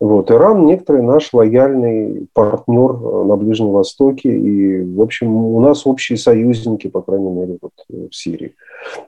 Вот. 0.03 0.31
Иран 0.31 0.65
некоторый 0.65 1.01
наш 1.01 1.31
лояльный 1.31 2.27
партнер 2.33 2.91
э, 2.91 3.23
на 3.23 3.37
Ближнем 3.37 3.69
Востоке. 3.69 4.37
И, 4.37 4.81
в 4.81 5.01
общем, 5.01 5.33
у 5.33 5.61
нас 5.61 5.87
общие 5.87 6.17
союзники, 6.17 6.87
по 6.87 7.01
крайней 7.01 7.29
мере, 7.29 7.57
вот 7.61 7.71
э, 7.89 8.07
в 8.11 8.13
Сирии. 8.13 8.53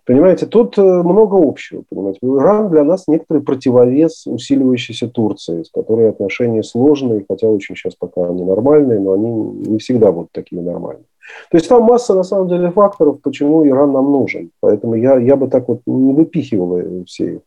Понимаете, 0.06 0.46
тут 0.46 0.78
э, 0.78 0.82
много 0.82 1.36
общего. 1.36 1.84
Понимаете. 1.90 2.20
Иран 2.24 2.70
для 2.70 2.86
нас 2.86 3.10
некоторый 3.10 3.42
противовес 3.42 4.26
усиливающейся 4.26 5.10
Турции, 5.10 5.64
с 5.64 5.70
которой 5.70 6.10
отношения 6.10 6.64
сложные, 6.64 7.26
хотя 7.28 7.48
очень 7.50 7.76
сейчас 7.76 7.96
пока 7.96 8.28
они 8.28 8.46
нормальные, 8.46 9.02
но 9.02 9.14
они 9.14 9.32
не 9.70 9.80
всегда 9.80 10.14
будут 10.14 10.32
такими 10.32 10.62
нормальными. 10.62 11.08
То 11.52 11.58
есть 11.58 11.70
там 11.70 11.84
масса, 11.84 12.14
на 12.14 12.24
самом 12.24 12.48
деле, 12.48 12.72
факторов, 12.72 13.22
почему 13.22 13.68
Иран 13.68 13.92
нам 13.92 14.12
нужен. 14.12 14.52
Поэтому 14.60 14.96
я, 14.96 15.18
я 15.18 15.36
бы 15.36 15.48
так 15.48 15.68
вот 15.68 15.82
не 15.86 16.14
выпихивал 16.14 17.06
все 17.06 17.36
их. 17.36 17.40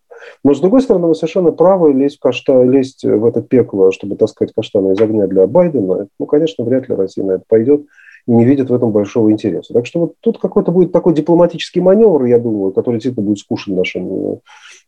Но, 0.44 0.54
с 0.54 0.60
другой 0.60 0.82
стороны, 0.82 1.06
вы 1.06 1.14
совершенно 1.14 1.52
правы, 1.52 1.92
лезть 1.92 2.16
в, 2.16 2.20
кашта, 2.20 2.62
лезть 2.64 3.04
в 3.04 3.24
это 3.24 3.40
пекло, 3.40 3.92
чтобы 3.92 4.16
таскать 4.16 4.52
каштаны 4.52 4.92
из 4.92 5.00
огня 5.00 5.26
для 5.26 5.46
Байдена, 5.46 6.08
ну, 6.18 6.26
конечно, 6.26 6.64
вряд 6.64 6.88
ли 6.88 6.96
Россия 6.96 7.24
на 7.24 7.32
это 7.32 7.44
пойдет 7.46 7.82
и 8.26 8.32
не 8.32 8.44
видит 8.44 8.68
в 8.68 8.74
этом 8.74 8.90
большого 8.90 9.30
интереса. 9.30 9.72
Так 9.72 9.86
что 9.86 10.00
вот 10.00 10.14
тут 10.20 10.38
какой-то 10.38 10.72
будет 10.72 10.92
такой 10.92 11.14
дипломатический 11.14 11.80
маневр, 11.80 12.24
я 12.24 12.38
думаю, 12.38 12.72
который 12.72 12.96
действительно 12.96 13.26
будет 13.26 13.38
скучен 13.38 13.76
нашим, 13.76 14.32
э, 14.34 14.38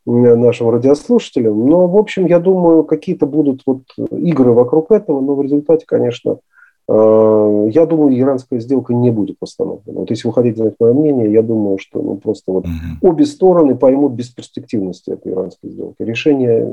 нашим 0.06 0.68
радиослушателям. 0.68 1.68
Но, 1.68 1.86
в 1.86 1.96
общем, 1.96 2.26
я 2.26 2.38
думаю, 2.38 2.84
какие-то 2.84 3.26
будут 3.26 3.62
вот 3.66 3.82
игры 4.10 4.52
вокруг 4.52 4.90
этого, 4.90 5.20
но 5.20 5.36
в 5.36 5.42
результате, 5.42 5.86
конечно, 5.86 6.38
Э, 6.38 6.38
я 6.92 7.86
думаю, 7.86 8.18
иранская 8.18 8.58
сделка 8.58 8.92
не 8.92 9.10
будет 9.12 9.36
восстановлена. 9.40 10.00
Вот 10.00 10.10
если 10.10 10.26
вы 10.26 10.34
хотите 10.34 10.56
знать 10.56 10.74
мое 10.80 10.92
мнение, 10.92 11.32
я 11.32 11.42
думаю, 11.42 11.78
что 11.78 12.02
ну, 12.02 12.16
просто 12.16 12.50
вот 12.50 12.64
угу. 12.64 13.08
обе 13.08 13.26
стороны 13.26 13.76
поймут 13.76 14.12
бесперспективность 14.12 15.06
этой 15.06 15.32
иранской 15.32 15.70
сделки. 15.70 15.96
Решение 16.00 16.66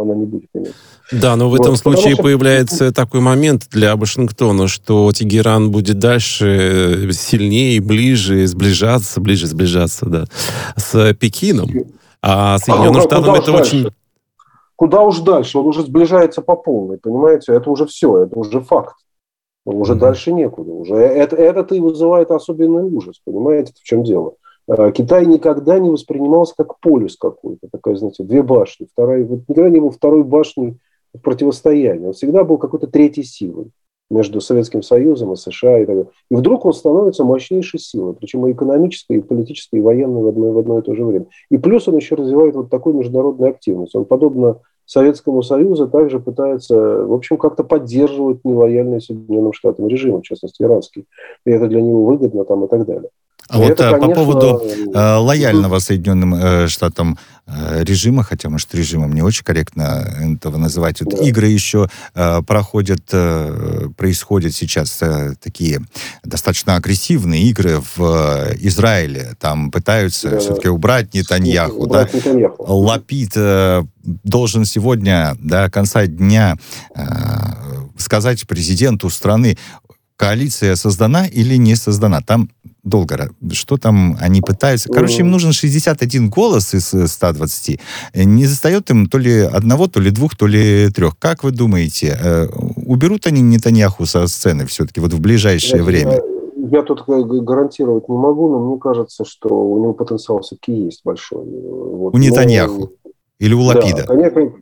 она 0.00 0.14
не 0.14 0.24
будет 0.24 0.48
иметь. 0.54 0.72
Да, 1.12 1.36
но 1.36 1.50
в 1.50 1.54
этом 1.54 1.72
вот, 1.72 1.78
случае 1.78 2.14
что... 2.14 2.22
появляется 2.22 2.90
такой 2.92 3.20
момент 3.20 3.68
для 3.70 3.96
Вашингтона, 3.96 4.66
что 4.66 5.12
Тегеран 5.12 5.70
будет 5.70 5.98
дальше 5.98 7.10
сильнее, 7.12 7.80
ближе 7.82 8.46
сближаться, 8.46 9.20
ближе 9.20 9.46
сближаться, 9.46 10.06
да, 10.06 10.24
с 10.76 11.14
Пекином. 11.14 11.68
А 12.22 12.56
Соединенным 12.58 12.96
а, 12.96 13.02
Штатам 13.02 13.34
это 13.34 13.52
дальше? 13.52 13.76
очень... 13.76 13.90
Куда 14.76 15.02
уж 15.02 15.20
дальше? 15.20 15.58
Он 15.58 15.66
уже 15.66 15.82
сближается 15.82 16.40
по 16.40 16.56
полной, 16.56 16.96
понимаете? 16.96 17.52
Это 17.52 17.70
уже 17.70 17.86
все, 17.86 18.22
это 18.22 18.38
уже 18.38 18.60
факт. 18.60 18.96
Уже 19.64 19.94
mm-hmm. 19.94 19.98
дальше 19.98 20.32
некуда. 20.32 20.72
Уже 20.72 20.96
это, 20.96 21.36
это 21.36 21.74
и 21.74 21.80
вызывает 21.80 22.30
особенный 22.30 22.82
ужас. 22.82 23.20
Понимаете, 23.24 23.72
в 23.74 23.82
чем 23.82 24.04
дело? 24.04 24.34
А, 24.68 24.90
Китай 24.92 25.26
никогда 25.26 25.78
не 25.78 25.90
воспринимался 25.90 26.54
как 26.56 26.78
полюс 26.80 27.16
какой-то. 27.16 27.68
Такая, 27.70 27.96
знаете, 27.96 28.24
две 28.24 28.42
башни. 28.42 28.86
Вторая, 28.90 29.24
вот 29.24 29.40
никогда 29.48 29.70
не 29.70 29.80
был 29.80 29.90
второй 29.90 30.22
башней 30.22 30.78
в 31.14 31.18
противостоянии. 31.18 32.06
Он 32.06 32.12
всегда 32.12 32.44
был 32.44 32.58
какой-то 32.58 32.86
третьей 32.88 33.24
силой 33.24 33.70
между 34.10 34.40
Советским 34.40 34.82
Союзом 34.82 35.32
и 35.32 35.36
США. 35.36 35.78
И, 35.78 35.86
так 35.86 35.94
далее. 35.94 36.10
и 36.30 36.34
вдруг 36.34 36.66
он 36.66 36.74
становится 36.74 37.24
мощнейшей 37.24 37.80
силой, 37.80 38.14
причем 38.14 38.46
и 38.46 38.52
экономической, 38.52 39.18
и 39.18 39.22
политической, 39.22 39.76
и 39.76 39.82
военной 39.82 40.22
в 40.22 40.28
одно, 40.28 40.52
в 40.52 40.58
одно 40.58 40.78
и 40.78 40.82
то 40.82 40.94
же 40.94 41.04
время. 41.04 41.26
И 41.50 41.56
плюс 41.56 41.88
он 41.88 41.96
еще 41.96 42.14
развивает 42.14 42.54
вот 42.54 42.68
такую 42.68 42.96
международную 42.96 43.50
активность. 43.50 43.94
Он, 43.94 44.04
подобно 44.04 44.60
Советскому 44.86 45.42
Союзу 45.42 45.88
также 45.88 46.20
пытается, 46.20 47.04
в 47.04 47.12
общем, 47.12 47.36
как-то 47.36 47.64
поддерживать 47.64 48.44
нелояльный 48.44 49.00
Соединенным 49.00 49.52
Штатам 49.52 49.88
режим, 49.88 50.18
в 50.18 50.22
частности, 50.22 50.62
иранский. 50.62 51.06
И 51.46 51.50
это 51.50 51.68
для 51.68 51.80
него 51.80 52.04
выгодно 52.04 52.44
там 52.44 52.64
и 52.64 52.68
так 52.68 52.84
далее. 52.84 53.10
А 53.48 53.58
вот 53.58 53.70
это, 53.70 53.90
конечно... 53.90 54.08
по 54.08 54.14
поводу 54.14 54.62
э, 54.94 55.14
лояльного 55.16 55.78
Соединенным 55.78 56.34
э, 56.34 56.68
Штатам 56.68 57.18
э, 57.46 57.84
режима, 57.84 58.22
хотя, 58.22 58.48
может, 58.48 58.74
режимом 58.74 59.12
не 59.14 59.22
очень 59.22 59.44
корректно 59.44 60.34
этого 60.36 60.56
называть, 60.56 61.00
вот 61.00 61.14
да. 61.14 61.24
игры 61.24 61.48
еще 61.48 61.88
э, 62.14 62.42
проходят, 62.42 63.02
э, 63.12 63.88
происходят 63.96 64.54
сейчас 64.54 64.98
э, 65.02 65.34
такие 65.42 65.80
достаточно 66.22 66.76
агрессивные 66.76 67.42
игры 67.44 67.82
в 67.96 68.00
э, 68.00 68.56
Израиле. 68.60 69.34
Там 69.38 69.70
пытаются 69.70 70.30
да. 70.30 70.38
все-таки 70.38 70.68
убрать 70.68 71.12
Нетаньяху. 71.12 71.84
Убрать 71.84 72.12
да? 72.12 72.18
Нетаньяху. 72.18 72.64
Лапид 72.66 73.32
э, 73.36 73.84
должен 74.02 74.64
сегодня 74.64 75.36
до 75.38 75.70
конца 75.70 76.06
дня 76.06 76.56
э, 76.94 77.02
сказать 77.98 78.46
президенту 78.46 79.10
страны, 79.10 79.56
коалиция 80.16 80.76
создана 80.76 81.26
или 81.26 81.56
не 81.56 81.76
создана. 81.76 82.20
Там 82.20 82.48
долго. 82.82 83.30
Что 83.52 83.76
там 83.76 84.16
они 84.20 84.40
пытаются? 84.40 84.88
Короче, 84.88 85.20
им 85.20 85.30
нужен 85.30 85.52
61 85.52 86.28
голос 86.28 86.74
из 86.74 86.92
120. 87.12 87.80
Не 88.14 88.46
застает 88.46 88.90
им 88.90 89.06
то 89.06 89.18
ли 89.18 89.40
одного, 89.40 89.86
то 89.88 90.00
ли 90.00 90.10
двух, 90.10 90.36
то 90.36 90.46
ли 90.46 90.90
трех. 90.90 91.18
Как 91.18 91.44
вы 91.44 91.50
думаете, 91.50 92.18
э, 92.20 92.46
уберут 92.86 93.26
они 93.26 93.40
Нетаньяху 93.40 94.06
со 94.06 94.26
сцены 94.26 94.66
все-таки 94.66 95.00
вот 95.00 95.12
в 95.12 95.20
ближайшее 95.20 95.78
я, 95.78 95.84
время? 95.84 96.20
Я, 96.70 96.78
я 96.78 96.82
тут 96.82 97.04
гарантировать 97.06 98.08
не 98.08 98.16
могу, 98.16 98.48
но 98.50 98.58
мне 98.70 98.78
кажется, 98.78 99.24
что 99.24 99.48
у 99.48 99.78
него 99.78 99.94
потенциал 99.94 100.40
все-таки 100.42 100.72
есть 100.72 101.00
большой. 101.04 101.44
Вот. 101.44 102.14
У 102.14 102.18
Нетаньяху? 102.18 102.90
Но... 103.04 103.10
Или 103.40 103.54
у 103.54 103.62
Лапида? 103.62 104.04
Да, 104.06 104.30
конечно, 104.30 104.52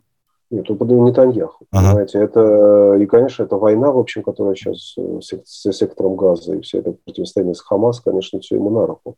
нет, 0.53 0.69
у 0.69 0.75
Нетаньяху. 1.05 1.65
Ага. 1.71 1.87
Понимаете, 1.87 2.19
это, 2.19 2.95
и, 2.99 3.05
конечно, 3.07 3.43
это 3.43 3.57
война, 3.57 3.91
в 3.91 3.97
общем, 3.97 4.21
которая 4.21 4.53
сейчас 4.53 4.93
э, 4.97 5.19
с 5.21 5.71
сектором 5.71 6.15
газа 6.15 6.55
и 6.55 6.61
все 6.61 6.79
это 6.79 6.95
противостояние 7.03 7.55
с 7.55 7.61
Хамас, 7.61 7.99
конечно, 8.01 8.39
все 8.39 8.55
ему 8.55 8.69
на 8.69 8.85
руку. 8.85 9.15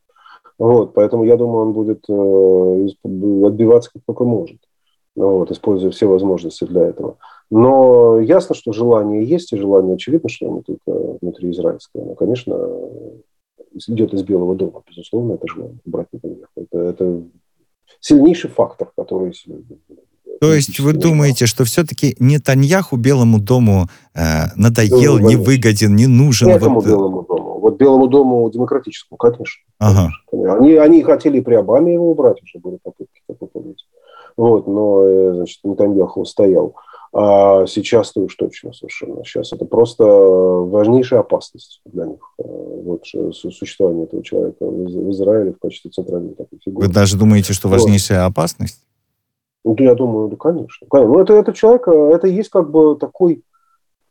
Вот, 0.57 0.93
поэтому 0.93 1.25
я 1.25 1.36
думаю, 1.36 1.67
он 1.67 1.73
будет 1.73 2.05
э, 2.07 2.88
отбиваться 3.03 3.91
как 3.91 4.03
только 4.05 4.23
может, 4.23 4.59
вот, 5.17 5.51
используя 5.51 5.91
все 5.91 6.07
возможности 6.07 6.63
для 6.63 6.83
этого. 6.83 7.17
Но 7.51 8.17
ясно, 8.21 8.55
что 8.55 8.71
желание 8.71 9.25
есть, 9.25 9.51
и 9.51 9.57
желание 9.57 9.95
очевидно, 9.95 10.29
что 10.29 10.47
оно 10.47 10.61
только 10.61 11.17
внутри 11.21 11.51
израильское. 11.51 12.01
Но, 12.01 12.15
конечно, 12.15 12.57
идет 13.88 14.13
из 14.13 14.23
Белого 14.23 14.55
дома, 14.55 14.83
безусловно, 14.88 15.33
это 15.33 15.47
желание 15.47 15.79
брать 15.83 16.07
Нетаньяху. 16.13 16.51
Это, 16.55 16.79
это 16.79 17.23
сильнейший 17.99 18.49
фактор, 18.49 18.89
который 18.95 19.33
то 20.39 20.53
есть 20.53 20.79
вы 20.79 20.93
думаете, 20.93 21.45
что 21.45 21.65
все-таки 21.65 22.15
Нетаньяху 22.19 22.97
Белому 22.97 23.39
дому 23.39 23.88
э, 24.13 24.47
надоел, 24.55 25.19
ну, 25.19 25.29
невыгоден, 25.29 25.95
не 25.95 26.07
нужен? 26.07 26.49
Этому 26.49 26.75
вот... 26.75 26.86
Э, 26.86 26.89
Белому 26.89 27.23
дому. 27.23 27.59
Вот 27.59 27.77
Белому 27.77 28.07
дому 28.07 28.49
демократическому, 28.51 29.17
конечно. 29.17 29.63
Ага. 29.79 30.11
Они, 30.31 30.73
они 30.75 31.03
хотели 31.03 31.39
при 31.39 31.55
Обаме 31.55 31.93
его 31.93 32.11
убрать, 32.11 32.41
уже 32.43 32.59
были 32.59 32.77
попытки, 32.81 33.21
помните. 33.27 33.86
Вот, 34.38 34.67
но, 34.67 35.03
э, 35.03 35.33
значит, 35.36 35.59
Нетаньяху 35.63 36.21
устоял. 36.21 36.75
А 37.17 37.65
сейчас 37.65 38.11
то 38.11 38.19
уж 38.19 38.36
точно 38.36 38.73
совершенно. 38.73 39.23
Сейчас 39.23 39.53
это 39.53 39.63
просто 39.63 40.03
важнейшая 40.03 41.21
опасность 41.21 41.79
для 41.86 42.07
них. 42.07 42.19
Э, 42.39 42.43
вот 42.43 43.05
существование 43.33 44.03
этого 44.03 44.21
человека 44.21 44.65
в 44.65 45.11
Израиле 45.11 45.53
в 45.53 45.59
качестве 45.59 45.91
центральной 45.91 46.33
такой 46.33 46.59
фигуры. 46.63 46.88
Вы 46.88 46.93
даже 46.93 47.17
думаете, 47.17 47.53
что 47.53 47.69
важнейшая 47.69 48.25
вот. 48.25 48.31
опасность? 48.31 48.84
Ну, 49.66 49.76
я 49.80 49.95
думаю, 49.95 50.30
да, 50.30 50.38
конечно. 50.38 50.88
Ну, 50.89 51.20
это, 51.20 51.34
это 51.34 51.51
человек, 51.51 51.88
это 51.88 52.28
есть 52.28 52.49
как 52.49 52.72
бы 52.72 52.95
такой, 52.95 53.43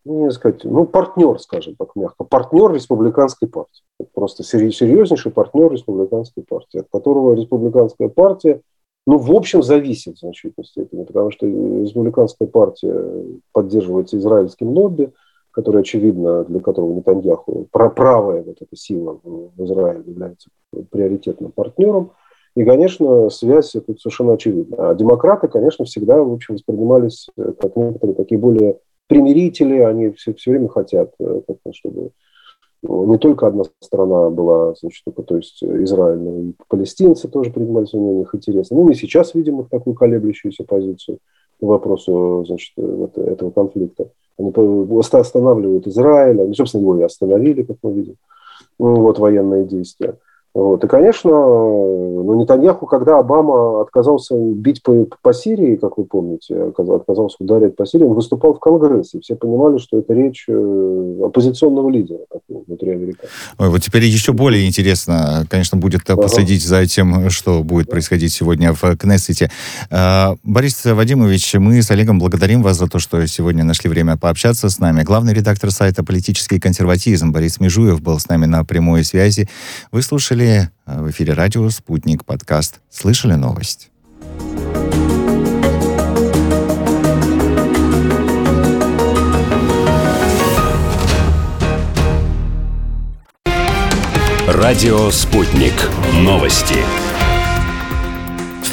ну, 0.04 0.26
не 0.26 0.32
сказать, 0.32 0.64
ну, 0.64 0.84
партнер, 0.84 1.40
скажем 1.40 1.76
так 1.76 1.96
мягко, 1.96 2.24
партнер 2.24 2.72
республиканской 2.72 3.48
партии. 3.48 3.82
Просто 4.12 4.42
серьезнейший 4.42 5.32
партнер 5.32 5.72
республиканской 5.72 6.42
партии, 6.42 6.80
от 6.80 6.88
которого 6.90 7.34
республиканская 7.34 8.08
партия 8.08 8.60
ну, 9.06 9.18
в 9.18 9.32
общем, 9.32 9.62
зависит 9.62 10.16
в 10.16 10.20
значительной 10.20 10.64
степени, 10.64 11.04
потому 11.04 11.30
что 11.30 11.46
республиканская 11.46 12.48
партия 12.48 13.04
поддерживается 13.52 14.16
израильским 14.16 14.68
лобби, 14.68 15.12
который, 15.50 15.82
очевидно, 15.82 16.44
для 16.44 16.60
которого 16.60 16.94
Нетаньяху 16.94 17.68
правая 17.70 18.42
вот 18.42 18.56
эта 18.60 18.76
сила 18.76 19.20
в 19.22 19.64
Израиле 19.64 20.02
является 20.06 20.48
приоритетным 20.90 21.52
партнером. 21.52 22.12
И, 22.56 22.64
конечно, 22.64 23.30
связь 23.30 23.72
тут 23.72 24.00
совершенно 24.00 24.34
очевидна. 24.34 24.90
А 24.90 24.94
демократы, 24.94 25.48
конечно, 25.48 25.84
всегда, 25.84 26.22
в 26.22 26.32
общем, 26.32 26.54
воспринимались 26.54 27.28
как 27.36 27.74
некоторые 27.76 28.14
такие 28.14 28.38
более 28.38 28.78
примирители, 29.08 29.78
они 29.78 30.10
все, 30.10 30.34
все 30.34 30.52
время 30.52 30.68
хотят, 30.68 31.12
э, 31.18 31.40
чтобы 31.72 32.10
не 32.82 33.18
только 33.18 33.46
одна 33.46 33.64
страна 33.80 34.30
была, 34.30 34.74
значит, 34.74 35.02
только, 35.04 35.22
то 35.22 35.36
есть 35.36 35.62
Израиль, 35.62 36.18
но 36.18 36.38
и 36.38 36.52
палестинцы 36.68 37.28
тоже 37.28 37.50
принимали 37.50 37.86
у 37.92 38.18
них 38.18 38.34
интересно. 38.34 38.76
Ну, 38.76 38.84
мы 38.84 38.94
сейчас 38.94 39.34
видим 39.34 39.60
их 39.60 39.68
такую 39.70 39.94
колеблющуюся 39.94 40.64
позицию 40.64 41.18
по 41.60 41.66
вопросу, 41.66 42.44
значит, 42.46 42.72
вот 42.76 43.16
этого 43.16 43.50
конфликта. 43.50 44.08
Они 44.36 44.52
останавливают 45.12 45.86
Израиль, 45.86 46.42
они, 46.42 46.54
собственно, 46.54 46.82
его 46.82 46.98
и 46.98 47.02
остановили, 47.02 47.62
как 47.62 47.76
мы 47.82 47.92
видим, 47.94 48.16
ну, 48.78 48.96
вот 48.96 49.18
военные 49.18 49.64
действия. 49.64 50.18
Вот. 50.54 50.84
И, 50.84 50.86
конечно, 50.86 51.30
ну, 51.30 52.40
Нетаньяху, 52.40 52.86
когда 52.86 53.18
Обама 53.18 53.82
отказался 53.82 54.36
бить 54.36 54.84
по, 54.84 55.06
по 55.20 55.32
Сирии, 55.32 55.74
как 55.74 55.98
вы 55.98 56.04
помните, 56.04 56.72
отказался 56.78 57.38
ударять 57.40 57.74
по 57.74 57.84
Сирии, 57.84 58.04
он 58.04 58.14
выступал 58.14 58.54
в 58.54 58.60
Конгрессе. 58.60 59.18
Все 59.20 59.34
понимали, 59.34 59.78
что 59.78 59.98
это 59.98 60.14
речь 60.14 60.44
э, 60.46 61.20
оппозиционного 61.24 61.90
лидера 61.90 62.20
внутри 62.48 62.92
Америки. 62.92 63.18
Ой, 63.58 63.68
вот 63.68 63.82
теперь 63.82 64.04
еще 64.04 64.32
более 64.32 64.64
интересно, 64.64 65.44
конечно, 65.50 65.76
будет 65.76 66.08
ага. 66.08 66.22
последить 66.22 66.64
за 66.64 66.86
тем, 66.86 67.30
что 67.30 67.64
будет 67.64 67.90
происходить 67.90 68.32
сегодня 68.32 68.72
в 68.72 68.96
Кнессете. 68.96 69.50
А, 69.90 70.36
Борис 70.44 70.84
Вадимович, 70.84 71.54
мы 71.54 71.82
с 71.82 71.90
Олегом 71.90 72.20
благодарим 72.20 72.62
вас 72.62 72.78
за 72.78 72.88
то, 72.88 73.00
что 73.00 73.26
сегодня 73.26 73.64
нашли 73.64 73.90
время 73.90 74.16
пообщаться 74.16 74.68
с 74.68 74.78
нами. 74.78 75.02
Главный 75.02 75.34
редактор 75.34 75.72
сайта 75.72 76.04
«Политический 76.04 76.60
консерватизм» 76.60 77.32
Борис 77.32 77.58
Межуев 77.58 78.00
был 78.00 78.20
с 78.20 78.28
нами 78.28 78.46
на 78.46 78.64
прямой 78.64 79.02
связи. 79.02 79.48
Вы 79.90 80.02
слушали 80.02 80.43
слушали 80.44 80.70
э, 80.86 81.00
в 81.00 81.10
эфире 81.10 81.32
радио 81.32 81.68
«Спутник» 81.70 82.24
подкаст 82.24 82.80
«Слышали 82.90 83.34
новость?» 83.34 83.90
Радио 94.46 95.10
«Спутник». 95.10 95.72
Новости 96.12 96.76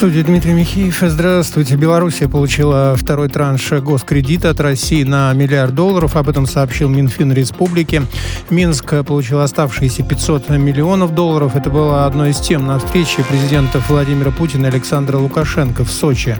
студии 0.01 0.21
Дмитрий 0.21 0.53
Михеев. 0.53 0.97
Здравствуйте. 0.99 1.75
Белоруссия 1.75 2.27
получила 2.27 2.95
второй 2.97 3.29
транш 3.29 3.71
госкредита 3.71 4.49
от 4.49 4.59
России 4.59 5.03
на 5.03 5.31
миллиард 5.33 5.75
долларов. 5.75 6.15
Об 6.15 6.27
этом 6.27 6.47
сообщил 6.47 6.89
Минфин 6.89 7.31
Республики. 7.31 8.01
Минск 8.49 8.95
получил 9.05 9.41
оставшиеся 9.41 10.01
500 10.01 10.49
миллионов 10.49 11.13
долларов. 11.13 11.55
Это 11.55 11.69
было 11.69 12.07
одной 12.07 12.31
из 12.31 12.39
тем 12.39 12.65
на 12.65 12.79
встрече 12.79 13.23
президентов 13.23 13.91
Владимира 13.91 14.31
Путина 14.31 14.65
и 14.65 14.69
Александра 14.69 15.19
Лукашенко 15.19 15.83
в 15.85 15.91
Сочи. 15.91 16.35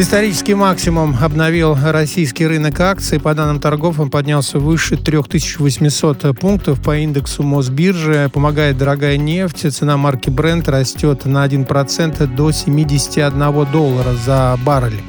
Исторический 0.00 0.54
максимум 0.54 1.14
обновил 1.20 1.76
российский 1.78 2.46
рынок 2.46 2.80
акций. 2.80 3.20
По 3.20 3.34
данным 3.34 3.60
торгов, 3.60 4.00
он 4.00 4.08
поднялся 4.08 4.58
выше 4.58 4.96
3800 4.96 6.38
пунктов 6.40 6.82
по 6.82 6.96
индексу 6.96 7.42
Мосбиржи. 7.42 8.30
Помогает 8.32 8.78
дорогая 8.78 9.18
нефть. 9.18 9.70
Цена 9.70 9.98
марки 9.98 10.30
Brent 10.30 10.70
растет 10.70 11.26
на 11.26 11.46
1% 11.46 12.34
до 12.34 12.50
71 12.50 13.66
доллара 13.70 14.14
за 14.14 14.58
баррель. 14.64 15.02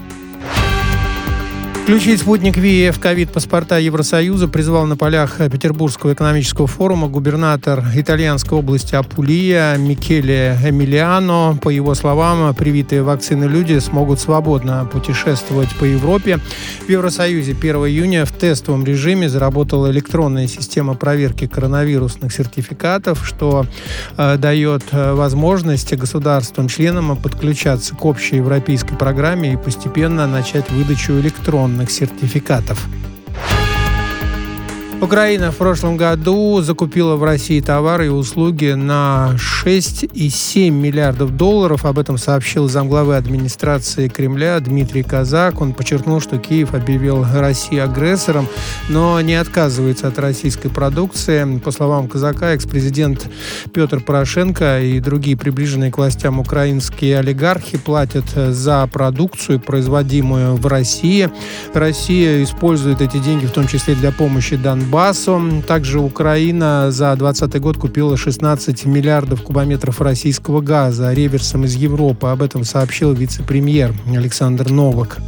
Включить 1.84 2.21
спутник 2.21 2.57
ВИЭ 2.57 2.91
в 2.91 2.99
ковид-паспорта 2.99 3.79
Евросоюза 3.79 4.47
призвал 4.47 4.86
на 4.86 4.95
полях 4.95 5.38
Петербургского 5.51 6.13
экономического 6.13 6.67
форума 6.67 7.07
губернатор 7.07 7.84
итальянской 7.95 8.59
области 8.59 8.93
Апулия 8.93 9.75
Микеле 9.77 10.57
Эмилиано. 10.63 11.57
По 11.59 11.69
его 11.69 11.95
словам, 11.95 12.53
привитые 12.53 13.01
вакцины 13.01 13.45
люди 13.45 13.79
смогут 13.79 14.19
свободно 14.19 14.88
путешествовать 14.93 15.75
по 15.75 15.84
Европе. 15.84 16.39
В 16.86 16.89
Евросоюзе 16.89 17.53
1 17.59 17.75
июня 17.88 18.25
в 18.25 18.32
тестовом 18.32 18.86
режиме 18.86 19.27
заработала 19.27 19.89
электронная 19.89 20.47
система 20.47 20.93
проверки 20.93 21.47
коронавирусных 21.47 22.32
сертификатов, 22.32 23.25
что 23.25 23.65
э, 24.17 24.38
дает 24.38 24.84
э, 24.91 25.13
возможность 25.13 25.93
государствам-членам 25.93 27.17
подключаться 27.17 27.95
к 27.95 28.05
общей 28.05 28.36
европейской 28.36 28.95
программе 28.95 29.53
и 29.53 29.57
постепенно 29.57 30.27
начать 30.27 30.69
выдачу 30.69 31.13
электронных 31.13 31.70
электронных 31.72 31.91
сертификатов. 31.91 32.88
Украина 35.01 35.51
в 35.51 35.57
прошлом 35.57 35.97
году 35.97 36.61
закупила 36.61 37.15
в 37.15 37.23
России 37.23 37.59
товары 37.59 38.05
и 38.05 38.09
услуги 38.09 38.73
на 38.73 39.31
6,7 39.35 40.69
миллиардов 40.69 41.35
долларов. 41.35 41.85
Об 41.85 41.97
этом 41.97 42.19
сообщил 42.19 42.69
замглавы 42.69 43.15
администрации 43.15 44.09
Кремля 44.09 44.59
Дмитрий 44.59 45.01
Казак. 45.01 45.59
Он 45.59 45.73
подчеркнул, 45.73 46.21
что 46.21 46.37
Киев 46.37 46.75
объявил 46.75 47.25
Россию 47.33 47.85
агрессором, 47.85 48.47
но 48.89 49.19
не 49.21 49.33
отказывается 49.33 50.07
от 50.07 50.19
российской 50.19 50.69
продукции. 50.69 51.57
По 51.57 51.71
словам 51.71 52.07
Казака, 52.07 52.53
экс-президент 52.53 53.27
Петр 53.73 54.01
Порошенко 54.01 54.81
и 54.81 54.99
другие 54.99 55.35
приближенные 55.35 55.91
к 55.91 55.97
властям 55.97 56.39
украинские 56.39 57.17
олигархи 57.17 57.79
платят 57.79 58.29
за 58.35 58.85
продукцию, 58.85 59.59
производимую 59.59 60.57
в 60.57 60.67
России. 60.67 61.31
Россия 61.73 62.43
использует 62.43 63.01
эти 63.01 63.17
деньги 63.17 63.47
в 63.47 63.51
том 63.51 63.67
числе 63.67 63.95
для 63.95 64.11
помощи 64.11 64.55
Донбассу 64.55 64.90
Донбассу. 64.91 65.63
Также 65.65 65.99
Украина 65.99 66.91
за 66.91 67.15
2020 67.15 67.61
год 67.61 67.77
купила 67.77 68.17
16 68.17 68.85
миллиардов 68.85 69.41
кубометров 69.41 70.01
российского 70.01 70.59
газа 70.59 71.13
реверсом 71.13 71.63
из 71.63 71.75
Европы. 71.75 72.27
Об 72.27 72.41
этом 72.41 72.65
сообщил 72.65 73.13
вице-премьер 73.13 73.93
Александр 74.13 74.69
Новак. 74.69 75.19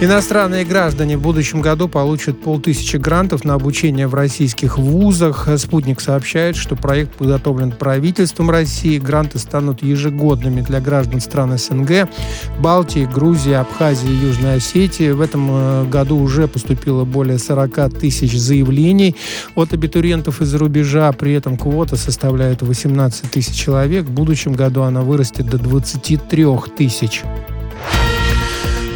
Иностранные 0.00 0.64
граждане 0.64 1.16
в 1.16 1.22
будущем 1.22 1.60
году 1.60 1.88
получат 1.88 2.40
полтысячи 2.40 2.96
грантов 2.98 3.44
на 3.44 3.54
обучение 3.54 4.06
в 4.06 4.14
российских 4.14 4.78
вузах. 4.78 5.48
Спутник 5.56 6.00
сообщает, 6.00 6.54
что 6.54 6.76
проект 6.76 7.14
подготовлен 7.16 7.72
правительством 7.72 8.48
России. 8.48 9.00
Гранты 9.00 9.40
станут 9.40 9.82
ежегодными 9.82 10.60
для 10.60 10.80
граждан 10.80 11.20
стран 11.20 11.58
СНГ, 11.58 12.08
Балтии, 12.60 13.06
Грузии, 13.12 13.54
Абхазии 13.54 14.08
Южной 14.08 14.58
Осетии. 14.58 15.10
В 15.10 15.20
этом 15.20 15.48
э, 15.50 15.84
году 15.86 16.18
уже 16.18 16.46
поступило 16.46 17.04
более 17.04 17.38
40 17.38 17.98
тысяч 17.98 18.38
заявлений 18.38 19.16
от 19.56 19.72
абитуриентов 19.72 20.40
из-за 20.40 20.58
рубежа. 20.58 21.10
При 21.10 21.32
этом 21.32 21.56
квота 21.56 21.96
составляет 21.96 22.62
18 22.62 23.32
тысяч 23.32 23.56
человек. 23.56 24.04
В 24.04 24.12
будущем 24.12 24.52
году 24.52 24.82
она 24.82 25.00
вырастет 25.00 25.46
до 25.46 25.58
23 25.58 26.46
тысяч. 26.76 27.24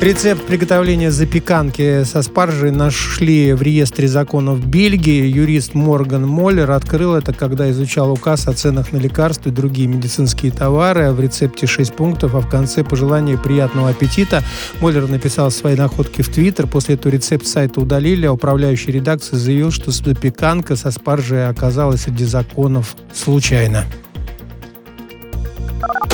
Рецепт 0.03 0.45
приготовления 0.49 1.13
запеканки 1.13 2.03
со 2.03 2.23
спаржей 2.23 2.73
нашли 2.73 3.53
в 3.53 3.63
реестре 3.63 4.09
законов 4.09 4.67
Бельгии. 4.67 5.25
Юрист 5.25 5.75
Морган 5.75 6.27
Моллер 6.27 6.73
открыл 6.73 7.15
это, 7.15 7.33
когда 7.33 7.71
изучал 7.71 8.11
указ 8.11 8.49
о 8.49 8.53
ценах 8.53 8.91
на 8.91 8.97
лекарства 8.97 9.51
и 9.51 9.53
другие 9.53 9.87
медицинские 9.87 10.51
товары. 10.51 11.13
В 11.13 11.21
рецепте 11.21 11.69
6 11.69 11.95
пунктов, 11.95 12.35
а 12.35 12.41
в 12.41 12.49
конце 12.49 12.83
пожелание 12.83 13.39
приятного 13.39 13.91
аппетита. 13.91 14.43
Моллер 14.81 15.09
написал 15.09 15.53
свои 15.53 15.77
находки 15.77 16.23
в 16.23 16.29
Твиттер. 16.31 16.67
После 16.67 16.97
этого 16.97 17.13
рецепт 17.13 17.47
сайта 17.47 17.81
удалили, 17.81 18.27
а 18.27 18.33
управляющий 18.33 18.91
редакция 18.91 19.39
заявил, 19.39 19.71
что 19.71 19.93
запеканка 19.93 20.75
со 20.75 20.91
спаржей 20.91 21.47
оказалась 21.47 22.01
среди 22.01 22.25
законов 22.25 22.97
случайно. 23.15 23.85